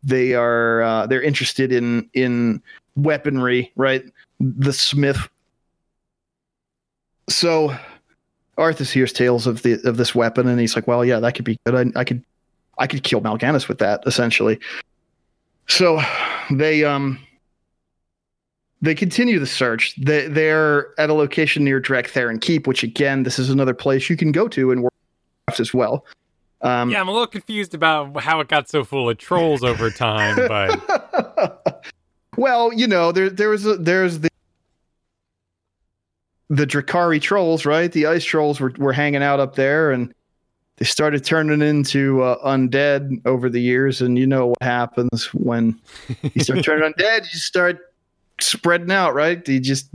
they 0.03 0.33
are 0.33 0.81
uh, 0.81 1.05
they're 1.05 1.21
interested 1.21 1.71
in 1.71 2.09
in 2.13 2.63
weaponry 2.95 3.71
right 3.75 4.03
the 4.41 4.73
smith 4.73 5.29
so 7.31 7.75
Arthas 8.57 8.91
hears 8.91 9.13
tales 9.13 9.47
of 9.47 9.63
the 9.63 9.81
of 9.87 9.97
this 9.97 10.13
weapon, 10.13 10.47
and 10.47 10.59
he's 10.59 10.75
like, 10.75 10.87
"Well, 10.87 11.03
yeah, 11.03 11.19
that 11.19 11.33
could 11.33 11.45
be 11.45 11.57
good. 11.65 11.93
I, 11.95 11.99
I 11.99 12.03
could, 12.03 12.23
I 12.77 12.87
could 12.87 13.03
kill 13.03 13.21
Mal'Ganis 13.21 13.67
with 13.67 13.79
that, 13.79 14.03
essentially." 14.05 14.59
So 15.67 16.01
they 16.51 16.83
um 16.83 17.19
they 18.81 18.93
continue 18.93 19.39
the 19.39 19.47
search. 19.47 19.95
They 19.95 20.27
they're 20.27 20.99
at 20.99 21.09
a 21.09 21.13
location 21.13 21.63
near 21.63 21.81
Drak'Tharon 21.81 22.41
Keep, 22.41 22.67
which 22.67 22.83
again, 22.83 23.23
this 23.23 23.39
is 23.39 23.49
another 23.49 23.73
place 23.73 24.09
you 24.09 24.17
can 24.17 24.31
go 24.31 24.47
to 24.49 24.71
in 24.71 24.81
Warcraft 24.81 25.59
as 25.59 25.73
well. 25.73 26.05
Um, 26.61 26.91
Yeah, 26.91 27.01
I'm 27.01 27.07
a 27.07 27.11
little 27.11 27.27
confused 27.27 27.73
about 27.73 28.21
how 28.21 28.39
it 28.41 28.47
got 28.47 28.69
so 28.69 28.83
full 28.83 29.09
of 29.09 29.17
trolls 29.17 29.63
over 29.63 29.89
time, 29.89 30.35
but 30.35 31.83
well, 32.37 32.71
you 32.73 32.85
know, 32.85 33.11
there 33.11 33.29
there 33.29 33.49
was 33.49 33.65
a, 33.65 33.77
there's 33.77 34.19
the 34.19 34.30
the 36.51 36.67
Drakkari 36.67 37.21
trolls, 37.21 37.65
right? 37.65 37.89
The 37.89 38.07
ice 38.07 38.25
trolls 38.25 38.59
were 38.59 38.73
were 38.77 38.91
hanging 38.91 39.23
out 39.23 39.39
up 39.39 39.55
there, 39.55 39.91
and 39.91 40.13
they 40.75 40.85
started 40.85 41.23
turning 41.23 41.61
into 41.61 42.21
uh, 42.21 42.45
undead 42.45 43.25
over 43.25 43.49
the 43.49 43.61
years. 43.61 44.01
And 44.01 44.19
you 44.19 44.27
know 44.27 44.47
what 44.47 44.61
happens 44.61 45.33
when 45.33 45.79
you 46.33 46.43
start 46.43 46.63
turning 46.65 46.91
undead? 46.93 47.21
You 47.21 47.39
start 47.39 47.79
spreading 48.41 48.91
out, 48.91 49.15
right? 49.15 49.47
You 49.47 49.61
just 49.61 49.89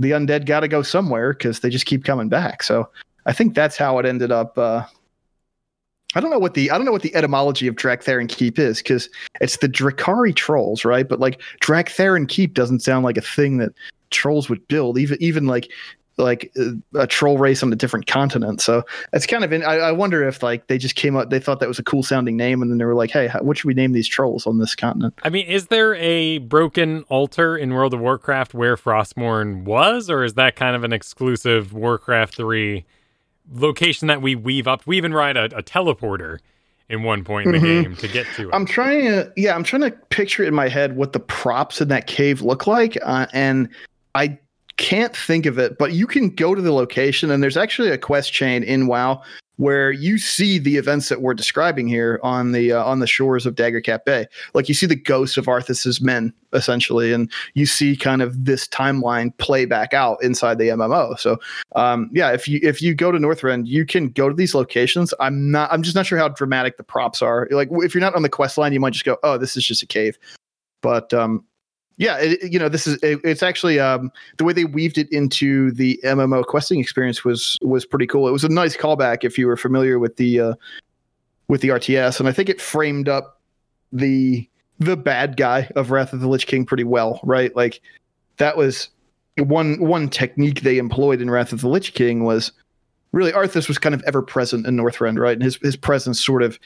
the 0.00 0.10
undead 0.10 0.44
got 0.44 0.60
to 0.60 0.68
go 0.68 0.82
somewhere 0.82 1.32
because 1.32 1.60
they 1.60 1.70
just 1.70 1.86
keep 1.86 2.04
coming 2.04 2.28
back. 2.28 2.64
So 2.64 2.88
I 3.24 3.32
think 3.32 3.54
that's 3.54 3.76
how 3.76 4.00
it 4.00 4.06
ended 4.06 4.32
up. 4.32 4.58
Uh, 4.58 4.84
I 6.14 6.20
don't 6.20 6.30
know 6.30 6.38
what 6.38 6.54
the 6.54 6.70
I 6.70 6.76
don't 6.76 6.86
know 6.86 6.92
what 6.92 7.02
the 7.02 7.14
etymology 7.14 7.66
of 7.66 7.74
Drak'Tharon 7.74 8.28
Keep 8.28 8.58
is 8.58 8.78
because 8.78 9.08
it's 9.40 9.58
the 9.58 9.68
Drakkari 9.68 10.34
trolls, 10.34 10.84
right? 10.84 11.06
But 11.06 11.20
like 11.20 11.40
Drak'Tharon 11.60 12.28
Keep 12.28 12.54
doesn't 12.54 12.80
sound 12.80 13.04
like 13.04 13.18
a 13.18 13.22
thing 13.22 13.58
that 13.58 13.72
trolls 14.10 14.48
would 14.48 14.66
build, 14.68 14.98
even 14.98 15.18
even 15.20 15.46
like 15.46 15.70
like 16.18 16.50
uh, 16.58 16.72
a 16.94 17.06
troll 17.06 17.38
race 17.38 17.62
on 17.62 17.72
a 17.72 17.76
different 17.76 18.06
continent. 18.06 18.60
So 18.60 18.82
it's 19.12 19.26
kind 19.26 19.44
of 19.44 19.52
in. 19.52 19.62
I, 19.62 19.76
I 19.76 19.92
wonder 19.92 20.26
if 20.26 20.42
like 20.42 20.66
they 20.66 20.78
just 20.78 20.94
came 20.94 21.16
up, 21.16 21.30
they 21.30 21.40
thought 21.40 21.60
that 21.60 21.68
was 21.68 21.78
a 21.78 21.84
cool 21.84 22.02
sounding 22.02 22.36
name, 22.36 22.60
and 22.60 22.70
then 22.70 22.78
they 22.78 22.84
were 22.84 22.94
like, 22.94 23.10
"Hey, 23.10 23.28
how, 23.28 23.40
what 23.40 23.56
should 23.56 23.68
we 23.68 23.74
name 23.74 23.92
these 23.92 24.08
trolls 24.08 24.46
on 24.46 24.58
this 24.58 24.74
continent?" 24.74 25.14
I 25.22 25.30
mean, 25.30 25.46
is 25.46 25.68
there 25.68 25.94
a 25.94 26.38
broken 26.38 27.04
altar 27.08 27.56
in 27.56 27.72
World 27.72 27.94
of 27.94 28.00
Warcraft 28.00 28.54
where 28.54 28.76
Frostmourne 28.76 29.64
was, 29.64 30.10
or 30.10 30.24
is 30.24 30.34
that 30.34 30.56
kind 30.56 30.74
of 30.74 30.84
an 30.84 30.92
exclusive 30.92 31.72
Warcraft 31.72 32.34
3 32.34 32.84
location 33.52 34.08
that 34.08 34.22
we 34.22 34.34
weave 34.34 34.66
up? 34.66 34.86
We 34.86 34.96
even 34.96 35.12
ride 35.14 35.36
a, 35.36 35.44
a 35.56 35.62
teleporter 35.62 36.38
in 36.88 37.02
one 37.02 37.22
point 37.24 37.46
in 37.46 37.52
the 37.52 37.58
Mhm. 37.58 37.82
game 37.82 37.96
to 37.96 38.08
get 38.08 38.26
to 38.36 38.48
it. 38.48 38.54
I'm 38.54 38.64
trying 38.64 39.04
to, 39.04 39.32
yeah, 39.36 39.54
I'm 39.54 39.64
trying 39.64 39.82
to 39.82 39.90
picture 40.10 40.42
in 40.42 40.54
my 40.54 40.68
head 40.68 40.96
what 40.96 41.12
the 41.12 41.20
props 41.20 41.80
in 41.80 41.88
that 41.88 42.06
cave 42.06 42.40
look 42.42 42.66
like, 42.66 42.96
uh, 43.02 43.26
and 43.32 43.68
I 44.14 44.38
can't 44.78 45.14
think 45.14 45.44
of 45.44 45.58
it, 45.58 45.76
but 45.76 45.92
you 45.92 46.06
can 46.06 46.30
go 46.30 46.54
to 46.54 46.62
the 46.62 46.72
location 46.72 47.30
and 47.30 47.42
there's 47.42 47.56
actually 47.56 47.90
a 47.90 47.98
quest 47.98 48.32
chain 48.32 48.62
in 48.62 48.86
WoW 48.86 49.22
where 49.56 49.90
you 49.90 50.18
see 50.18 50.58
the 50.58 50.76
events 50.76 51.08
that 51.08 51.20
we're 51.20 51.34
describing 51.34 51.88
here 51.88 52.20
on 52.22 52.52
the 52.52 52.72
uh, 52.72 52.84
on 52.84 53.00
the 53.00 53.06
shores 53.08 53.44
of 53.44 53.56
Daggercap 53.56 54.04
Bay. 54.04 54.26
Like 54.54 54.68
you 54.68 54.74
see 54.74 54.86
the 54.86 54.96
ghosts 54.96 55.36
of 55.36 55.46
Arthas's 55.46 56.00
men 56.00 56.32
essentially, 56.52 57.12
and 57.12 57.30
you 57.54 57.66
see 57.66 57.96
kind 57.96 58.22
of 58.22 58.44
this 58.44 58.68
timeline 58.68 59.36
play 59.38 59.64
back 59.66 59.92
out 59.92 60.22
inside 60.22 60.58
the 60.58 60.68
MMO. 60.68 61.18
So 61.18 61.38
um, 61.74 62.08
yeah, 62.12 62.30
if 62.30 62.46
you 62.46 62.60
if 62.62 62.80
you 62.80 62.94
go 62.94 63.10
to 63.10 63.18
Northrend, 63.18 63.66
you 63.66 63.84
can 63.84 64.08
go 64.10 64.28
to 64.28 64.34
these 64.34 64.54
locations. 64.54 65.12
I'm 65.18 65.50
not. 65.50 65.72
I'm 65.72 65.82
just 65.82 65.96
not 65.96 66.06
sure 66.06 66.18
how 66.18 66.28
dramatic 66.28 66.76
the 66.76 66.84
props 66.84 67.20
are. 67.20 67.48
Like 67.50 67.68
if 67.72 67.94
you're 67.94 68.00
not 68.00 68.14
on 68.14 68.22
the 68.22 68.28
quest 68.28 68.58
line, 68.58 68.72
you 68.72 68.80
might 68.80 68.92
just 68.92 69.04
go, 69.04 69.18
oh, 69.24 69.38
this 69.38 69.56
is 69.56 69.66
just 69.66 69.82
a 69.82 69.86
cave. 69.86 70.18
But 70.80 71.12
um, 71.12 71.44
yeah, 71.98 72.16
it, 72.18 72.52
you 72.52 72.58
know, 72.58 72.68
this 72.68 72.86
is 72.86 72.96
it, 73.02 73.20
it's 73.24 73.42
actually 73.42 73.80
um, 73.80 74.10
the 74.38 74.44
way 74.44 74.52
they 74.52 74.64
weaved 74.64 74.98
it 74.98 75.10
into 75.12 75.72
the 75.72 76.00
MMO 76.04 76.46
questing 76.46 76.80
experience 76.80 77.24
was 77.24 77.58
was 77.60 77.84
pretty 77.84 78.06
cool. 78.06 78.28
It 78.28 78.32
was 78.32 78.44
a 78.44 78.48
nice 78.48 78.76
callback 78.76 79.24
if 79.24 79.36
you 79.36 79.48
were 79.48 79.56
familiar 79.56 79.98
with 79.98 80.16
the 80.16 80.40
uh, 80.40 80.54
with 81.48 81.60
the 81.60 81.68
RTS, 81.68 82.20
and 82.20 82.28
I 82.28 82.32
think 82.32 82.48
it 82.48 82.60
framed 82.60 83.08
up 83.08 83.40
the 83.92 84.48
the 84.78 84.96
bad 84.96 85.36
guy 85.36 85.70
of 85.74 85.90
Wrath 85.90 86.12
of 86.12 86.20
the 86.20 86.28
Lich 86.28 86.46
King 86.46 86.64
pretty 86.64 86.84
well, 86.84 87.18
right? 87.24 87.54
Like 87.56 87.80
that 88.36 88.56
was 88.56 88.88
one 89.36 89.80
one 89.80 90.08
technique 90.08 90.60
they 90.60 90.78
employed 90.78 91.20
in 91.20 91.30
Wrath 91.30 91.52
of 91.52 91.62
the 91.62 91.68
Lich 91.68 91.94
King 91.94 92.22
was 92.22 92.52
really 93.10 93.32
Arthas 93.32 93.66
was 93.66 93.78
kind 93.78 93.94
of 93.94 94.04
ever 94.06 94.22
present 94.22 94.66
in 94.68 94.76
Northrend, 94.76 95.18
right? 95.18 95.34
And 95.34 95.42
his 95.42 95.56
his 95.56 95.74
presence 95.74 96.24
sort 96.24 96.44
of 96.44 96.60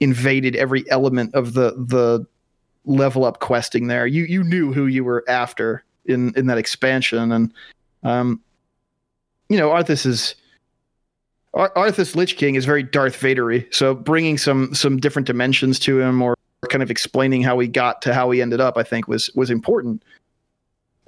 invaded 0.00 0.56
every 0.56 0.88
element 0.90 1.32
of 1.34 1.54
the 1.54 1.74
the 1.76 2.26
level 2.86 3.24
up 3.24 3.40
questing 3.40 3.86
there. 3.86 4.06
You 4.06 4.24
you 4.24 4.44
knew 4.44 4.72
who 4.72 4.86
you 4.86 5.04
were 5.04 5.24
after 5.28 5.84
in 6.04 6.32
in 6.36 6.46
that 6.46 6.58
expansion, 6.58 7.32
and 7.32 7.52
um, 8.02 8.40
you 9.48 9.58
know 9.58 9.70
Arthas 9.70 10.06
is 10.06 10.34
Ar- 11.54 11.72
Arthas 11.74 12.14
Lich 12.14 12.36
King 12.36 12.54
is 12.54 12.64
very 12.64 12.82
Darth 12.82 13.18
Vadery. 13.20 13.72
So 13.72 13.94
bringing 13.94 14.38
some 14.38 14.74
some 14.74 14.98
different 14.98 15.26
dimensions 15.26 15.78
to 15.80 16.00
him, 16.00 16.22
or 16.22 16.36
kind 16.70 16.82
of 16.82 16.90
explaining 16.90 17.42
how 17.42 17.58
he 17.58 17.68
got 17.68 18.02
to 18.02 18.14
how 18.14 18.30
he 18.30 18.42
ended 18.42 18.60
up, 18.60 18.76
I 18.76 18.82
think 18.82 19.08
was 19.08 19.30
was 19.34 19.50
important. 19.50 20.02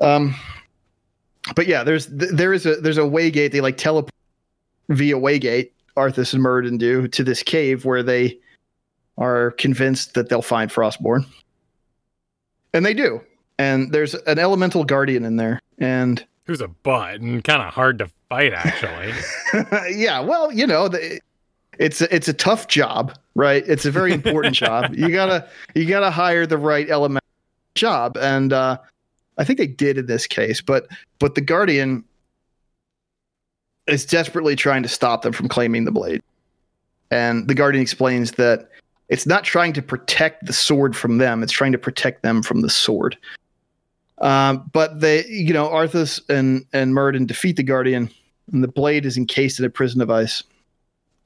Um, 0.01 0.35
but 1.55 1.67
yeah, 1.67 1.85
there's 1.85 2.07
there 2.07 2.53
is 2.53 2.67
a 2.67 2.77
there's 2.77 2.99
a 2.99 3.03
waygate. 3.03 3.53
They 3.53 3.61
like 3.61 3.77
teleport 3.77 4.13
via 4.89 5.15
waygate. 5.15 5.71
Arthas 5.97 6.35
and 6.35 6.45
Muradin 6.45 6.79
do 6.79 7.09
to 7.09 7.25
this 7.25 7.43
cave 7.43 7.87
where 7.87 8.03
they 8.03 8.39
are 9.17 9.53
convinced 9.53 10.13
that 10.13 10.29
they'll 10.29 10.43
find 10.43 10.71
Frostmourne 10.71 11.25
and 12.73 12.85
they 12.85 12.95
do. 12.95 13.21
And 13.59 13.93
there's 13.93 14.15
an 14.15 14.39
elemental 14.39 14.85
guardian 14.85 15.25
in 15.25 15.37
there, 15.37 15.61
and 15.79 16.25
who's 16.45 16.61
a 16.61 16.69
butt 16.69 17.21
and 17.21 17.43
kind 17.43 17.63
of 17.63 17.73
hard 17.73 17.99
to 17.99 18.11
fight, 18.29 18.53
actually. 18.53 19.13
yeah, 19.97 20.21
well, 20.21 20.53
you 20.53 20.67
know, 20.67 20.89
the, 20.89 21.21
it's 21.79 22.01
a, 22.01 22.15
it's 22.15 22.29
a 22.29 22.33
tough 22.33 22.69
job, 22.69 23.17
right? 23.35 23.65
It's 23.67 23.85
a 23.85 23.91
very 23.91 24.13
important 24.13 24.55
job. 24.55 24.95
You 24.95 25.11
gotta 25.11 25.49
you 25.75 25.87
gotta 25.87 26.11
hire 26.11 26.47
the 26.47 26.59
right 26.59 26.89
element 26.89 27.25
job, 27.75 28.17
and 28.17 28.53
uh, 28.53 28.79
I 29.39 29.45
think 29.45 29.59
they 29.59 29.67
did 29.67 29.99
in 29.99 30.07
this 30.07 30.27
case. 30.27 30.61
But 30.61 30.87
but 31.19 31.35
the 31.35 31.41
guardian 31.41 32.05
is 33.87 34.05
desperately 34.05 34.57
trying 34.57 34.83
to 34.83 34.89
stop 34.89 35.23
them 35.23 35.33
from 35.33 35.49
claiming 35.49 35.85
the 35.85 35.93
blade, 35.93 36.23
and 37.11 37.49
the 37.49 37.55
guardian 37.55 37.83
explains 37.83 38.33
that 38.33 38.69
it's 39.09 39.27
not 39.27 39.45
trying 39.45 39.73
to 39.75 39.83
protect 39.83 40.47
the 40.47 40.53
sword 40.53 40.97
from 40.97 41.19
them; 41.19 41.43
it's 41.43 41.53
trying 41.53 41.73
to 41.73 41.79
protect 41.79 42.23
them 42.23 42.43
from 42.43 42.61
the 42.63 42.71
sword. 42.71 43.17
Um, 44.19 44.69
but 44.73 45.01
they, 45.01 45.27
you 45.27 45.53
know, 45.53 45.69
Arthas 45.69 46.21
and 46.29 46.65
and 46.73 46.95
Muradin 46.95 47.27
defeat 47.27 47.57
the 47.57 47.63
Guardian, 47.63 48.11
and 48.53 48.65
the 48.65 48.69
blade 48.69 49.07
is 49.07 49.17
encased 49.17 49.59
in 49.59 49.65
a 49.65 49.71
prison 49.71 50.01
of 50.01 50.11
ice. 50.11 50.43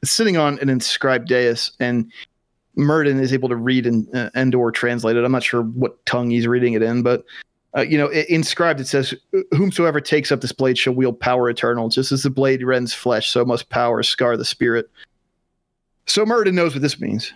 It's 0.03 0.13
sitting 0.13 0.37
on 0.37 0.59
an 0.61 0.69
inscribed 0.69 1.29
dais, 1.29 1.73
and 1.79 2.11
Muradin 2.77 3.21
is 3.21 3.33
able 3.33 3.49
to 3.49 3.57
read 3.57 3.87
and 3.87 4.09
uh, 4.15 4.31
and 4.35 4.55
or 4.55 4.73
translate 4.73 5.17
it. 5.17 5.25
I'm 5.25 5.33
not 5.33 5.43
sure 5.43 5.63
what 5.63 6.05
tongue 6.07 6.31
he's 6.31 6.47
reading 6.47 6.75
it 6.75 6.83
in, 6.83 7.03
but 7.03 7.25
uh, 7.77 7.83
you 7.83 7.97
know, 7.97 8.07
it, 8.07 8.29
inscribed 8.29 8.81
it 8.81 8.89
says, 8.89 9.15
"Whomsoever 9.53 10.01
takes 10.01 10.33
up 10.33 10.41
this 10.41 10.53
blade 10.53 10.77
shall 10.77 10.95
wield 10.95 11.19
power 11.21 11.49
eternal. 11.49 11.89
Just 11.89 12.13
as 12.13 12.25
the 12.25 12.31
blade 12.31 12.63
rends 12.63 12.93
flesh, 12.93 13.31
so 13.31 13.45
must 13.45 13.71
power 13.71 14.03
scar 14.03 14.37
the 14.37 14.45
spirit." 14.45 14.91
So 16.07 16.25
Muradin 16.25 16.55
knows 16.55 16.75
what 16.75 16.83
this 16.83 17.01
means 17.01 17.33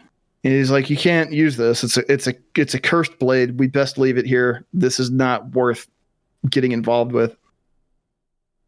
he's 0.53 0.71
like, 0.71 0.91
you 0.91 0.97
can't 0.97 1.33
use 1.33 1.57
this. 1.57 1.83
It's 1.83 1.97
a 1.97 2.13
it's 2.13 2.27
a 2.27 2.35
it's 2.57 2.75
a 2.75 2.81
cursed 2.81 3.19
blade. 3.19 3.59
We 3.59 3.67
best 3.67 3.99
leave 3.99 4.19
it 4.19 4.27
here. 4.27 4.65
This 4.73 5.01
is 5.01 5.11
not 5.11 5.51
worth 5.53 5.87
getting 6.51 6.73
involved 6.73 7.13
with. 7.13 7.37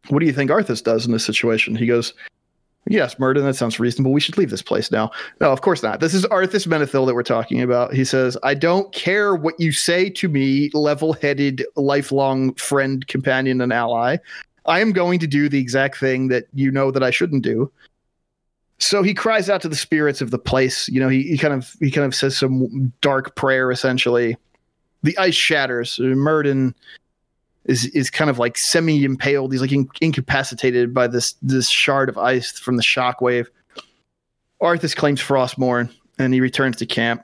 What 0.09 0.19
do 0.19 0.25
you 0.25 0.33
think 0.33 0.49
Arthas 0.49 0.83
does 0.83 1.05
in 1.05 1.11
this 1.11 1.25
situation? 1.25 1.75
He 1.75 1.85
goes, 1.85 2.13
Yes, 2.89 3.15
Muradin, 3.15 3.43
that 3.43 3.55
sounds 3.55 3.79
reasonable. 3.79 4.13
We 4.13 4.21
should 4.21 4.37
leave 4.37 4.49
this 4.49 4.61
place 4.61 4.91
now. 4.91 5.11
No, 5.41 5.51
of 5.51 5.61
course 5.61 5.83
not. 5.83 5.99
This 5.99 6.13
is 6.13 6.25
Arthas 6.25 6.67
Menethil 6.67 7.05
that 7.05 7.13
we're 7.13 7.23
talking 7.23 7.61
about. 7.61 7.93
He 7.93 8.05
says, 8.05 8.37
I 8.43 8.53
don't 8.53 8.93
care 8.93 9.35
what 9.35 9.59
you 9.59 9.71
say 9.71 10.09
to 10.11 10.29
me, 10.29 10.69
level 10.73 11.13
headed, 11.13 11.65
lifelong 11.75 12.53
friend, 12.55 13.05
companion, 13.07 13.59
and 13.61 13.73
ally. 13.73 14.17
I 14.65 14.79
am 14.79 14.93
going 14.93 15.19
to 15.19 15.27
do 15.27 15.49
the 15.49 15.59
exact 15.59 15.97
thing 15.97 16.29
that 16.29 16.47
you 16.53 16.71
know 16.71 16.91
that 16.91 17.03
I 17.03 17.11
shouldn't 17.11 17.43
do 17.43 17.71
so 18.79 19.01
he 19.01 19.13
cries 19.13 19.49
out 19.49 19.61
to 19.61 19.69
the 19.69 19.75
spirits 19.75 20.21
of 20.21 20.31
the 20.31 20.39
place. 20.39 20.87
You 20.87 20.99
know, 20.99 21.09
he, 21.09 21.23
he 21.23 21.37
kind 21.37 21.53
of 21.53 21.75
he 21.79 21.89
kind 21.89 22.05
of 22.05 22.13
says 22.13 22.37
some 22.37 22.93
dark 23.01 23.35
prayer 23.35 23.71
essentially. 23.71 24.37
The 25.03 25.17
ice 25.17 25.35
shatters. 25.35 25.97
Muradin 25.97 26.73
is 27.65 27.85
is 27.87 28.09
kind 28.09 28.29
of 28.29 28.39
like 28.39 28.57
semi 28.57 29.03
impaled. 29.03 29.51
He's 29.51 29.61
like 29.61 29.71
in, 29.71 29.89
incapacitated 30.01 30.93
by 30.93 31.07
this 31.07 31.33
this 31.41 31.69
shard 31.69 32.09
of 32.09 32.17
ice 32.17 32.57
from 32.59 32.77
the 32.77 32.83
shockwave. 32.83 33.47
Arthas 34.61 34.95
claims 34.95 35.21
Frostmourne 35.21 35.91
and 36.19 36.33
he 36.33 36.41
returns 36.41 36.77
to 36.77 36.85
camp. 36.85 37.23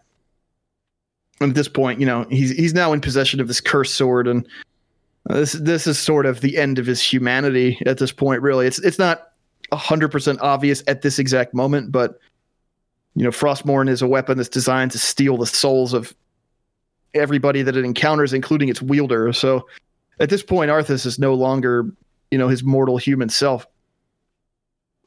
And 1.40 1.50
at 1.50 1.56
this 1.56 1.68
point, 1.68 2.00
you 2.00 2.06
know, 2.06 2.26
he's 2.30 2.52
he's 2.52 2.74
now 2.74 2.94
in 2.94 3.02
possession 3.02 3.40
of 3.40 3.48
this 3.48 3.62
cursed 3.62 3.96
sword 3.96 4.28
and 4.28 4.48
this 5.26 5.54
this 5.54 5.86
is 5.88 6.00
sort 6.00 6.26
of 6.26 6.42
the 6.42 6.58
end 6.58 6.80
of 6.80 6.86
his 6.86 7.02
humanity 7.02 7.80
at 7.86 8.00
this 8.00 8.12
point 8.12 8.42
really. 8.42 8.66
It's 8.66 8.80
it's 8.80 9.00
not 9.00 9.33
100% 9.76 10.38
obvious 10.42 10.84
at 10.88 11.02
this 11.02 11.20
exact 11.20 11.54
moment, 11.54 11.92
but 11.92 12.20
you 13.16 13.24
know, 13.24 13.30
Frostmourne 13.30 13.90
is 13.90 14.02
a 14.02 14.08
weapon 14.08 14.38
that's 14.38 14.50
designed 14.50 14.92
to 14.92 15.00
steal 15.00 15.38
the 15.38 15.46
souls 15.46 15.94
of 15.94 16.14
everybody 17.14 17.62
that 17.62 17.78
it 17.78 17.86
encounters, 17.86 18.34
including 18.34 18.70
its 18.70 18.82
wielder. 18.82 19.32
So 19.34 19.68
at 20.20 20.30
this 20.30 20.42
point, 20.42 20.72
Arthas 20.72 21.06
is 21.06 21.20
no 21.20 21.34
longer, 21.36 21.92
you 22.32 22.38
know, 22.38 22.48
his 22.48 22.64
mortal 22.64 22.98
human 22.98 23.30
self. 23.30 23.68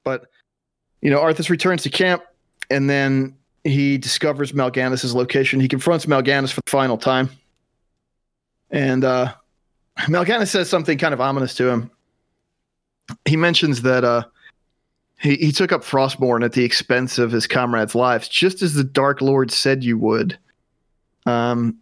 But, 0.05 0.27
you 1.03 1.11
know, 1.11 1.19
Arthas 1.19 1.51
returns 1.51 1.83
to 1.83 1.91
camp 1.91 2.23
and 2.71 2.89
then 2.89 3.35
he 3.64 3.99
discovers 3.99 4.53
Mal'Ganis' 4.53 5.12
location. 5.12 5.59
He 5.59 5.67
confronts 5.67 6.07
Mal'Ganis 6.07 6.53
for 6.53 6.61
the 6.64 6.71
final 6.71 6.97
time. 6.97 7.29
And 8.71 9.05
uh 9.05 9.33
Mal'Ganis 10.09 10.49
says 10.49 10.69
something 10.69 10.99
kind 10.99 11.14
of 11.14 11.21
ominous 11.21 11.55
to 11.57 11.69
him. 11.69 11.91
He 13.25 13.37
mentions 13.37 13.83
that 13.83 14.05
uh 14.05 14.25
he, 15.19 15.37
he 15.37 15.53
took 15.53 15.73
up 15.73 15.83
Frostmourne 15.83 16.45
at 16.45 16.53
the 16.53 16.64
expense 16.64 17.19
of 17.19 17.33
his 17.33 17.47
comrades' 17.47 17.95
lives, 17.95 18.29
just 18.29 18.62
as 18.62 18.75
the 18.75 18.85
Dark 18.85 19.21
Lord 19.21 19.51
said 19.51 19.83
you 19.83 19.99
would. 19.99 20.39
Um, 21.25 21.79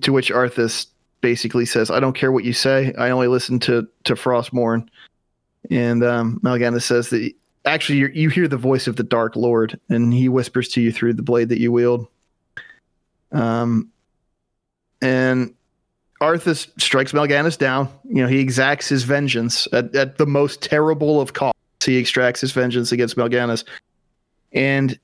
to 0.00 0.12
which 0.12 0.30
Arthas 0.30 0.86
basically 1.20 1.64
says, 1.64 1.90
"I 1.90 2.00
don't 2.00 2.14
care 2.14 2.32
what 2.32 2.44
you 2.44 2.52
say. 2.52 2.92
I 2.98 3.10
only 3.10 3.28
listen 3.28 3.58
to 3.60 3.86
to 4.04 4.14
Frostmourne." 4.14 4.88
And 5.70 6.02
um, 6.02 6.40
says 6.80 7.10
that 7.10 7.32
actually 7.64 7.98
you 7.98 8.28
hear 8.28 8.48
the 8.48 8.56
voice 8.56 8.86
of 8.86 8.96
the 8.96 9.04
Dark 9.04 9.36
Lord, 9.36 9.78
and 9.88 10.12
he 10.12 10.28
whispers 10.28 10.68
to 10.70 10.80
you 10.80 10.92
through 10.92 11.14
the 11.14 11.22
blade 11.22 11.48
that 11.50 11.60
you 11.60 11.70
wield. 11.70 12.08
Um, 13.30 13.90
and 15.00 15.54
Arthas 16.20 16.68
strikes 16.80 17.12
Mal'Ganis 17.12 17.56
down. 17.56 17.88
You 18.04 18.22
know, 18.22 18.28
he 18.28 18.40
exacts 18.40 18.88
his 18.88 19.04
vengeance 19.04 19.66
at, 19.72 19.94
at 19.94 20.18
the 20.18 20.26
most 20.26 20.62
terrible 20.62 21.20
of 21.20 21.32
costs 21.32 21.51
he 21.84 21.96
extracts 21.96 22.40
his 22.40 22.52
vengeance 22.52 22.92
against 22.92 23.16
Mal'Ganis, 23.16 23.64
and 24.52 24.98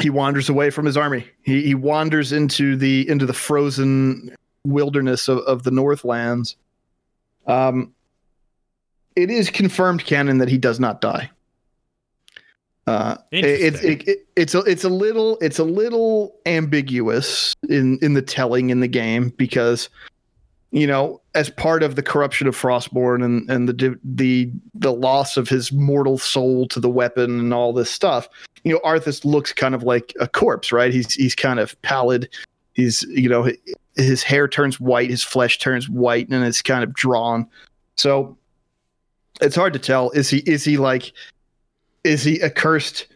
he 0.00 0.10
wanders 0.10 0.48
away 0.48 0.70
from 0.70 0.84
his 0.84 0.96
army. 0.96 1.26
He, 1.42 1.62
he 1.62 1.74
wanders 1.74 2.32
into 2.32 2.76
the 2.76 3.08
into 3.08 3.26
the 3.26 3.32
frozen 3.32 4.34
wilderness 4.64 5.28
of, 5.28 5.38
of 5.38 5.62
the 5.62 5.70
Northlands. 5.70 6.56
Um, 7.46 7.94
it 9.14 9.30
is 9.30 9.48
confirmed 9.48 10.04
canon 10.04 10.38
that 10.38 10.48
he 10.48 10.58
does 10.58 10.78
not 10.78 11.00
die. 11.00 11.30
Uh, 12.86 13.16
it's 13.32 13.82
it, 13.82 14.06
it, 14.08 14.26
it's 14.36 14.54
a 14.54 14.60
it's 14.60 14.84
a 14.84 14.88
little 14.88 15.38
it's 15.40 15.58
a 15.58 15.64
little 15.64 16.36
ambiguous 16.46 17.52
in 17.68 17.98
in 18.00 18.14
the 18.14 18.22
telling 18.22 18.70
in 18.70 18.78
the 18.78 18.86
game 18.86 19.30
because 19.30 19.88
you 20.72 20.86
know, 20.86 21.20
as 21.34 21.48
part 21.48 21.82
of 21.82 21.94
the 21.96 22.02
corruption 22.02 22.46
of 22.46 22.56
Frostmourne 22.56 23.24
and 23.24 23.48
and 23.50 23.68
the 23.68 23.98
the 24.04 24.50
the 24.74 24.92
loss 24.92 25.36
of 25.36 25.48
his 25.48 25.72
mortal 25.72 26.18
soul 26.18 26.66
to 26.68 26.80
the 26.80 26.90
weapon 26.90 27.38
and 27.38 27.54
all 27.54 27.72
this 27.72 27.90
stuff, 27.90 28.28
you 28.64 28.72
know, 28.72 28.80
Arthas 28.80 29.24
looks 29.24 29.52
kind 29.52 29.74
of 29.74 29.82
like 29.82 30.12
a 30.20 30.26
corpse, 30.26 30.72
right? 30.72 30.92
He's 30.92 31.14
he's 31.14 31.34
kind 31.34 31.60
of 31.60 31.80
pallid. 31.82 32.28
He's 32.74 33.02
you 33.04 33.28
know 33.28 33.50
his 33.94 34.22
hair 34.22 34.48
turns 34.48 34.78
white, 34.78 35.08
his 35.08 35.22
flesh 35.22 35.58
turns 35.58 35.88
white, 35.88 36.28
and 36.28 36.44
it's 36.44 36.62
kind 36.62 36.84
of 36.84 36.92
drawn. 36.92 37.46
So 37.96 38.36
it's 39.40 39.56
hard 39.56 39.72
to 39.72 39.78
tell. 39.78 40.10
Is 40.10 40.28
he 40.28 40.38
is 40.38 40.64
he 40.64 40.76
like 40.76 41.12
is 42.04 42.22
he 42.22 42.38
a 42.40 42.50
cursed 42.50 43.06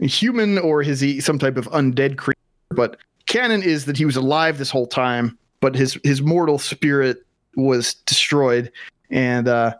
human 0.00 0.58
or 0.58 0.82
is 0.82 1.00
he 1.00 1.20
some 1.20 1.38
type 1.38 1.56
of 1.56 1.66
undead 1.68 2.16
creature? 2.16 2.38
But 2.70 2.96
canon 3.26 3.62
is 3.62 3.84
that 3.84 3.96
he 3.96 4.04
was 4.04 4.16
alive 4.16 4.58
this 4.58 4.70
whole 4.70 4.86
time, 4.86 5.38
but 5.60 5.74
his 5.74 5.98
his 6.04 6.22
mortal 6.22 6.58
spirit 6.58 7.24
was 7.56 7.94
destroyed, 7.94 8.72
and 9.10 9.48
uh, 9.48 9.74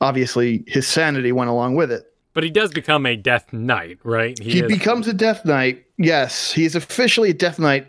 obviously 0.00 0.64
his 0.66 0.86
sanity 0.86 1.32
went 1.32 1.50
along 1.50 1.76
with 1.76 1.92
it. 1.92 2.04
But 2.34 2.44
he 2.44 2.50
does 2.50 2.70
become 2.70 3.04
a 3.04 3.16
Death 3.16 3.52
Knight, 3.52 3.98
right? 4.04 4.38
He, 4.38 4.60
is- 4.60 4.68
becomes 4.68 5.08
a 5.08 5.12
Death 5.12 5.44
Knight. 5.44 5.84
Yes, 5.96 6.52
he 6.52 6.64
is 6.64 6.76
officially 6.76 7.30
a 7.30 7.34
Death 7.34 7.58
Knight 7.58 7.86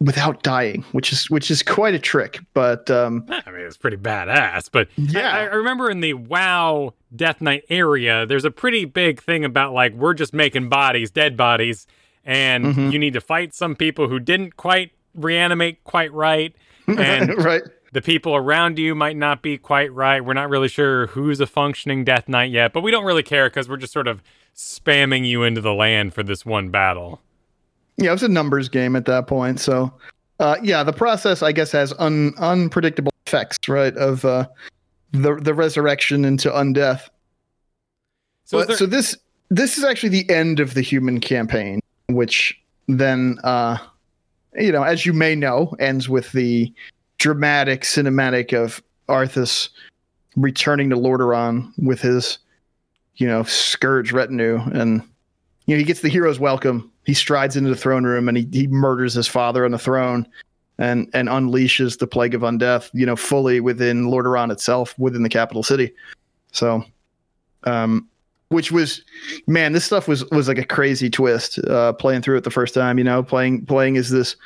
without 0.00 0.42
dying, 0.42 0.84
which 0.92 1.12
is 1.12 1.28
which 1.30 1.50
is 1.50 1.62
quite 1.62 1.94
a 1.94 1.98
trick. 1.98 2.40
But 2.54 2.90
um, 2.90 3.24
I 3.28 3.50
mean, 3.50 3.62
it's 3.62 3.76
pretty 3.76 3.96
badass. 3.96 4.68
But 4.70 4.88
yeah, 4.96 5.32
I, 5.32 5.40
I, 5.40 5.54
remember 5.54 5.90
in 5.90 6.00
the 6.00 6.14
WoW 6.14 6.94
Death 7.14 7.40
Knight 7.40 7.64
area, 7.68 8.26
there's 8.26 8.44
a 8.44 8.50
pretty 8.50 8.84
big 8.84 9.20
thing 9.20 9.44
about 9.44 9.72
like 9.72 9.94
we're 9.94 10.14
just 10.14 10.32
making 10.32 10.68
bodies, 10.68 11.10
dead 11.10 11.36
bodies, 11.36 11.86
and 12.24 12.66
mm-hmm. 12.66 12.90
you 12.90 12.98
need 12.98 13.14
to 13.14 13.20
fight 13.20 13.54
some 13.54 13.74
people 13.74 14.08
who 14.08 14.20
didn't 14.20 14.56
quite 14.56 14.92
reanimate 15.14 15.82
quite 15.84 16.12
right, 16.12 16.54
and 16.88 17.36
right. 17.44 17.62
The 17.92 18.02
people 18.02 18.36
around 18.36 18.78
you 18.78 18.94
might 18.94 19.16
not 19.16 19.40
be 19.42 19.56
quite 19.56 19.92
right. 19.94 20.22
We're 20.22 20.34
not 20.34 20.50
really 20.50 20.68
sure 20.68 21.06
who's 21.08 21.40
a 21.40 21.46
functioning 21.46 22.04
Death 22.04 22.28
Knight 22.28 22.50
yet, 22.50 22.74
but 22.74 22.82
we 22.82 22.90
don't 22.90 23.04
really 23.04 23.22
care 23.22 23.48
because 23.48 23.66
we're 23.66 23.78
just 23.78 23.94
sort 23.94 24.06
of 24.06 24.22
spamming 24.54 25.26
you 25.26 25.42
into 25.42 25.62
the 25.62 25.72
land 25.72 26.12
for 26.12 26.22
this 26.22 26.44
one 26.44 26.68
battle. 26.68 27.22
Yeah, 27.96 28.10
it 28.10 28.12
was 28.12 28.22
a 28.22 28.28
numbers 28.28 28.68
game 28.68 28.94
at 28.94 29.06
that 29.06 29.26
point. 29.26 29.58
So, 29.58 29.90
uh, 30.38 30.56
yeah, 30.62 30.82
the 30.82 30.92
process 30.92 31.42
I 31.42 31.52
guess 31.52 31.72
has 31.72 31.94
un- 31.98 32.34
unpredictable 32.38 33.12
effects, 33.26 33.56
right? 33.68 33.96
Of 33.96 34.24
uh, 34.24 34.46
the 35.12 35.36
the 35.36 35.54
resurrection 35.54 36.26
into 36.26 36.50
undeath. 36.50 37.08
So, 38.44 38.58
but, 38.58 38.68
there- 38.68 38.76
so 38.76 38.84
this 38.86 39.16
this 39.48 39.78
is 39.78 39.84
actually 39.84 40.10
the 40.10 40.28
end 40.30 40.60
of 40.60 40.74
the 40.74 40.82
human 40.82 41.20
campaign, 41.20 41.80
which 42.08 42.54
then, 42.86 43.38
uh, 43.44 43.78
you 44.58 44.72
know, 44.72 44.82
as 44.82 45.06
you 45.06 45.12
may 45.12 45.34
know, 45.34 45.74
ends 45.78 46.08
with 46.08 46.32
the 46.32 46.72
dramatic 47.18 47.82
cinematic 47.82 48.52
of 48.52 48.82
Arthas 49.08 49.68
returning 50.36 50.90
to 50.90 50.96
Lordaeron 50.96 51.72
with 51.78 52.00
his, 52.00 52.38
you 53.16 53.26
know, 53.26 53.42
scourge 53.44 54.12
retinue, 54.12 54.60
and 54.72 55.02
you 55.66 55.74
know 55.74 55.78
he 55.78 55.84
gets 55.84 56.00
the 56.00 56.08
hero's 56.08 56.38
welcome 56.38 56.90
he 57.08 57.14
strides 57.14 57.56
into 57.56 57.70
the 57.70 57.76
throne 57.76 58.04
room 58.04 58.28
and 58.28 58.36
he, 58.36 58.46
he 58.52 58.66
murders 58.66 59.14
his 59.14 59.26
father 59.26 59.64
on 59.64 59.70
the 59.70 59.78
throne 59.78 60.28
and 60.76 61.08
and 61.14 61.26
unleashes 61.26 61.98
the 61.98 62.06
plague 62.06 62.34
of 62.34 62.42
undeath, 62.42 62.90
you 62.92 63.06
know, 63.06 63.16
fully 63.16 63.60
within 63.60 64.08
Lordaeron 64.08 64.52
itself, 64.52 64.94
within 64.98 65.22
the 65.22 65.30
capital 65.30 65.62
city. 65.62 65.90
So, 66.52 66.84
um, 67.64 68.06
which 68.50 68.72
was, 68.72 69.02
man, 69.46 69.72
this 69.72 69.84
stuff 69.84 70.08
was 70.08 70.24
was 70.30 70.48
like 70.48 70.58
a 70.58 70.64
crazy 70.64 71.10
twist. 71.10 71.58
Uh, 71.58 71.92
playing 71.92 72.22
through 72.22 72.36
it 72.36 72.44
the 72.44 72.50
first 72.50 72.74
time, 72.74 72.98
you 72.98 73.04
know, 73.04 73.22
playing 73.22 73.66
playing 73.66 73.96
as 73.96 74.10
this. 74.10 74.36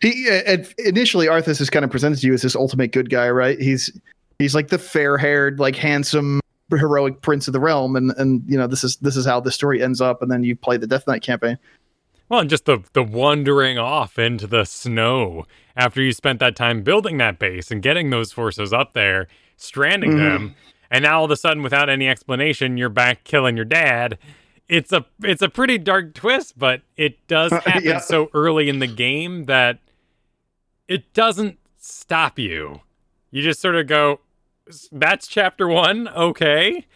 He 0.00 0.28
uh, 0.28 0.58
initially 0.78 1.26
Arthas 1.26 1.60
is 1.60 1.70
kind 1.70 1.84
of 1.84 1.90
presented 1.90 2.18
to 2.20 2.26
you 2.26 2.34
as 2.34 2.42
this 2.42 2.56
ultimate 2.56 2.92
good 2.92 3.08
guy, 3.08 3.30
right? 3.30 3.60
He's 3.60 3.90
he's 4.38 4.54
like 4.54 4.68
the 4.68 4.78
fair 4.78 5.16
haired, 5.16 5.60
like 5.60 5.76
handsome, 5.76 6.40
heroic 6.70 7.20
prince 7.22 7.46
of 7.46 7.52
the 7.52 7.60
realm, 7.60 7.96
and 7.96 8.12
and 8.18 8.42
you 8.46 8.58
know 8.58 8.66
this 8.66 8.82
is 8.82 8.96
this 8.96 9.16
is 9.16 9.24
how 9.24 9.40
the 9.40 9.52
story 9.52 9.82
ends 9.82 10.00
up, 10.00 10.22
and 10.22 10.30
then 10.30 10.42
you 10.42 10.56
play 10.56 10.76
the 10.76 10.86
Death 10.86 11.06
Knight 11.06 11.22
campaign. 11.22 11.58
Well, 12.28 12.40
and 12.40 12.50
just 12.50 12.64
the 12.64 12.82
the 12.94 13.02
wandering 13.02 13.78
off 13.78 14.18
into 14.18 14.46
the 14.46 14.64
snow 14.64 15.46
after 15.76 16.02
you 16.02 16.12
spent 16.12 16.40
that 16.40 16.56
time 16.56 16.82
building 16.82 17.18
that 17.18 17.38
base 17.38 17.70
and 17.70 17.82
getting 17.82 18.10
those 18.10 18.32
forces 18.32 18.72
up 18.72 18.92
there, 18.92 19.28
stranding 19.56 20.12
mm-hmm. 20.12 20.24
them, 20.24 20.54
and 20.92 21.04
now 21.04 21.20
all 21.20 21.24
of 21.24 21.30
a 21.30 21.36
sudden, 21.36 21.62
without 21.62 21.88
any 21.88 22.06
explanation, 22.06 22.76
you're 22.76 22.90
back 22.90 23.24
killing 23.24 23.56
your 23.56 23.64
dad. 23.64 24.18
It's 24.68 24.92
a 24.92 25.06
it's 25.22 25.40
a 25.40 25.48
pretty 25.48 25.78
dark 25.78 26.12
twist, 26.12 26.58
but 26.58 26.82
it 26.98 27.26
does 27.26 27.50
happen 27.64 27.82
yeah. 27.82 27.98
so 27.98 28.28
early 28.34 28.68
in 28.68 28.78
the 28.78 28.86
game 28.86 29.46
that 29.46 29.78
it 30.86 31.14
doesn't 31.14 31.58
stop 31.78 32.38
you. 32.38 32.82
You 33.30 33.42
just 33.42 33.60
sort 33.60 33.74
of 33.74 33.86
go, 33.86 34.20
"That's 34.92 35.26
chapter 35.26 35.66
one, 35.66 36.08
okay." 36.08 36.86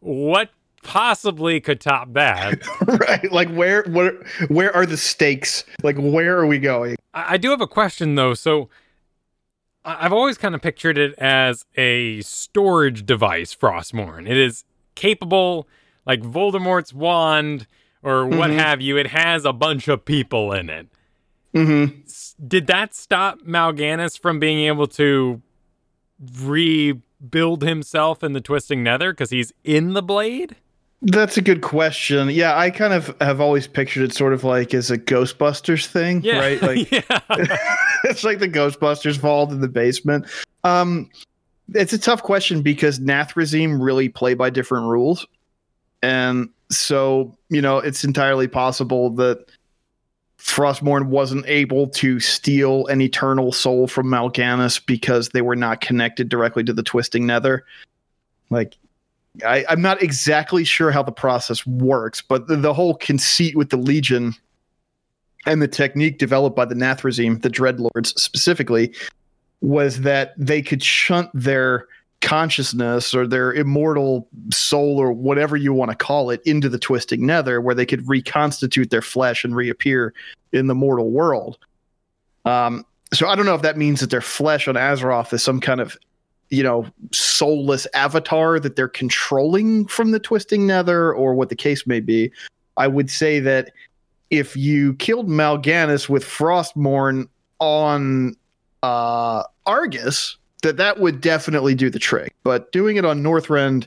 What 0.00 0.50
possibly 0.82 1.58
could 1.60 1.80
top 1.80 2.12
that. 2.12 2.62
right. 2.86 3.32
Like 3.32 3.48
where 3.48 3.84
where 3.84 4.12
where 4.48 4.74
are 4.76 4.84
the 4.84 4.98
stakes? 4.98 5.64
Like 5.82 5.96
where 5.96 6.38
are 6.38 6.46
we 6.46 6.58
going? 6.58 6.96
I, 7.14 7.34
I 7.34 7.36
do 7.38 7.50
have 7.50 7.62
a 7.62 7.66
question 7.66 8.16
though. 8.16 8.34
So 8.34 8.68
I've 9.86 10.12
always 10.12 10.36
kind 10.36 10.54
of 10.54 10.60
pictured 10.60 10.98
it 10.98 11.14
as 11.14 11.64
a 11.76 12.20
storage 12.22 13.06
device, 13.06 13.54
Frostmourne. 13.54 14.28
It 14.28 14.36
is 14.36 14.64
capable, 14.96 15.68
like 16.04 16.22
Voldemort's 16.22 16.92
wand 16.92 17.68
or 18.02 18.26
what 18.26 18.50
mm-hmm. 18.50 18.58
have 18.58 18.80
you. 18.80 18.96
It 18.96 19.06
has 19.06 19.44
a 19.44 19.52
bunch 19.52 19.86
of 19.86 20.04
people 20.04 20.52
in 20.52 20.68
it. 20.68 20.88
Mm-hmm. 21.54 22.46
Did 22.46 22.66
that 22.66 22.94
stop 22.94 23.42
Mal'Ganis 23.42 24.18
from 24.18 24.40
being 24.40 24.66
able 24.66 24.88
to 24.88 25.40
rebuild 26.42 27.62
himself 27.62 28.24
in 28.24 28.32
the 28.32 28.40
Twisting 28.40 28.82
Nether 28.82 29.12
because 29.12 29.30
he's 29.30 29.52
in 29.62 29.92
the 29.92 30.02
blade? 30.02 30.56
That's 31.02 31.36
a 31.36 31.42
good 31.42 31.62
question. 31.62 32.30
Yeah, 32.30 32.58
I 32.58 32.70
kind 32.70 32.92
of 32.92 33.14
have 33.20 33.40
always 33.40 33.66
pictured 33.66 34.04
it 34.04 34.14
sort 34.14 34.32
of 34.32 34.44
like 34.44 34.74
as 34.74 34.90
a 34.90 34.98
Ghostbusters 34.98 35.86
thing, 35.86 36.22
yeah. 36.22 36.38
right? 36.38 36.62
Like 36.66 36.90
it's 38.10 38.24
like 38.24 38.38
the 38.38 38.48
Ghostbusters 38.48 39.18
vault 39.18 39.50
in 39.50 39.60
the 39.60 39.68
basement. 39.68 40.26
Um 40.64 41.10
it's 41.74 41.92
a 41.92 41.98
tough 41.98 42.22
question 42.22 42.62
because 42.62 43.00
Nathrezim 43.00 43.82
really 43.82 44.08
play 44.08 44.34
by 44.34 44.50
different 44.50 44.86
rules. 44.86 45.26
And 46.02 46.48
so, 46.70 47.36
you 47.48 47.60
know, 47.60 47.78
it's 47.78 48.04
entirely 48.04 48.46
possible 48.46 49.10
that 49.16 49.46
Frostmourne 50.38 51.06
wasn't 51.06 51.44
able 51.46 51.88
to 51.88 52.20
steal 52.20 52.86
an 52.86 53.00
eternal 53.00 53.50
soul 53.50 53.88
from 53.88 54.06
Mal'Ganis 54.06 54.84
because 54.84 55.30
they 55.30 55.42
were 55.42 55.56
not 55.56 55.80
connected 55.80 56.28
directly 56.28 56.62
to 56.64 56.72
the 56.72 56.84
Twisting 56.84 57.26
Nether. 57.26 57.64
Like 58.48 58.76
I, 59.44 59.64
am 59.68 59.82
not 59.82 60.02
exactly 60.02 60.62
sure 60.62 60.92
how 60.92 61.02
the 61.02 61.12
process 61.12 61.66
works, 61.66 62.22
but 62.22 62.46
the, 62.46 62.56
the, 62.56 62.72
whole 62.72 62.94
conceit 62.94 63.56
with 63.56 63.70
the 63.70 63.76
Legion 63.76 64.34
and 65.46 65.62
the 65.62 65.68
technique 65.68 66.18
developed 66.18 66.56
by 66.56 66.64
the 66.64 66.74
Nathrezim, 66.74 67.42
the 67.42 67.50
Dreadlords 67.50 68.18
specifically, 68.18 68.94
was 69.60 70.02
that 70.02 70.34
they 70.36 70.60
could 70.60 70.82
shunt 70.82 71.30
their 71.32 71.86
consciousness 72.20 73.14
or 73.14 73.26
their 73.26 73.52
immortal 73.52 74.28
soul 74.50 74.98
or 74.98 75.12
whatever 75.12 75.56
you 75.56 75.72
want 75.72 75.90
to 75.90 75.96
call 75.96 76.30
it 76.30 76.40
into 76.44 76.68
the 76.68 76.78
twisting 76.78 77.24
nether 77.24 77.60
where 77.60 77.74
they 77.74 77.86
could 77.86 78.08
reconstitute 78.08 78.90
their 78.90 79.02
flesh 79.02 79.44
and 79.44 79.54
reappear 79.54 80.12
in 80.52 80.66
the 80.66 80.74
mortal 80.74 81.10
world. 81.10 81.58
Um, 82.44 82.84
so 83.12 83.28
I 83.28 83.34
don't 83.34 83.46
know 83.46 83.54
if 83.54 83.62
that 83.62 83.76
means 83.76 84.00
that 84.00 84.10
their 84.10 84.20
flesh 84.20 84.66
on 84.66 84.74
Azeroth 84.74 85.32
is 85.32 85.42
some 85.42 85.60
kind 85.60 85.80
of 85.80 85.96
you 86.50 86.62
know 86.62 86.86
soulless 87.12 87.86
avatar 87.94 88.60
that 88.60 88.76
they're 88.76 88.88
controlling 88.88 89.86
from 89.86 90.10
the 90.10 90.20
twisting 90.20 90.66
nether 90.66 91.12
or 91.12 91.34
what 91.34 91.48
the 91.48 91.56
case 91.56 91.86
may 91.86 91.98
be 91.98 92.30
i 92.76 92.86
would 92.86 93.10
say 93.10 93.40
that 93.40 93.72
if 94.30 94.56
you 94.56 94.94
killed 94.94 95.28
mal'ganis 95.28 96.08
with 96.08 96.24
frostmourne 96.24 97.28
on 97.58 98.34
uh 98.82 99.42
argus 99.66 100.36
that 100.62 100.76
that 100.76 101.00
would 101.00 101.20
definitely 101.20 101.74
do 101.74 101.90
the 101.90 101.98
trick 101.98 102.34
but 102.42 102.70
doing 102.72 102.96
it 102.96 103.04
on 103.04 103.22
northrend 103.22 103.86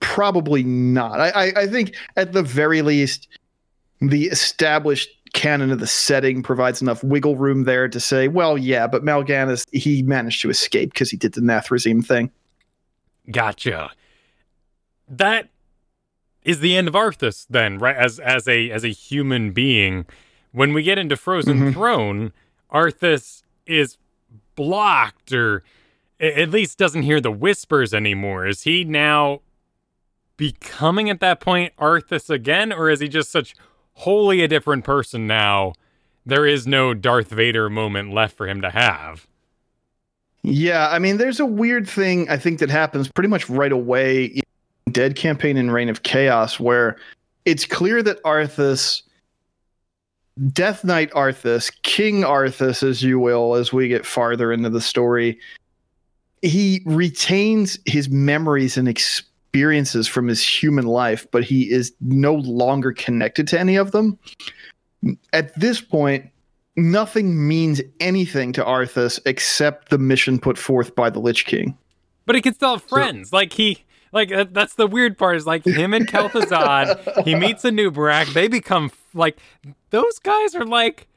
probably 0.00 0.62
not 0.62 1.20
I, 1.20 1.30
I 1.30 1.52
i 1.62 1.66
think 1.66 1.94
at 2.16 2.32
the 2.32 2.42
very 2.42 2.82
least 2.82 3.28
the 4.00 4.26
established 4.26 5.08
canon 5.34 5.70
of 5.70 5.80
the 5.80 5.86
setting 5.86 6.42
provides 6.42 6.80
enough 6.80 7.04
wiggle 7.04 7.36
room 7.36 7.64
there 7.64 7.88
to 7.88 8.00
say, 8.00 8.28
well, 8.28 8.56
yeah, 8.56 8.86
but 8.86 9.04
Mal'Ganis 9.04 9.64
he 9.72 10.02
managed 10.02 10.40
to 10.42 10.48
escape 10.48 10.92
because 10.92 11.10
he 11.10 11.16
did 11.16 11.34
the 11.34 11.40
Nathrezim 11.42 12.06
thing. 12.06 12.30
Gotcha. 13.30 13.90
That 15.08 15.48
is 16.44 16.60
the 16.60 16.76
end 16.76 16.88
of 16.88 16.94
Arthas, 16.94 17.46
then, 17.48 17.78
right? 17.78 17.96
As 17.96 18.18
as 18.20 18.46
a 18.46 18.70
as 18.70 18.84
a 18.84 18.88
human 18.88 19.52
being, 19.52 20.06
when 20.52 20.72
we 20.72 20.82
get 20.82 20.98
into 20.98 21.16
Frozen 21.16 21.58
mm-hmm. 21.58 21.72
Throne, 21.72 22.32
Arthas 22.72 23.42
is 23.66 23.96
blocked, 24.54 25.32
or 25.32 25.64
at 26.20 26.50
least 26.50 26.78
doesn't 26.78 27.02
hear 27.02 27.20
the 27.20 27.30
whispers 27.30 27.92
anymore. 27.92 28.46
Is 28.46 28.62
he 28.62 28.84
now 28.84 29.40
becoming 30.36 31.08
at 31.08 31.20
that 31.20 31.40
point 31.40 31.72
Arthas 31.76 32.30
again, 32.30 32.72
or 32.72 32.90
is 32.90 33.00
he 33.00 33.08
just 33.08 33.30
such 33.30 33.54
wholly 33.94 34.42
a 34.42 34.48
different 34.48 34.84
person 34.84 35.26
now. 35.26 35.72
There 36.26 36.46
is 36.46 36.66
no 36.66 36.94
Darth 36.94 37.30
Vader 37.30 37.68
moment 37.70 38.12
left 38.12 38.36
for 38.36 38.48
him 38.48 38.60
to 38.62 38.70
have. 38.70 39.26
Yeah, 40.42 40.88
I 40.90 40.98
mean, 40.98 41.16
there's 41.16 41.40
a 41.40 41.46
weird 41.46 41.88
thing 41.88 42.28
I 42.28 42.36
think 42.36 42.58
that 42.58 42.70
happens 42.70 43.10
pretty 43.10 43.28
much 43.28 43.48
right 43.48 43.72
away 43.72 44.40
Dead 44.90 45.16
Campaign 45.16 45.56
and 45.56 45.72
Reign 45.72 45.88
of 45.88 46.02
Chaos, 46.02 46.60
where 46.60 46.96
it's 47.44 47.66
clear 47.66 48.02
that 48.02 48.22
Arthas 48.22 49.02
Death 50.52 50.84
Knight 50.84 51.12
Arthas, 51.12 51.70
King 51.82 52.22
Arthas, 52.22 52.82
as 52.82 53.02
you 53.02 53.20
will, 53.20 53.54
as 53.54 53.72
we 53.72 53.88
get 53.88 54.04
farther 54.04 54.52
into 54.52 54.68
the 54.68 54.80
story, 54.80 55.38
he 56.42 56.82
retains 56.84 57.78
his 57.86 58.08
memories 58.10 58.76
and 58.76 58.88
experiences 58.88 60.08
from 60.08 60.26
his 60.26 60.42
human 60.44 60.86
life, 60.86 61.26
but 61.30 61.44
he 61.44 61.70
is 61.70 61.92
no 62.00 62.34
longer 62.34 62.92
connected 62.92 63.46
to 63.48 63.58
any 63.58 63.76
of 63.76 63.92
them. 63.92 64.18
At 65.32 65.58
this 65.58 65.80
point, 65.80 66.28
nothing 66.74 67.46
means 67.46 67.80
anything 68.00 68.52
to 68.54 68.64
Arthas 68.64 69.20
except 69.26 69.90
the 69.90 69.98
mission 69.98 70.40
put 70.40 70.58
forth 70.58 70.96
by 70.96 71.10
the 71.10 71.20
Lich 71.20 71.46
King. 71.46 71.78
But 72.26 72.34
he 72.34 72.42
can 72.42 72.54
still 72.54 72.72
have 72.72 72.82
friends. 72.82 73.30
So, 73.30 73.36
like 73.36 73.52
he 73.52 73.84
like 74.14 74.52
that's 74.52 74.74
the 74.76 74.86
weird 74.86 75.18
part 75.18 75.36
is 75.36 75.46
like 75.46 75.66
him 75.66 75.92
and 75.92 76.06
Kel'Thuzad, 76.06 77.24
he 77.24 77.34
meets 77.38 77.64
Anub'arak, 77.64 78.32
they 78.32 78.48
become 78.48 78.90
like 79.12 79.36
those 79.90 80.18
guys 80.20 80.54
are 80.54 80.64
like 80.64 81.08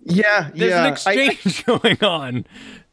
yeah, 0.00 0.50
there's 0.54 0.70
yeah. 0.70 0.86
an 0.86 0.92
exchange 0.92 1.64
I, 1.66 1.78
going 1.78 2.04
on. 2.04 2.46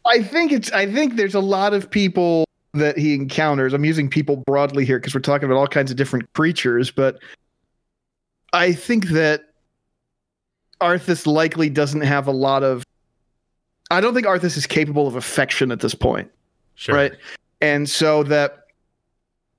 I 0.05 0.21
think 0.21 0.51
it's 0.51 0.71
I 0.71 0.91
think 0.91 1.15
there's 1.15 1.35
a 1.35 1.39
lot 1.39 1.73
of 1.73 1.89
people 1.89 2.45
that 2.73 2.97
he 2.97 3.13
encounters. 3.13 3.73
I'm 3.73 3.85
using 3.85 4.09
people 4.09 4.37
broadly 4.37 4.85
here 4.85 4.99
because 4.99 5.13
we're 5.13 5.21
talking 5.21 5.45
about 5.45 5.57
all 5.57 5.67
kinds 5.67 5.91
of 5.91 5.97
different 5.97 6.31
creatures, 6.33 6.91
but 6.91 7.19
I 8.53 8.73
think 8.73 9.09
that 9.09 9.43
Arthas 10.81 11.25
likely 11.25 11.69
doesn't 11.69 12.01
have 12.01 12.27
a 12.27 12.31
lot 12.31 12.63
of. 12.63 12.83
I 13.91 14.01
don't 14.01 14.15
think 14.15 14.25
Arthas 14.25 14.57
is 14.57 14.65
capable 14.65 15.07
of 15.07 15.15
affection 15.15 15.71
at 15.71 15.79
this 15.79 15.93
point. 15.93 16.31
Sure. 16.73 16.95
Right. 16.95 17.13
And 17.61 17.89
so 17.89 18.23
that 18.23 18.65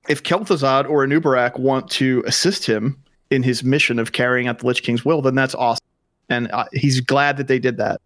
if 0.07 0.23
Kel'Thuzad 0.23 0.89
or 0.89 1.05
Anub'arak 1.05 1.59
want 1.59 1.89
to 1.91 2.23
assist 2.25 2.65
him 2.65 2.97
in 3.29 3.43
his 3.43 3.63
mission 3.63 3.99
of 3.99 4.11
carrying 4.11 4.47
out 4.47 4.59
the 4.59 4.67
Lich 4.67 4.83
King's 4.83 5.03
will, 5.03 5.21
then 5.21 5.35
that's 5.35 5.55
awesome. 5.55 5.83
And 6.29 6.49
uh, 6.51 6.65
he's 6.73 7.01
glad 7.01 7.37
that 7.37 7.47
they 7.47 7.59
did 7.59 7.77
that. 7.77 7.99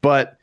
But, 0.00 0.36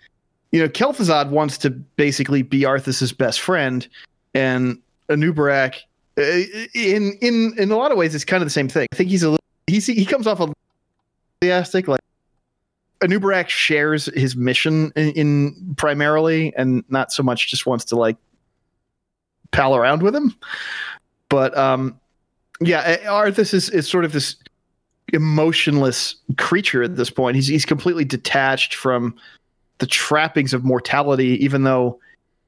you 0.52 0.60
know, 0.60 0.68
Kel'Thuzad 0.68 1.30
wants 1.30 1.58
to 1.60 1.70
basically 1.70 2.42
be 2.42 2.62
Arthas's 2.62 3.14
best 3.14 3.42
friend. 3.42 3.88
And 4.34 4.80
Anub'arak, 5.10 5.76
uh, 6.18 6.22
in 6.74 7.18
in 7.22 7.54
in 7.58 7.72
a 7.72 7.76
lot 7.76 7.92
of 7.92 7.98
ways, 7.98 8.14
it's 8.14 8.26
kind 8.26 8.42
of 8.42 8.46
the 8.46 8.52
same 8.52 8.68
thing. 8.68 8.88
I 8.92 8.96
think 8.96 9.10
he's 9.10 9.24
a 9.24 9.32
little, 9.32 9.44
he's, 9.68 9.88
he 9.88 10.06
comes 10.06 10.28
off 10.28 10.40
a 10.40 10.52
enthusiastic, 11.42 11.88
like 11.88 12.02
Anub'arak 13.04 13.50
shares 13.50 14.06
his 14.14 14.36
mission 14.36 14.92
in, 14.96 15.12
in, 15.14 15.76
primarily, 15.76 16.54
and 16.56 16.84
not 16.90 17.12
so 17.12 17.24
much 17.24 17.50
just 17.50 17.66
wants 17.66 17.84
to 17.86 17.96
like 17.96 18.16
pal 19.52 19.76
around 19.76 20.02
with 20.02 20.16
him. 20.16 20.36
But 21.30 21.58
um, 21.58 22.00
yeah, 22.60 22.98
Arthas 23.06 23.54
is 23.54 23.70
is 23.70 23.88
sort 23.88 24.06
of 24.06 24.12
this 24.12 24.36
emotionless 25.14 26.16
creature 26.38 26.84
at 26.84 26.96
this 26.96 27.10
point. 27.10 27.36
He's 27.36 27.48
he's 27.48 27.66
completely 27.66 28.06
detached 28.06 28.76
from 28.76 29.16
the 29.80 29.88
trappings 29.88 30.54
of 30.54 30.64
mortality, 30.64 31.44
even 31.44 31.64
though 31.64 32.00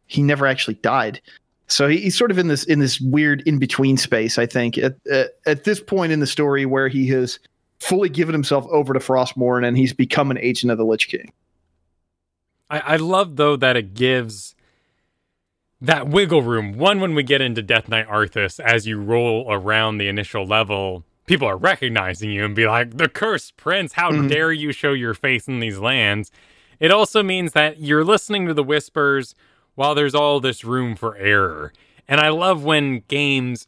he 0.08 0.22
never 0.22 0.46
actually 0.46 0.76
died. 0.76 1.20
So 1.68 1.88
he, 1.88 1.98
he's 1.98 2.18
sort 2.18 2.32
of 2.32 2.38
in 2.38 2.48
this 2.48 2.64
in 2.66 2.80
this 2.80 3.00
weird 3.02 3.42
in 3.48 3.58
between 3.58 3.98
space. 3.98 4.38
I 4.38 4.46
think 4.46 4.78
at, 4.78 4.96
at 5.10 5.32
at 5.46 5.64
this 5.64 5.80
point 5.80 6.12
in 6.12 6.20
the 6.20 6.28
story 6.28 6.66
where 6.66 6.88
he 6.88 7.08
has 7.08 7.40
fully 7.80 8.10
given 8.10 8.34
himself 8.34 8.66
over 8.70 8.94
to 8.94 9.00
Frostmourne 9.00 9.68
and 9.68 9.78
he's 9.78 9.94
become 9.94 10.32
an 10.32 10.38
agent 10.38 10.72
of 10.72 10.78
the 10.78 10.86
Lich 10.86 11.10
King. 11.10 11.34
I, 12.70 12.80
I 12.80 12.96
love 12.96 13.36
though 13.36 13.56
that 13.58 13.76
it 13.76 13.94
gives 13.94 14.56
that 15.84 16.08
wiggle 16.08 16.42
room. 16.42 16.78
One, 16.78 17.02
when 17.02 17.14
we 17.14 17.24
get 17.24 17.42
into 17.42 17.62
Death 17.62 17.90
Knight 17.90 18.08
Arthas, 18.08 18.58
as 18.58 18.88
you 18.88 19.02
roll 19.02 19.46
around 19.50 19.98
the 19.98 20.08
initial 20.08 20.46
level, 20.46 21.04
people 21.26 21.46
are 21.48 21.58
recognizing 21.58 22.32
you 22.32 22.46
and 22.46 22.56
be 22.56 22.66
like, 22.66 22.96
the 22.96 23.10
cursed 23.10 23.58
prince, 23.58 23.94
how 23.94 24.10
mm-hmm. 24.10 24.28
dare 24.28 24.54
you 24.54 24.72
show 24.72 24.94
your 24.94 25.14
face 25.14 25.46
in 25.46 25.60
these 25.60 25.80
lands? 25.80 26.32
It 26.80 26.90
also 26.90 27.22
means 27.22 27.52
that 27.52 27.80
you're 27.80 28.06
listening 28.06 28.48
to 28.48 28.54
the 28.54 28.64
whispers 28.64 29.36
while 29.76 29.94
there's 29.94 30.16
all 30.16 30.40
this 30.40 30.64
room 30.64 30.96
for 30.96 31.18
error. 31.18 31.74
And 32.08 32.22
I 32.22 32.30
love 32.30 32.64
when 32.64 33.04
games 33.10 33.68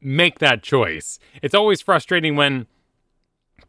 make 0.00 0.38
that 0.38 0.62
choice. 0.62 1.18
It's 1.42 1.54
always 1.54 1.82
frustrating 1.82 2.36
when 2.36 2.68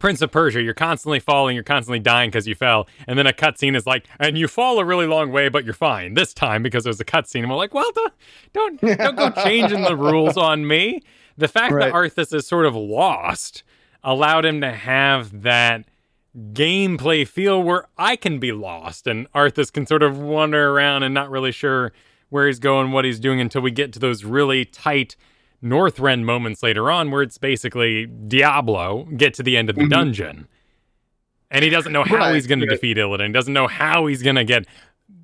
Prince 0.00 0.22
of 0.22 0.32
Persia, 0.32 0.62
you're 0.62 0.74
constantly 0.74 1.20
falling, 1.20 1.54
you're 1.54 1.62
constantly 1.62 2.00
dying 2.00 2.30
because 2.30 2.48
you 2.48 2.54
fell, 2.56 2.88
and 3.06 3.18
then 3.18 3.26
a 3.26 3.32
cutscene 3.32 3.76
is 3.76 3.86
like, 3.86 4.06
and 4.18 4.36
you 4.36 4.48
fall 4.48 4.80
a 4.80 4.84
really 4.84 5.06
long 5.06 5.30
way, 5.30 5.48
but 5.48 5.64
you're 5.64 5.74
fine 5.74 6.14
this 6.14 6.34
time 6.34 6.62
because 6.62 6.82
there's 6.82 6.98
a 7.00 7.04
cutscene. 7.04 7.40
And 7.40 7.50
we're 7.50 7.56
like, 7.56 7.74
well, 7.74 7.92
don't 7.94 8.12
don't, 8.52 8.80
don't 8.80 9.16
go 9.16 9.30
changing 9.44 9.82
the 9.82 9.94
rules 9.94 10.36
on 10.36 10.66
me. 10.66 11.02
The 11.36 11.48
fact 11.48 11.72
right. 11.72 11.92
that 11.92 11.94
Arthas 11.94 12.34
is 12.34 12.46
sort 12.46 12.66
of 12.66 12.74
lost 12.74 13.62
allowed 14.02 14.46
him 14.46 14.62
to 14.62 14.72
have 14.72 15.42
that 15.42 15.84
gameplay 16.52 17.28
feel 17.28 17.62
where 17.62 17.86
I 17.98 18.16
can 18.16 18.38
be 18.38 18.52
lost 18.52 19.06
and 19.06 19.30
Arthas 19.32 19.70
can 19.70 19.86
sort 19.86 20.02
of 20.02 20.18
wander 20.18 20.70
around 20.70 21.02
and 21.02 21.12
not 21.12 21.30
really 21.30 21.52
sure 21.52 21.92
where 22.30 22.46
he's 22.46 22.58
going, 22.58 22.92
what 22.92 23.04
he's 23.04 23.20
doing 23.20 23.40
until 23.40 23.60
we 23.60 23.70
get 23.70 23.92
to 23.92 23.98
those 23.98 24.24
really 24.24 24.64
tight 24.64 25.16
Northrend 25.62 26.22
moments 26.22 26.62
later 26.62 26.90
on 26.90 27.10
where 27.10 27.22
it's 27.22 27.38
basically 27.38 28.06
Diablo 28.06 29.04
get 29.16 29.34
to 29.34 29.42
the 29.42 29.56
end 29.56 29.68
of 29.70 29.76
the 29.76 29.82
mm-hmm. 29.82 29.90
dungeon. 29.90 30.48
And 31.50 31.64
he 31.64 31.70
doesn't 31.70 31.92
know 31.92 32.04
how 32.04 32.16
right, 32.16 32.34
he's 32.34 32.46
going 32.46 32.60
to 32.60 32.66
defeat 32.66 32.96
Illidan. 32.96 33.26
He 33.26 33.32
doesn't 33.32 33.52
know 33.52 33.66
how 33.66 34.06
he's 34.06 34.22
going 34.22 34.36
to 34.36 34.44
get 34.44 34.66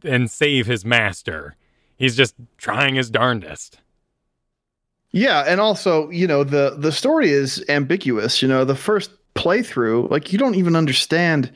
and 0.03 0.31
save 0.31 0.67
his 0.67 0.85
master. 0.85 1.55
He's 1.97 2.17
just 2.17 2.35
trying 2.59 2.97
his 2.97 3.11
darndest. 3.11 3.79
Yeah, 5.13 5.45
and 5.47 5.61
also, 5.61 6.11
you 6.11 6.27
know, 6.27 6.45
the 6.45 6.77
the 6.77 6.93
story 6.93 7.31
is 7.31 7.65
ambiguous. 7.69 8.43
You 8.43 8.49
know, 8.49 8.65
the 8.65 8.75
first 8.75 9.11
playthrough, 9.35 10.11
like 10.11 10.33
you 10.33 10.39
don't 10.39 10.57
even 10.57 10.77
understand 10.77 11.51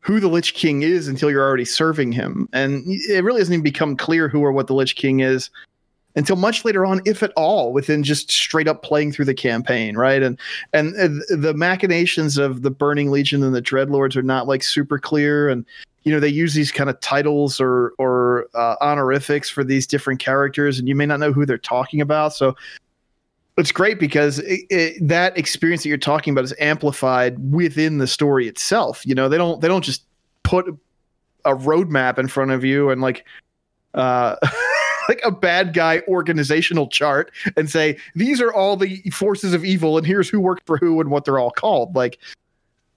who 0.00 0.18
the 0.18 0.28
Lich 0.28 0.54
King 0.54 0.82
is 0.82 1.08
until 1.08 1.30
you're 1.30 1.46
already 1.46 1.64
serving 1.64 2.12
him. 2.12 2.48
And 2.52 2.84
it 2.86 3.22
really 3.22 3.40
hasn't 3.40 3.54
even 3.54 3.64
become 3.64 3.96
clear 3.96 4.28
who 4.28 4.40
or 4.40 4.52
what 4.52 4.66
the 4.66 4.74
Lich 4.74 4.96
King 4.96 5.20
is 5.20 5.50
until 6.16 6.36
much 6.36 6.64
later 6.64 6.84
on, 6.86 7.02
if 7.04 7.22
at 7.22 7.32
all, 7.36 7.72
within 7.72 8.02
just 8.02 8.32
straight 8.32 8.66
up 8.66 8.82
playing 8.82 9.12
through 9.12 9.26
the 9.26 9.34
campaign, 9.34 9.96
right? 9.96 10.22
And 10.22 10.38
and 10.72 10.94
the 11.28 11.52
machinations 11.54 12.38
of 12.38 12.62
the 12.62 12.70
Burning 12.70 13.10
Legion 13.10 13.42
and 13.42 13.54
the 13.54 13.62
Dreadlords 13.62 14.16
are 14.16 14.22
not 14.22 14.48
like 14.48 14.62
super 14.62 14.98
clear, 14.98 15.48
and 15.50 15.64
you 16.04 16.12
know 16.12 16.18
they 16.18 16.28
use 16.28 16.54
these 16.54 16.72
kind 16.72 16.88
of 16.88 16.98
titles 17.00 17.60
or 17.60 17.92
or 17.98 18.48
uh, 18.54 18.76
honorifics 18.80 19.50
for 19.50 19.62
these 19.62 19.86
different 19.86 20.18
characters, 20.18 20.78
and 20.78 20.88
you 20.88 20.94
may 20.94 21.06
not 21.06 21.20
know 21.20 21.32
who 21.32 21.44
they're 21.44 21.58
talking 21.58 22.00
about. 22.00 22.32
So 22.32 22.56
it's 23.58 23.72
great 23.72 24.00
because 24.00 24.38
it, 24.40 24.60
it, 24.70 25.08
that 25.08 25.36
experience 25.36 25.82
that 25.82 25.90
you're 25.90 25.98
talking 25.98 26.32
about 26.32 26.44
is 26.44 26.54
amplified 26.58 27.52
within 27.52 27.98
the 27.98 28.06
story 28.06 28.48
itself. 28.48 29.04
You 29.04 29.14
know, 29.14 29.28
they 29.28 29.36
don't 29.36 29.60
they 29.60 29.68
don't 29.68 29.84
just 29.84 30.04
put 30.44 30.66
a 31.44 31.54
roadmap 31.54 32.18
in 32.18 32.26
front 32.26 32.52
of 32.52 32.64
you 32.64 32.88
and 32.88 33.02
like. 33.02 33.26
Uh, 33.92 34.36
like 35.08 35.20
a 35.24 35.30
bad 35.30 35.72
guy 35.74 36.02
organizational 36.08 36.88
chart 36.88 37.32
and 37.56 37.70
say 37.70 37.96
these 38.14 38.40
are 38.40 38.52
all 38.52 38.76
the 38.76 39.00
forces 39.10 39.54
of 39.54 39.64
evil 39.64 39.96
and 39.98 40.06
here's 40.06 40.28
who 40.28 40.40
worked 40.40 40.66
for 40.66 40.76
who 40.76 41.00
and 41.00 41.10
what 41.10 41.24
they're 41.24 41.38
all 41.38 41.50
called. 41.50 41.94
Like 41.94 42.18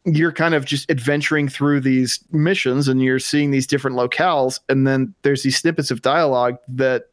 you're 0.05 0.31
kind 0.31 0.53
of 0.53 0.65
just 0.65 0.89
adventuring 0.89 1.49
through 1.49 1.81
these 1.81 2.19
missions 2.31 2.87
and 2.87 3.01
you're 3.01 3.19
seeing 3.19 3.51
these 3.51 3.67
different 3.67 3.97
locales. 3.97 4.59
And 4.69 4.87
then 4.87 5.13
there's 5.23 5.43
these 5.43 5.57
snippets 5.57 5.91
of 5.91 6.01
dialogue 6.01 6.57
that 6.67 7.09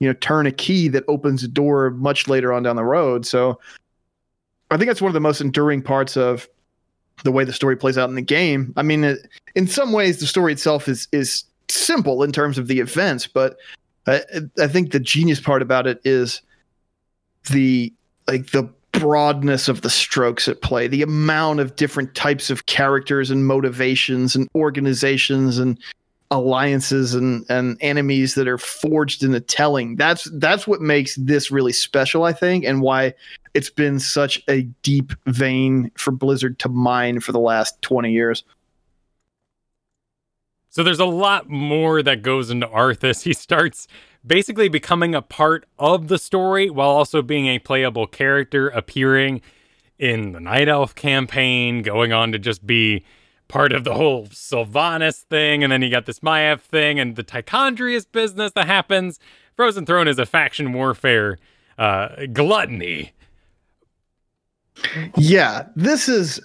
you 0.00 0.08
know 0.08 0.14
turn 0.14 0.46
a 0.46 0.52
key 0.52 0.88
that 0.88 1.04
opens 1.08 1.44
a 1.44 1.48
door 1.48 1.90
much 1.90 2.28
later 2.28 2.52
on 2.52 2.62
down 2.62 2.76
the 2.76 2.84
road. 2.84 3.26
So 3.26 3.58
i 4.70 4.76
think 4.76 4.88
that's 4.88 5.02
one 5.02 5.10
of 5.10 5.14
the 5.14 5.20
most 5.20 5.40
enduring 5.40 5.82
parts 5.82 6.16
of 6.16 6.48
the 7.22 7.30
way 7.30 7.44
the 7.44 7.52
story 7.52 7.76
plays 7.76 7.96
out 7.96 8.08
in 8.08 8.16
the 8.16 8.22
game. 8.22 8.72
I 8.76 8.82
mean 8.82 9.04
it, 9.04 9.28
in 9.54 9.68
some 9.68 9.92
ways 9.92 10.18
the 10.18 10.26
story 10.26 10.52
itself 10.52 10.88
is 10.88 11.06
is 11.12 11.44
simple 11.68 12.22
in 12.22 12.32
terms 12.32 12.58
of 12.58 12.66
the 12.66 12.80
events 12.80 13.26
but 13.26 13.56
I, 14.06 14.22
I 14.60 14.68
think 14.68 14.92
the 14.92 15.00
genius 15.00 15.40
part 15.40 15.62
about 15.62 15.86
it 15.86 16.00
is 16.04 16.42
the 17.50 17.92
like 18.26 18.50
the 18.50 18.68
broadness 18.92 19.68
of 19.68 19.82
the 19.82 19.90
strokes 19.90 20.48
at 20.48 20.62
play, 20.62 20.86
the 20.86 21.02
amount 21.02 21.60
of 21.60 21.76
different 21.76 22.14
types 22.14 22.50
of 22.50 22.66
characters 22.66 23.30
and 23.30 23.46
motivations 23.46 24.36
and 24.36 24.48
organizations 24.54 25.58
and 25.58 25.78
alliances 26.30 27.14
and, 27.14 27.44
and 27.48 27.76
enemies 27.80 28.34
that 28.34 28.48
are 28.48 28.58
forged 28.58 29.22
in 29.22 29.32
the 29.32 29.40
telling. 29.40 29.96
That's 29.96 30.28
that's 30.34 30.66
what 30.66 30.80
makes 30.80 31.16
this 31.16 31.50
really 31.50 31.72
special, 31.72 32.24
I 32.24 32.32
think, 32.32 32.64
and 32.64 32.80
why 32.80 33.14
it's 33.52 33.70
been 33.70 34.00
such 34.00 34.42
a 34.48 34.62
deep 34.82 35.12
vein 35.26 35.90
for 35.96 36.10
Blizzard 36.10 36.58
to 36.60 36.68
mine 36.68 37.20
for 37.20 37.32
the 37.32 37.40
last 37.40 37.80
20 37.82 38.10
years. 38.10 38.42
So 40.74 40.82
there's 40.82 40.98
a 40.98 41.04
lot 41.04 41.48
more 41.48 42.02
that 42.02 42.22
goes 42.22 42.50
into 42.50 42.66
Arthas. 42.66 43.22
He 43.22 43.32
starts 43.32 43.86
basically 44.26 44.68
becoming 44.68 45.14
a 45.14 45.22
part 45.22 45.66
of 45.78 46.08
the 46.08 46.18
story 46.18 46.68
while 46.68 46.88
also 46.88 47.22
being 47.22 47.46
a 47.46 47.60
playable 47.60 48.08
character, 48.08 48.70
appearing 48.70 49.40
in 50.00 50.32
the 50.32 50.40
Night 50.40 50.68
Elf 50.68 50.96
campaign, 50.96 51.82
going 51.82 52.12
on 52.12 52.32
to 52.32 52.40
just 52.40 52.66
be 52.66 53.04
part 53.46 53.72
of 53.72 53.84
the 53.84 53.94
whole 53.94 54.26
Sylvanas 54.26 55.22
thing, 55.22 55.62
and 55.62 55.70
then 55.70 55.80
you 55.80 55.90
got 55.90 56.06
this 56.06 56.18
Maiev 56.18 56.60
thing 56.62 56.98
and 56.98 57.14
the 57.14 57.22
Tichondrius 57.22 58.04
business 58.10 58.50
that 58.56 58.66
happens. 58.66 59.20
Frozen 59.54 59.86
Throne 59.86 60.08
is 60.08 60.18
a 60.18 60.26
faction 60.26 60.72
warfare 60.72 61.38
uh, 61.78 62.26
gluttony. 62.32 63.12
Yeah, 65.16 65.68
this 65.76 66.08
is 66.08 66.40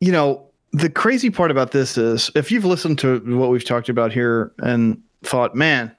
you 0.00 0.12
know, 0.12 0.47
the 0.72 0.90
crazy 0.90 1.30
part 1.30 1.50
about 1.50 1.72
this 1.72 1.96
is 1.96 2.30
if 2.34 2.50
you've 2.52 2.64
listened 2.64 2.98
to 3.00 3.20
what 3.38 3.50
we've 3.50 3.64
talked 3.64 3.88
about 3.88 4.12
here 4.12 4.52
and 4.58 5.00
thought, 5.22 5.54
man, 5.54 5.94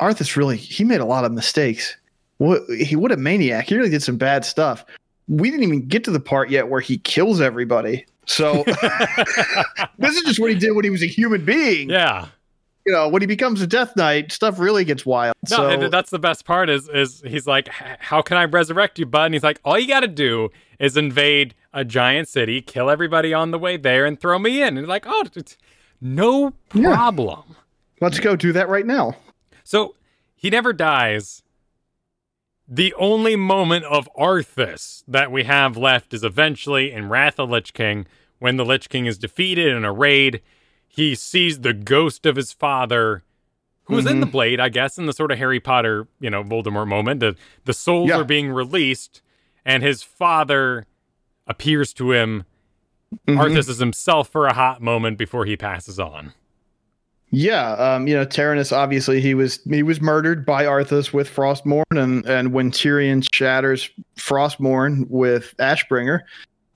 Arthas 0.00 0.36
really 0.36 0.56
he 0.56 0.84
made 0.84 1.00
a 1.00 1.04
lot 1.04 1.24
of 1.24 1.32
mistakes. 1.32 1.96
What 2.38 2.62
he 2.68 2.96
what 2.96 3.12
a 3.12 3.16
maniac. 3.16 3.68
He 3.68 3.76
really 3.76 3.90
did 3.90 4.02
some 4.02 4.16
bad 4.16 4.44
stuff. 4.44 4.84
We 5.28 5.50
didn't 5.50 5.64
even 5.64 5.86
get 5.86 6.04
to 6.04 6.10
the 6.10 6.20
part 6.20 6.50
yet 6.50 6.68
where 6.68 6.80
he 6.80 6.98
kills 6.98 7.40
everybody. 7.40 8.04
So 8.26 8.64
this 9.98 10.16
is 10.16 10.22
just 10.22 10.40
what 10.40 10.50
he 10.50 10.58
did 10.58 10.72
when 10.72 10.84
he 10.84 10.90
was 10.90 11.02
a 11.02 11.06
human 11.06 11.44
being. 11.44 11.88
Yeah. 11.88 12.26
You 12.84 12.92
know, 12.92 13.08
when 13.08 13.22
he 13.22 13.26
becomes 13.26 13.60
a 13.60 13.66
Death 13.66 13.94
Knight, 13.94 14.32
stuff 14.32 14.58
really 14.58 14.84
gets 14.84 15.06
wild. 15.06 15.36
No, 15.48 15.56
so, 15.56 15.68
and 15.68 15.92
that's 15.92 16.10
the 16.10 16.18
best 16.18 16.44
part 16.44 16.68
is 16.68 16.88
is 16.88 17.22
he's 17.24 17.46
like, 17.46 17.68
how 17.68 18.22
can 18.22 18.36
I 18.36 18.44
resurrect 18.44 18.98
you, 18.98 19.06
bud? 19.06 19.26
And 19.26 19.34
he's 19.34 19.44
like, 19.44 19.60
all 19.64 19.78
you 19.78 19.86
got 19.86 20.00
to 20.00 20.08
do 20.08 20.50
is 20.82 20.96
invade 20.98 21.54
a 21.72 21.84
giant 21.84 22.28
city, 22.28 22.60
kill 22.60 22.90
everybody 22.90 23.32
on 23.32 23.52
the 23.52 23.58
way 23.58 23.78
there, 23.78 24.04
and 24.04 24.20
throw 24.20 24.38
me 24.38 24.62
in. 24.62 24.76
And 24.76 24.86
like, 24.86 25.04
oh, 25.06 25.24
it's 25.34 25.56
no 26.00 26.52
Yeah. 26.74 26.94
problem. 26.94 27.56
let's 28.00 28.18
go 28.18 28.34
do 28.34 28.52
that 28.52 28.68
right 28.68 28.84
now. 28.84 29.14
So 29.62 29.94
he 30.34 30.50
never 30.50 30.72
dies. 30.72 31.42
The 32.68 32.92
only 32.98 33.36
moment 33.36 33.84
of 33.84 34.08
Arthas 34.18 35.04
that 35.06 35.30
we 35.30 35.44
have 35.44 35.76
left 35.76 36.12
is 36.12 36.24
eventually 36.24 36.90
in 36.90 37.08
Wrath 37.08 37.38
of 37.38 37.48
Lich 37.50 37.72
King, 37.72 38.06
when 38.40 38.56
the 38.56 38.64
Lich 38.64 38.88
King 38.88 39.06
is 39.06 39.18
defeated 39.18 39.68
in 39.68 39.84
a 39.84 39.92
raid. 39.92 40.42
He 40.88 41.14
sees 41.14 41.60
the 41.60 41.72
ghost 41.72 42.26
of 42.26 42.34
his 42.36 42.52
father, 42.52 43.22
who 43.84 43.94
was 43.94 44.04
in 44.06 44.12
mm-hmm. 44.14 44.20
the 44.20 44.26
blade, 44.26 44.58
I 44.60 44.68
guess, 44.68 44.98
in 44.98 45.06
the 45.06 45.12
sort 45.12 45.30
of 45.30 45.38
Harry 45.38 45.60
Potter, 45.60 46.08
you 46.18 46.28
know, 46.28 46.42
Voldemort 46.42 46.88
moment. 46.88 47.20
The 47.20 47.36
the 47.64 47.72
souls 47.72 48.08
Yeah. 48.08 48.18
are 48.20 48.24
being 48.24 48.50
released, 48.50 49.21
and 49.64 49.82
his 49.82 50.02
father 50.02 50.86
appears 51.46 51.92
to 51.94 52.12
him. 52.12 52.44
Mhm. 53.28 53.36
Arthas 53.36 53.68
is 53.68 53.78
himself 53.78 54.28
for 54.28 54.46
a 54.46 54.54
hot 54.54 54.80
moment 54.80 55.18
before 55.18 55.44
he 55.44 55.56
passes 55.56 55.98
on. 55.98 56.32
Yeah, 57.34 57.72
um, 57.72 58.06
you 58.06 58.14
know, 58.14 58.26
Terenas 58.26 58.72
obviously 58.72 59.20
he 59.20 59.34
was 59.34 59.58
he 59.68 59.82
was 59.82 60.00
murdered 60.02 60.44
by 60.44 60.64
Arthas 60.64 61.14
with 61.14 61.28
Frostmourne, 61.28 61.84
and 61.90 62.26
and 62.26 62.52
when 62.52 62.70
Tirion 62.70 63.26
shatters 63.32 63.88
Frostmourne 64.16 65.06
with 65.08 65.54
Ashbringer, 65.58 66.20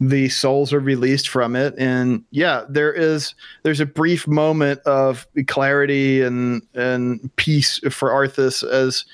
the 0.01 0.30
souls 0.30 0.72
are 0.72 0.80
released 0.80 1.28
from 1.28 1.57
it, 1.57 1.74
and 1.76 2.22
yeah, 2.30 2.64
there 2.70 2.93
is 2.93 3.34
there's 3.64 3.80
a 3.80 3.87
brief 3.87 4.26
moment 4.26 4.80
of 4.87 5.26
clarity 5.47 6.22
and 6.22 6.62
and 6.74 7.30
peace 7.37 7.78
for 7.91 8.09
Arthas 8.09 8.62
as 8.66 9.05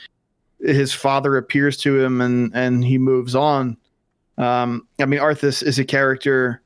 his 0.63 0.93
father 0.93 1.37
appears 1.37 1.77
to 1.79 2.01
him, 2.01 2.21
and 2.21 2.51
and 2.55 2.85
he 2.85 2.99
moves 2.99 3.35
on. 3.35 3.77
Um, 4.39 4.87
I 4.99 5.05
mean, 5.05 5.21
Arthas 5.21 5.63
is 5.63 5.79
a 5.79 5.85
character 5.85 6.63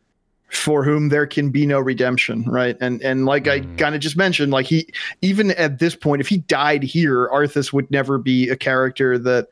for 0.50 0.84
whom 0.84 1.08
there 1.08 1.26
can 1.26 1.50
be 1.50 1.66
no 1.66 1.80
redemption, 1.80 2.44
right? 2.44 2.76
And 2.80 3.02
and 3.02 3.26
like 3.26 3.48
I 3.48 3.60
Mm. 3.60 3.76
kind 3.78 3.94
of 3.94 4.00
just 4.00 4.16
mentioned, 4.16 4.52
like 4.52 4.66
he 4.66 4.88
even 5.22 5.50
at 5.52 5.78
this 5.78 5.96
point, 5.96 6.20
if 6.20 6.28
he 6.28 6.38
died 6.38 6.82
here, 6.82 7.28
Arthas 7.28 7.72
would 7.72 7.90
never 7.90 8.18
be 8.18 8.48
a 8.48 8.56
character 8.56 9.18
that 9.18 9.48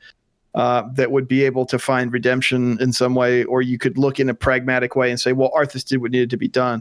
uh, 0.54 0.84
that 0.92 1.10
would 1.10 1.26
be 1.26 1.42
able 1.44 1.66
to 1.66 1.80
find 1.80 2.12
redemption 2.12 2.78
in 2.80 2.92
some 2.92 3.16
way, 3.16 3.42
or 3.44 3.60
you 3.60 3.76
could 3.76 3.98
look 3.98 4.20
in 4.20 4.28
a 4.28 4.34
pragmatic 4.34 4.94
way 4.94 5.10
and 5.10 5.20
say, 5.20 5.32
well, 5.32 5.50
Arthas 5.50 5.84
did 5.84 6.00
what 6.00 6.12
needed 6.12 6.30
to 6.30 6.36
be 6.36 6.46
done. 6.46 6.80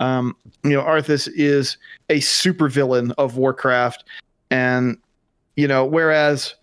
Um, 0.00 0.34
you 0.64 0.70
know, 0.70 0.82
Arthas 0.82 1.28
is 1.34 1.76
a 2.08 2.20
supervillain 2.20 3.12
of 3.18 3.36
Warcraft, 3.36 4.04
and 4.50 4.96
you 5.56 5.68
know, 5.68 5.84
whereas 5.84 6.54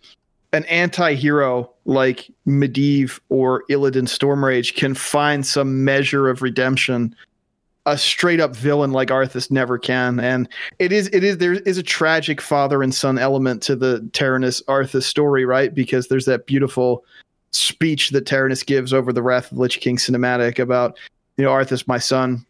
an 0.53 0.65
anti-hero 0.65 1.71
like 1.85 2.31
Medivh 2.47 3.19
or 3.29 3.63
Illidan 3.69 4.07
Stormrage 4.07 4.75
can 4.75 4.93
find 4.95 5.45
some 5.45 5.83
measure 5.83 6.29
of 6.29 6.41
redemption. 6.41 7.15
A 7.85 7.97
straight 7.97 8.39
up 8.39 8.55
villain 8.55 8.91
like 8.91 9.09
Arthas 9.09 9.49
never 9.49 9.77
can. 9.77 10.19
And 10.19 10.49
it 10.79 10.91
is 10.91 11.09
it 11.13 11.23
is 11.23 11.37
there 11.37 11.53
is 11.53 11.77
a 11.77 11.83
tragic 11.83 12.41
father 12.41 12.83
and 12.83 12.93
son 12.93 13.17
element 13.17 13.61
to 13.63 13.75
the 13.75 14.01
Terenas 14.11 14.61
Arthas 14.65 15.03
story, 15.03 15.45
right? 15.45 15.73
Because 15.73 16.07
there's 16.07 16.25
that 16.25 16.47
beautiful 16.47 17.05
speech 17.51 18.09
that 18.09 18.25
Terenas 18.25 18.65
gives 18.65 18.93
over 18.93 19.13
the 19.13 19.23
Wrath 19.23 19.51
of 19.51 19.57
Lich 19.57 19.79
King 19.79 19.95
cinematic 19.95 20.59
about, 20.59 20.97
you 21.37 21.45
know, 21.45 21.51
Arthas, 21.51 21.87
my 21.87 21.97
son, 21.97 22.45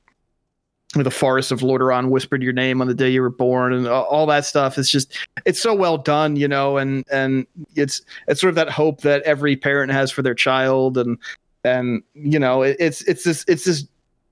the 0.94 1.12
forest 1.12 1.52
of 1.52 1.60
Lordaeron 1.60 2.10
whispered 2.10 2.42
your 2.42 2.54
name 2.54 2.82
on 2.82 2.88
the 2.88 2.94
day 2.94 3.10
you 3.10 3.22
were 3.22 3.30
born, 3.30 3.74
and 3.74 3.88
all 3.88 4.26
that 4.28 4.46
stuff. 4.46 4.78
It's 4.78 4.90
just 4.90 5.18
it's 5.46 5.62
so 5.62 5.76
well 5.76 5.98
done, 5.98 6.36
you 6.36 6.48
know, 6.48 6.78
and 6.78 7.06
and 7.12 7.46
it's 7.76 8.02
it's 8.28 8.40
sort 8.40 8.50
of 8.50 8.56
that 8.56 8.70
hope 8.70 9.02
that 9.02 9.22
every 9.24 9.56
parent 9.56 9.92
has 9.92 10.12
for 10.12 10.22
their 10.22 10.36
child, 10.36 10.98
and 10.98 11.18
and 11.64 12.04
you 12.14 12.40
know, 12.40 12.62
it, 12.62 12.78
it's 12.80 13.02
it's 13.04 13.24
this 13.24 13.44
it's 13.48 13.66
this 13.66 13.86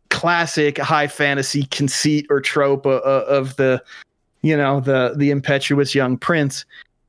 classic 0.09 0.77
high 0.77 1.07
fantasy 1.07 1.63
conceit 1.65 2.25
or 2.29 2.39
trope 2.39 2.85
of, 2.85 3.01
of 3.01 3.55
the 3.57 3.83
you 4.41 4.55
know 4.55 4.79
the 4.79 5.13
the 5.17 5.31
impetuous 5.31 5.93
young 5.93 6.17
prince, 6.17 6.63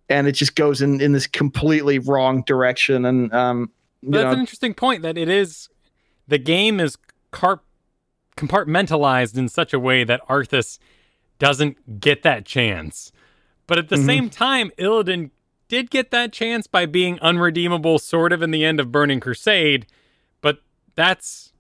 and 0.09 0.27
it 0.27 0.33
just 0.33 0.57
goes 0.57 0.83
in 0.83 1.01
in 1.01 1.13
this 1.13 1.27
completely 1.27 2.01
wrong 2.01 2.43
direction, 2.43 3.05
and 3.05 3.33
um, 3.33 3.71
that's 4.03 4.25
know, 4.25 4.33
an 4.33 4.41
interesting 4.41 4.75
point 4.75 5.03
that 5.03 5.17
it 5.17 5.29
is 5.29 5.69
the 6.27 6.39
game 6.39 6.81
is 6.81 6.99
carp- 7.31 7.63
compartmentalized 8.37 9.37
in 9.37 9.49
such 9.49 9.73
a 9.73 9.79
way 9.79 10.05
that 10.05 10.27
Arthas 10.29 10.79
doesn't 11.39 12.01
get 12.01 12.23
that 12.23 12.45
chance. 12.45 13.13
But 13.67 13.79
at 13.79 13.89
the 13.89 13.97
Mhm. 13.97 14.07
same 14.07 14.31
time, 14.31 14.71
Illidan 14.79 15.31
did 15.69 15.91
get 15.91 16.11
that 16.13 16.33
chance 16.33 16.67
by 16.67 16.87
being 16.87 17.19
unredeemable 17.21 17.99
sort 17.99 18.33
of 18.33 18.43
in 18.43 18.51
the 18.53 18.65
end 18.65 18.79
of 18.79 18.93
Burning 18.93 19.19
Crusade, 19.21 19.87
but 20.41 20.61
that's 20.95 21.53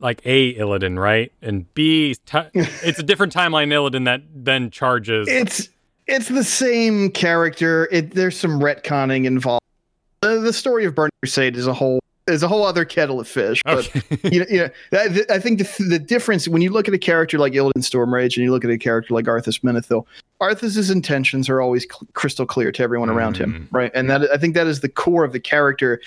like 0.00 0.20
A 0.24 0.54
Illidan, 0.56 0.98
right? 0.98 1.30
And 1.40 1.72
B 1.74 2.16
t- 2.26 2.38
it's 2.54 2.98
a 2.98 3.04
different 3.04 3.32
timeline 3.32 3.68
Illidan 3.68 4.04
that 4.06 4.22
then 4.34 4.70
charges 4.70 5.28
it's 5.28 5.68
it's 6.08 6.26
the 6.28 6.42
same 6.42 7.10
character. 7.12 7.88
It 7.92 8.10
there's 8.14 8.36
some 8.36 8.58
retconning 8.58 9.24
involved. 9.26 9.62
The, 10.22 10.40
the 10.40 10.52
story 10.52 10.84
of 10.84 10.94
Burning 10.96 11.12
Crusade 11.22 11.56
is 11.56 11.68
a 11.68 11.72
whole 11.72 12.00
is 12.28 12.42
a 12.42 12.48
whole 12.48 12.64
other 12.64 12.84
kettle 12.84 13.18
of 13.20 13.26
fish. 13.28 13.60
But 13.64 13.88
Okay. 13.96 14.02
you 14.30 14.40
know, 14.40 14.46
you 14.48 14.58
know 14.58 14.68
that, 14.90 15.30
I 15.30 15.38
think 15.38 15.58
the, 15.58 15.84
the 15.88 15.98
difference 15.98 16.46
when 16.48 16.62
you 16.62 16.70
look 16.70 16.86
at 16.88 16.94
a 16.94 16.98
character 16.98 17.38
like 17.38 17.52
Illidan 17.52 17.78
Stormrage 17.78 18.36
and 18.36 18.44
you 18.44 18.50
look 18.52 18.64
at 18.64 18.70
a 18.70 18.78
character 18.78 19.12
like 19.14 19.24
Arthas 19.26 19.60
Menethil, 19.62 20.06
Arthas's 20.40 20.90
intentions 20.90 21.48
are 21.48 21.60
always 21.60 21.84
cl- 21.84 22.06
crystal 22.12 22.46
clear 22.46 22.70
to 22.72 22.82
everyone 22.82 23.10
around 23.10 23.36
him, 23.36 23.52
Mm. 23.52 23.68
right? 23.76 23.90
And 23.94 24.08
that 24.10 24.30
I 24.32 24.36
think 24.36 24.54
that 24.54 24.66
is 24.66 24.80
the 24.80 24.88
core 24.88 25.24
of 25.24 25.32
the 25.32 25.40
character. 25.40 26.00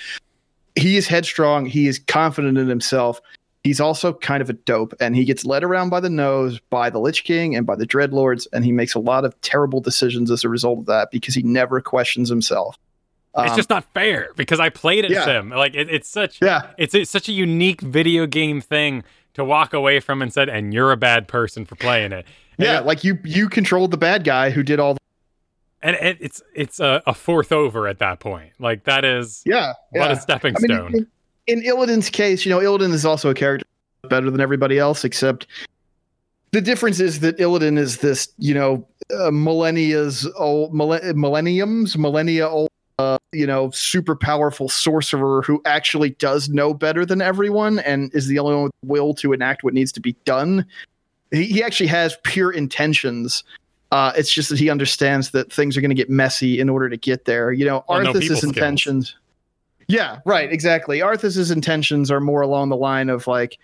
He 0.76 0.98
is 0.98 1.08
headstrong. 1.08 1.66
He 1.66 1.88
is 1.88 2.00
confident 2.00 2.58
in 2.58 2.68
himself. 2.68 3.22
He's 3.64 3.80
also 3.80 4.14
kind 4.14 4.42
of 4.44 4.50
a 4.50 4.54
dope, 4.54 4.94
and 5.00 5.16
he 5.16 5.26
gets 5.26 5.44
led 5.44 5.64
around 5.64 5.90
by 5.90 6.00
the 6.00 6.10
nose 6.10 6.60
by 6.70 6.90
the 6.92 7.00
Lich 7.00 7.24
King 7.24 7.56
and 7.56 7.66
by 7.66 7.76
the 7.76 7.86
Dreadlords, 7.88 8.46
and 8.54 8.64
he 8.64 8.72
makes 8.72 8.94
a 8.94 9.00
lot 9.00 9.26
of 9.26 9.40
terrible 9.42 9.82
decisions 9.82 10.30
as 10.30 10.44
a 10.44 10.50
result 10.50 10.80
of 10.80 10.86
that 10.86 11.10
because 11.12 11.34
he 11.34 11.42
never 11.42 11.82
questions 11.82 12.30
himself. 12.30 12.78
It's 13.38 13.52
Um, 13.52 13.58
just 13.58 13.70
not 13.70 13.84
fair 13.94 14.30
because 14.36 14.60
I 14.60 14.70
played 14.70 15.06
it 15.06 15.12
yeah. 15.12 15.26
sim. 15.26 15.50
Like 15.50 15.76
it, 15.76 15.90
it's 15.90 16.08
such 16.10 16.40
yeah, 16.42 16.68
it's, 16.78 16.94
it's 16.96 17.12
such 17.12 17.28
a 17.30 17.34
unique 17.34 17.82
video 17.82 18.26
game 18.26 18.62
thing 18.62 19.04
to 19.34 19.44
walk 19.44 19.74
away 19.74 20.00
from 20.00 20.22
and 20.22 20.32
said, 20.32 20.48
and 20.50 20.74
you're 20.74 20.92
a 20.92 20.98
bad 20.98 21.28
person 21.28 21.66
for 21.66 21.76
playing 21.76 22.14
it. 22.14 22.26
And 22.58 22.66
yeah. 22.66 22.80
it- 22.80 22.86
Like 22.86 23.04
you, 23.04 23.20
you 23.26 23.50
controlled 23.50 23.92
the 23.92 23.98
bad 23.98 24.24
guy 24.24 24.50
who 24.50 24.64
did 24.64 24.80
all. 24.80 24.94
The, 24.94 25.00
and 25.82 25.96
it, 25.98 26.18
it's 26.22 26.42
it's 26.56 26.80
a, 26.80 27.04
a 27.06 27.14
fourth 27.14 27.52
over 27.52 27.88
at 27.88 28.00
that 28.00 28.20
point. 28.20 28.54
Like 28.60 28.86
that 28.86 29.04
is 29.06 29.44
yeah, 29.46 29.74
what 29.92 30.10
yeah. 30.10 30.12
a 30.14 30.20
stepping 30.20 30.56
I 30.58 30.60
mean, 30.62 30.78
stone. 30.78 30.96
in, 31.48 31.62
in 31.64 31.64
Illidan's 31.64 32.10
case, 32.10 32.46
you 32.46 32.50
know, 32.52 32.60
Illidan 32.60 32.92
is 32.94 33.06
also 33.06 33.30
a 33.30 33.34
character 33.36 33.68
better 34.10 34.32
than 34.32 34.40
everybody 34.42 34.80
else, 34.80 35.04
except 35.04 35.46
the 36.52 36.62
difference 36.62 37.00
is 37.02 37.20
that 37.20 37.38
Illidan 37.38 37.78
is 37.78 37.98
this, 37.98 38.30
you 38.38 38.54
know, 38.54 38.88
uh, 39.20 39.30
millennia's 39.32 40.26
old, 40.38 40.74
millen- 40.74 41.20
millenniums, 41.20 41.98
millennia 41.98 42.48
old, 42.48 42.70
uh, 42.98 43.18
you 43.32 43.46
know, 43.46 43.70
super 43.72 44.16
powerful 44.16 44.70
sorcerer 44.70 45.42
who 45.42 45.62
actually 45.66 46.12
does 46.12 46.50
know 46.50 46.74
better 46.74 47.06
than 47.06 47.22
everyone 47.22 47.80
and 47.80 48.14
is 48.16 48.28
the 48.28 48.40
only 48.40 48.56
one 48.56 48.64
with 48.66 48.72
the 48.82 48.88
will 48.88 49.14
to 49.16 49.34
enact 49.34 49.64
what 49.64 49.74
needs 49.74 49.92
to 49.92 50.00
be 50.00 50.14
done. 50.26 50.66
He, 51.32 51.46
he 51.46 51.64
actually 51.64 51.88
has 51.88 52.18
pure 52.24 52.52
intentions. 52.52 53.44
Uh, 53.92 54.14
it's 54.16 54.34
just 54.34 54.50
that 54.50 54.60
he 54.60 54.70
understands 54.70 55.32
that 55.32 55.52
things 55.52 55.76
are 55.78 55.82
going 55.82 55.90
to 55.90 55.96
get 55.96 56.10
messy 56.10 56.60
in 56.60 56.70
order 56.70 56.90
to 56.90 56.98
get 56.98 57.26
there. 57.26 57.52
You 57.52 57.66
know, 57.66 57.84
Well, 57.88 58.02
no 58.02 58.14
Arthas's 58.14 58.26
skills. 58.40 58.44
intentions. 58.44 59.16
Yeah, 59.88 60.20
right, 60.26 60.52
exactly. 60.52 61.00
Arthas's 61.00 61.52
intentions 61.52 62.10
are 62.10 62.20
more 62.20 62.42
along 62.42 62.70
the 62.70 62.76
line 62.78 63.10
of 63.10 63.28
like, 63.28 63.60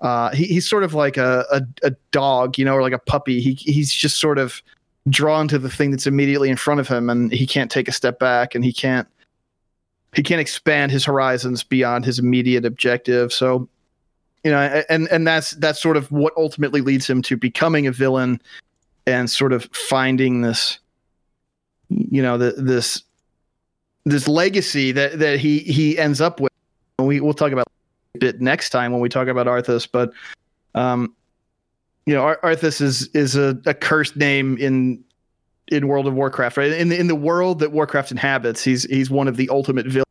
uh, 0.00 0.30
he, 0.34 0.44
he's 0.44 0.68
sort 0.68 0.82
of 0.82 0.92
like 0.94 1.16
a, 1.16 1.44
a 1.52 1.62
a 1.86 1.90
dog, 2.10 2.58
you 2.58 2.64
know, 2.64 2.74
or 2.74 2.82
like 2.82 2.92
a 2.92 2.98
puppy. 2.98 3.40
He 3.40 3.52
he's 3.54 3.92
just 3.92 4.18
sort 4.18 4.36
of 4.38 4.60
drawn 5.08 5.48
to 5.48 5.58
the 5.58 5.68
thing 5.70 5.90
that's 5.90 6.06
immediately 6.06 6.48
in 6.48 6.56
front 6.56 6.80
of 6.80 6.88
him, 6.88 7.10
and 7.10 7.32
he 7.32 7.46
can't 7.46 7.70
take 7.70 7.88
a 7.88 7.92
step 7.92 8.18
back, 8.18 8.54
and 8.54 8.64
he 8.64 8.72
can't 8.72 9.08
he 10.14 10.22
can't 10.22 10.40
expand 10.40 10.92
his 10.92 11.04
horizons 11.04 11.64
beyond 11.64 12.04
his 12.04 12.18
immediate 12.18 12.64
objective. 12.64 13.32
So, 13.32 13.68
you 14.44 14.50
know, 14.50 14.60
and 14.88 15.08
and 15.08 15.26
that's 15.26 15.52
that's 15.52 15.80
sort 15.80 15.96
of 15.96 16.10
what 16.12 16.32
ultimately 16.36 16.80
leads 16.80 17.08
him 17.08 17.22
to 17.22 17.36
becoming 17.36 17.86
a 17.86 17.92
villain 17.92 18.40
and 19.06 19.28
sort 19.30 19.52
of 19.52 19.68
finding 19.72 20.42
this, 20.42 20.78
you 21.88 22.22
know, 22.22 22.38
the, 22.38 22.52
this 22.52 23.02
this 24.04 24.28
legacy 24.28 24.92
that 24.92 25.18
that 25.18 25.38
he 25.38 25.60
he 25.60 25.98
ends 25.98 26.20
up 26.20 26.40
with. 26.40 26.52
And 26.98 27.08
we 27.08 27.20
we'll 27.20 27.34
talk 27.34 27.52
about 27.52 27.66
a 28.14 28.18
bit 28.18 28.40
next 28.40 28.70
time 28.70 28.92
when 28.92 29.00
we 29.00 29.08
talk 29.08 29.28
about 29.28 29.46
Arthas, 29.46 29.88
but 29.90 30.12
Um, 30.74 31.14
you 32.06 32.14
know, 32.14 32.22
Ar- 32.22 32.40
Arthas 32.42 32.80
is 32.80 33.08
is 33.08 33.36
a, 33.36 33.58
a 33.66 33.74
cursed 33.74 34.16
name 34.16 34.56
in 34.58 35.02
in 35.68 35.88
World 35.88 36.06
of 36.06 36.14
Warcraft, 36.14 36.56
right? 36.56 36.72
In 36.72 36.88
the, 36.88 36.98
in 36.98 37.06
the 37.06 37.14
world 37.14 37.60
that 37.60 37.72
Warcraft 37.72 38.10
inhabits, 38.10 38.62
he's 38.62 38.84
he's 38.84 39.10
one 39.10 39.28
of 39.28 39.36
the 39.36 39.48
ultimate 39.48 39.86
villains. 39.86 40.06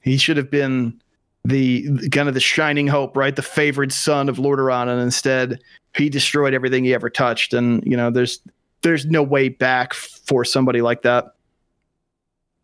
He 0.00 0.16
should 0.16 0.36
have 0.36 0.50
been 0.50 1.00
the, 1.44 2.08
kind 2.10 2.28
of 2.28 2.34
the 2.34 2.40
shining 2.40 2.86
hope, 2.86 3.16
right? 3.16 3.34
The 3.34 3.42
favored 3.42 3.92
son 3.92 4.28
of 4.28 4.36
Lordaeron, 4.36 4.88
and 4.88 5.00
instead 5.00 5.60
he 5.96 6.08
destroyed 6.08 6.54
everything 6.54 6.84
he 6.84 6.94
ever 6.94 7.10
touched. 7.10 7.54
And 7.54 7.82
you 7.84 7.96
know, 7.96 8.10
there's 8.10 8.40
there's 8.82 9.06
no 9.06 9.22
way 9.22 9.48
back 9.48 9.94
for 9.94 10.44
somebody 10.44 10.82
like 10.82 11.02
that. 11.02 11.34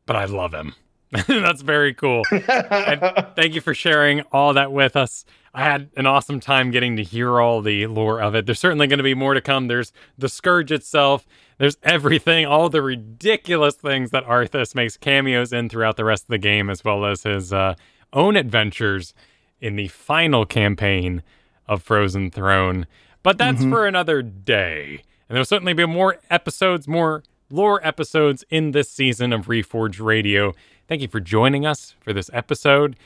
But 0.06 0.16
I 0.16 0.26
love 0.26 0.52
him. 0.52 0.74
That's 1.26 1.62
very 1.62 1.94
cool. 1.94 2.22
and 2.30 3.26
thank 3.36 3.54
you 3.54 3.60
for 3.60 3.74
sharing 3.74 4.22
all 4.32 4.54
that 4.54 4.72
with 4.72 4.96
us. 4.96 5.24
I 5.54 5.64
had 5.64 5.90
an 5.96 6.06
awesome 6.06 6.40
time 6.40 6.70
getting 6.70 6.96
to 6.96 7.02
hear 7.02 7.40
all 7.40 7.60
the 7.60 7.86
lore 7.86 8.22
of 8.22 8.34
it. 8.34 8.46
There's 8.46 8.58
certainly 8.58 8.86
going 8.86 8.98
to 8.98 9.04
be 9.04 9.14
more 9.14 9.34
to 9.34 9.40
come. 9.40 9.68
There's 9.68 9.92
the 10.16 10.28
Scourge 10.28 10.72
itself. 10.72 11.26
There's 11.58 11.76
everything, 11.82 12.46
all 12.46 12.70
the 12.70 12.80
ridiculous 12.80 13.74
things 13.74 14.10
that 14.12 14.26
Arthas 14.26 14.74
makes 14.74 14.96
cameos 14.96 15.52
in 15.52 15.68
throughout 15.68 15.96
the 15.96 16.04
rest 16.04 16.24
of 16.24 16.28
the 16.28 16.38
game, 16.38 16.70
as 16.70 16.82
well 16.82 17.04
as 17.04 17.24
his 17.24 17.52
uh, 17.52 17.74
own 18.14 18.36
adventures 18.36 19.12
in 19.60 19.76
the 19.76 19.88
final 19.88 20.46
campaign 20.46 21.22
of 21.68 21.82
Frozen 21.82 22.30
Throne. 22.30 22.86
But 23.22 23.36
that's 23.36 23.60
mm-hmm. 23.60 23.70
for 23.70 23.86
another 23.86 24.22
day. 24.22 25.02
And 25.28 25.36
there'll 25.36 25.44
certainly 25.44 25.74
be 25.74 25.86
more 25.86 26.18
episodes, 26.30 26.88
more 26.88 27.22
lore 27.50 27.86
episodes 27.86 28.44
in 28.50 28.72
this 28.72 28.90
season 28.90 29.32
of 29.32 29.46
Reforged 29.46 30.04
Radio. 30.04 30.54
Thank 30.88 31.02
you 31.02 31.08
for 31.08 31.20
joining 31.20 31.64
us 31.66 31.94
for 32.00 32.12
this 32.12 32.30
episode. 32.32 32.96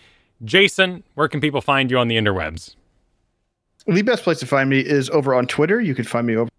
Jason, 0.44 1.02
where 1.14 1.28
can 1.28 1.40
people 1.40 1.60
find 1.60 1.90
you 1.90 1.98
on 1.98 2.08
the 2.08 2.16
interwebs? 2.16 2.74
The 3.86 4.02
best 4.02 4.24
place 4.24 4.38
to 4.40 4.46
find 4.46 4.68
me 4.68 4.80
is 4.80 5.08
over 5.10 5.34
on 5.34 5.46
Twitter. 5.46 5.80
You 5.80 5.94
can 5.94 6.04
find 6.04 6.26
me 6.26 6.36
over 6.36 6.50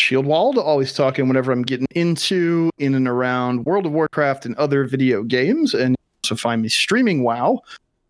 Shieldwald, 0.00 0.56
always 0.56 0.92
talking 0.92 1.28
whenever 1.28 1.52
I'm 1.52 1.62
getting 1.62 1.86
into, 1.90 2.70
in 2.78 2.94
and 2.94 3.06
around 3.06 3.66
World 3.66 3.86
of 3.86 3.92
Warcraft 3.92 4.46
and 4.46 4.56
other 4.56 4.84
video 4.84 5.22
games. 5.22 5.74
And 5.74 5.96
also 6.24 6.36
find 6.36 6.62
me 6.62 6.68
streaming 6.68 7.22
WoW 7.22 7.60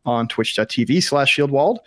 on 0.04 0.28
twitch.tv 0.28 1.02
slash 1.02 1.36
Shieldwald. 1.36 1.78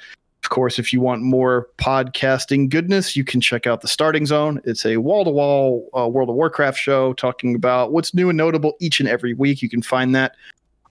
Of 0.43 0.49
course, 0.49 0.77
if 0.77 0.91
you 0.91 0.99
want 0.99 1.21
more 1.21 1.69
podcasting 1.77 2.69
goodness, 2.69 3.15
you 3.15 3.23
can 3.23 3.39
check 3.39 3.65
out 3.65 3.79
The 3.81 3.87
Starting 3.87 4.25
Zone. 4.25 4.59
It's 4.65 4.85
a 4.85 4.97
wall 4.97 5.23
to 5.23 5.31
wall 5.31 5.89
World 5.93 6.29
of 6.29 6.35
Warcraft 6.35 6.77
show 6.77 7.13
talking 7.13 7.55
about 7.55 7.93
what's 7.93 8.13
new 8.13 8.29
and 8.29 8.37
notable 8.37 8.73
each 8.81 8.99
and 8.99 9.07
every 9.07 9.33
week. 9.33 9.61
You 9.61 9.69
can 9.69 9.81
find 9.81 10.13
that 10.15 10.35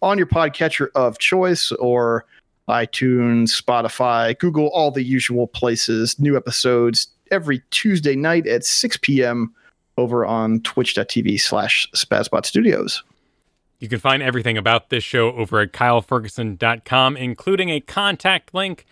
on 0.02 0.18
your 0.18 0.26
podcatcher 0.26 0.88
of 0.94 1.18
choice 1.18 1.72
or 1.72 2.26
iTunes, 2.68 3.60
Spotify, 3.60 4.38
Google, 4.38 4.68
all 4.68 4.90
the 4.90 5.02
usual 5.02 5.46
places. 5.46 6.18
New 6.18 6.36
episodes 6.36 7.08
every 7.30 7.62
Tuesday 7.70 8.16
night 8.16 8.46
at 8.46 8.64
6 8.64 8.98
p.m. 8.98 9.54
over 9.96 10.26
on 10.26 10.60
twitch.tv 10.60 11.40
slash 11.40 11.88
Spazbot 11.94 12.44
Studios. 12.44 13.02
You 13.78 13.88
can 13.88 13.98
find 13.98 14.22
everything 14.22 14.56
about 14.56 14.90
this 14.90 15.02
show 15.02 15.32
over 15.32 15.60
at 15.60 15.72
kyleferguson.com, 15.72 17.16
including 17.16 17.70
a 17.70 17.80
contact 17.80 18.54
link 18.54 18.86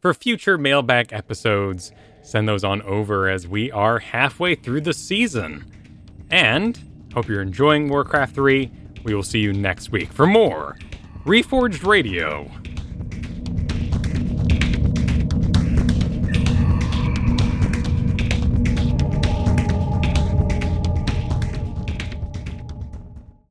for 0.00 0.14
future 0.14 0.56
mailbag 0.56 1.12
episodes. 1.12 1.90
Send 2.22 2.48
those 2.48 2.62
on 2.64 2.82
over 2.82 3.28
as 3.28 3.48
we 3.48 3.72
are 3.72 3.98
halfway 3.98 4.54
through 4.54 4.82
the 4.82 4.94
season. 4.94 5.64
And 6.30 6.78
hope 7.12 7.28
you're 7.28 7.42
enjoying 7.42 7.88
Warcraft 7.88 8.34
3 8.34 8.70
we 9.06 9.14
will 9.14 9.22
see 9.22 9.38
you 9.38 9.52
next 9.52 9.92
week 9.92 10.12
for 10.12 10.26
more 10.26 10.76
Reforged 11.24 11.86
Radio. 11.86 12.50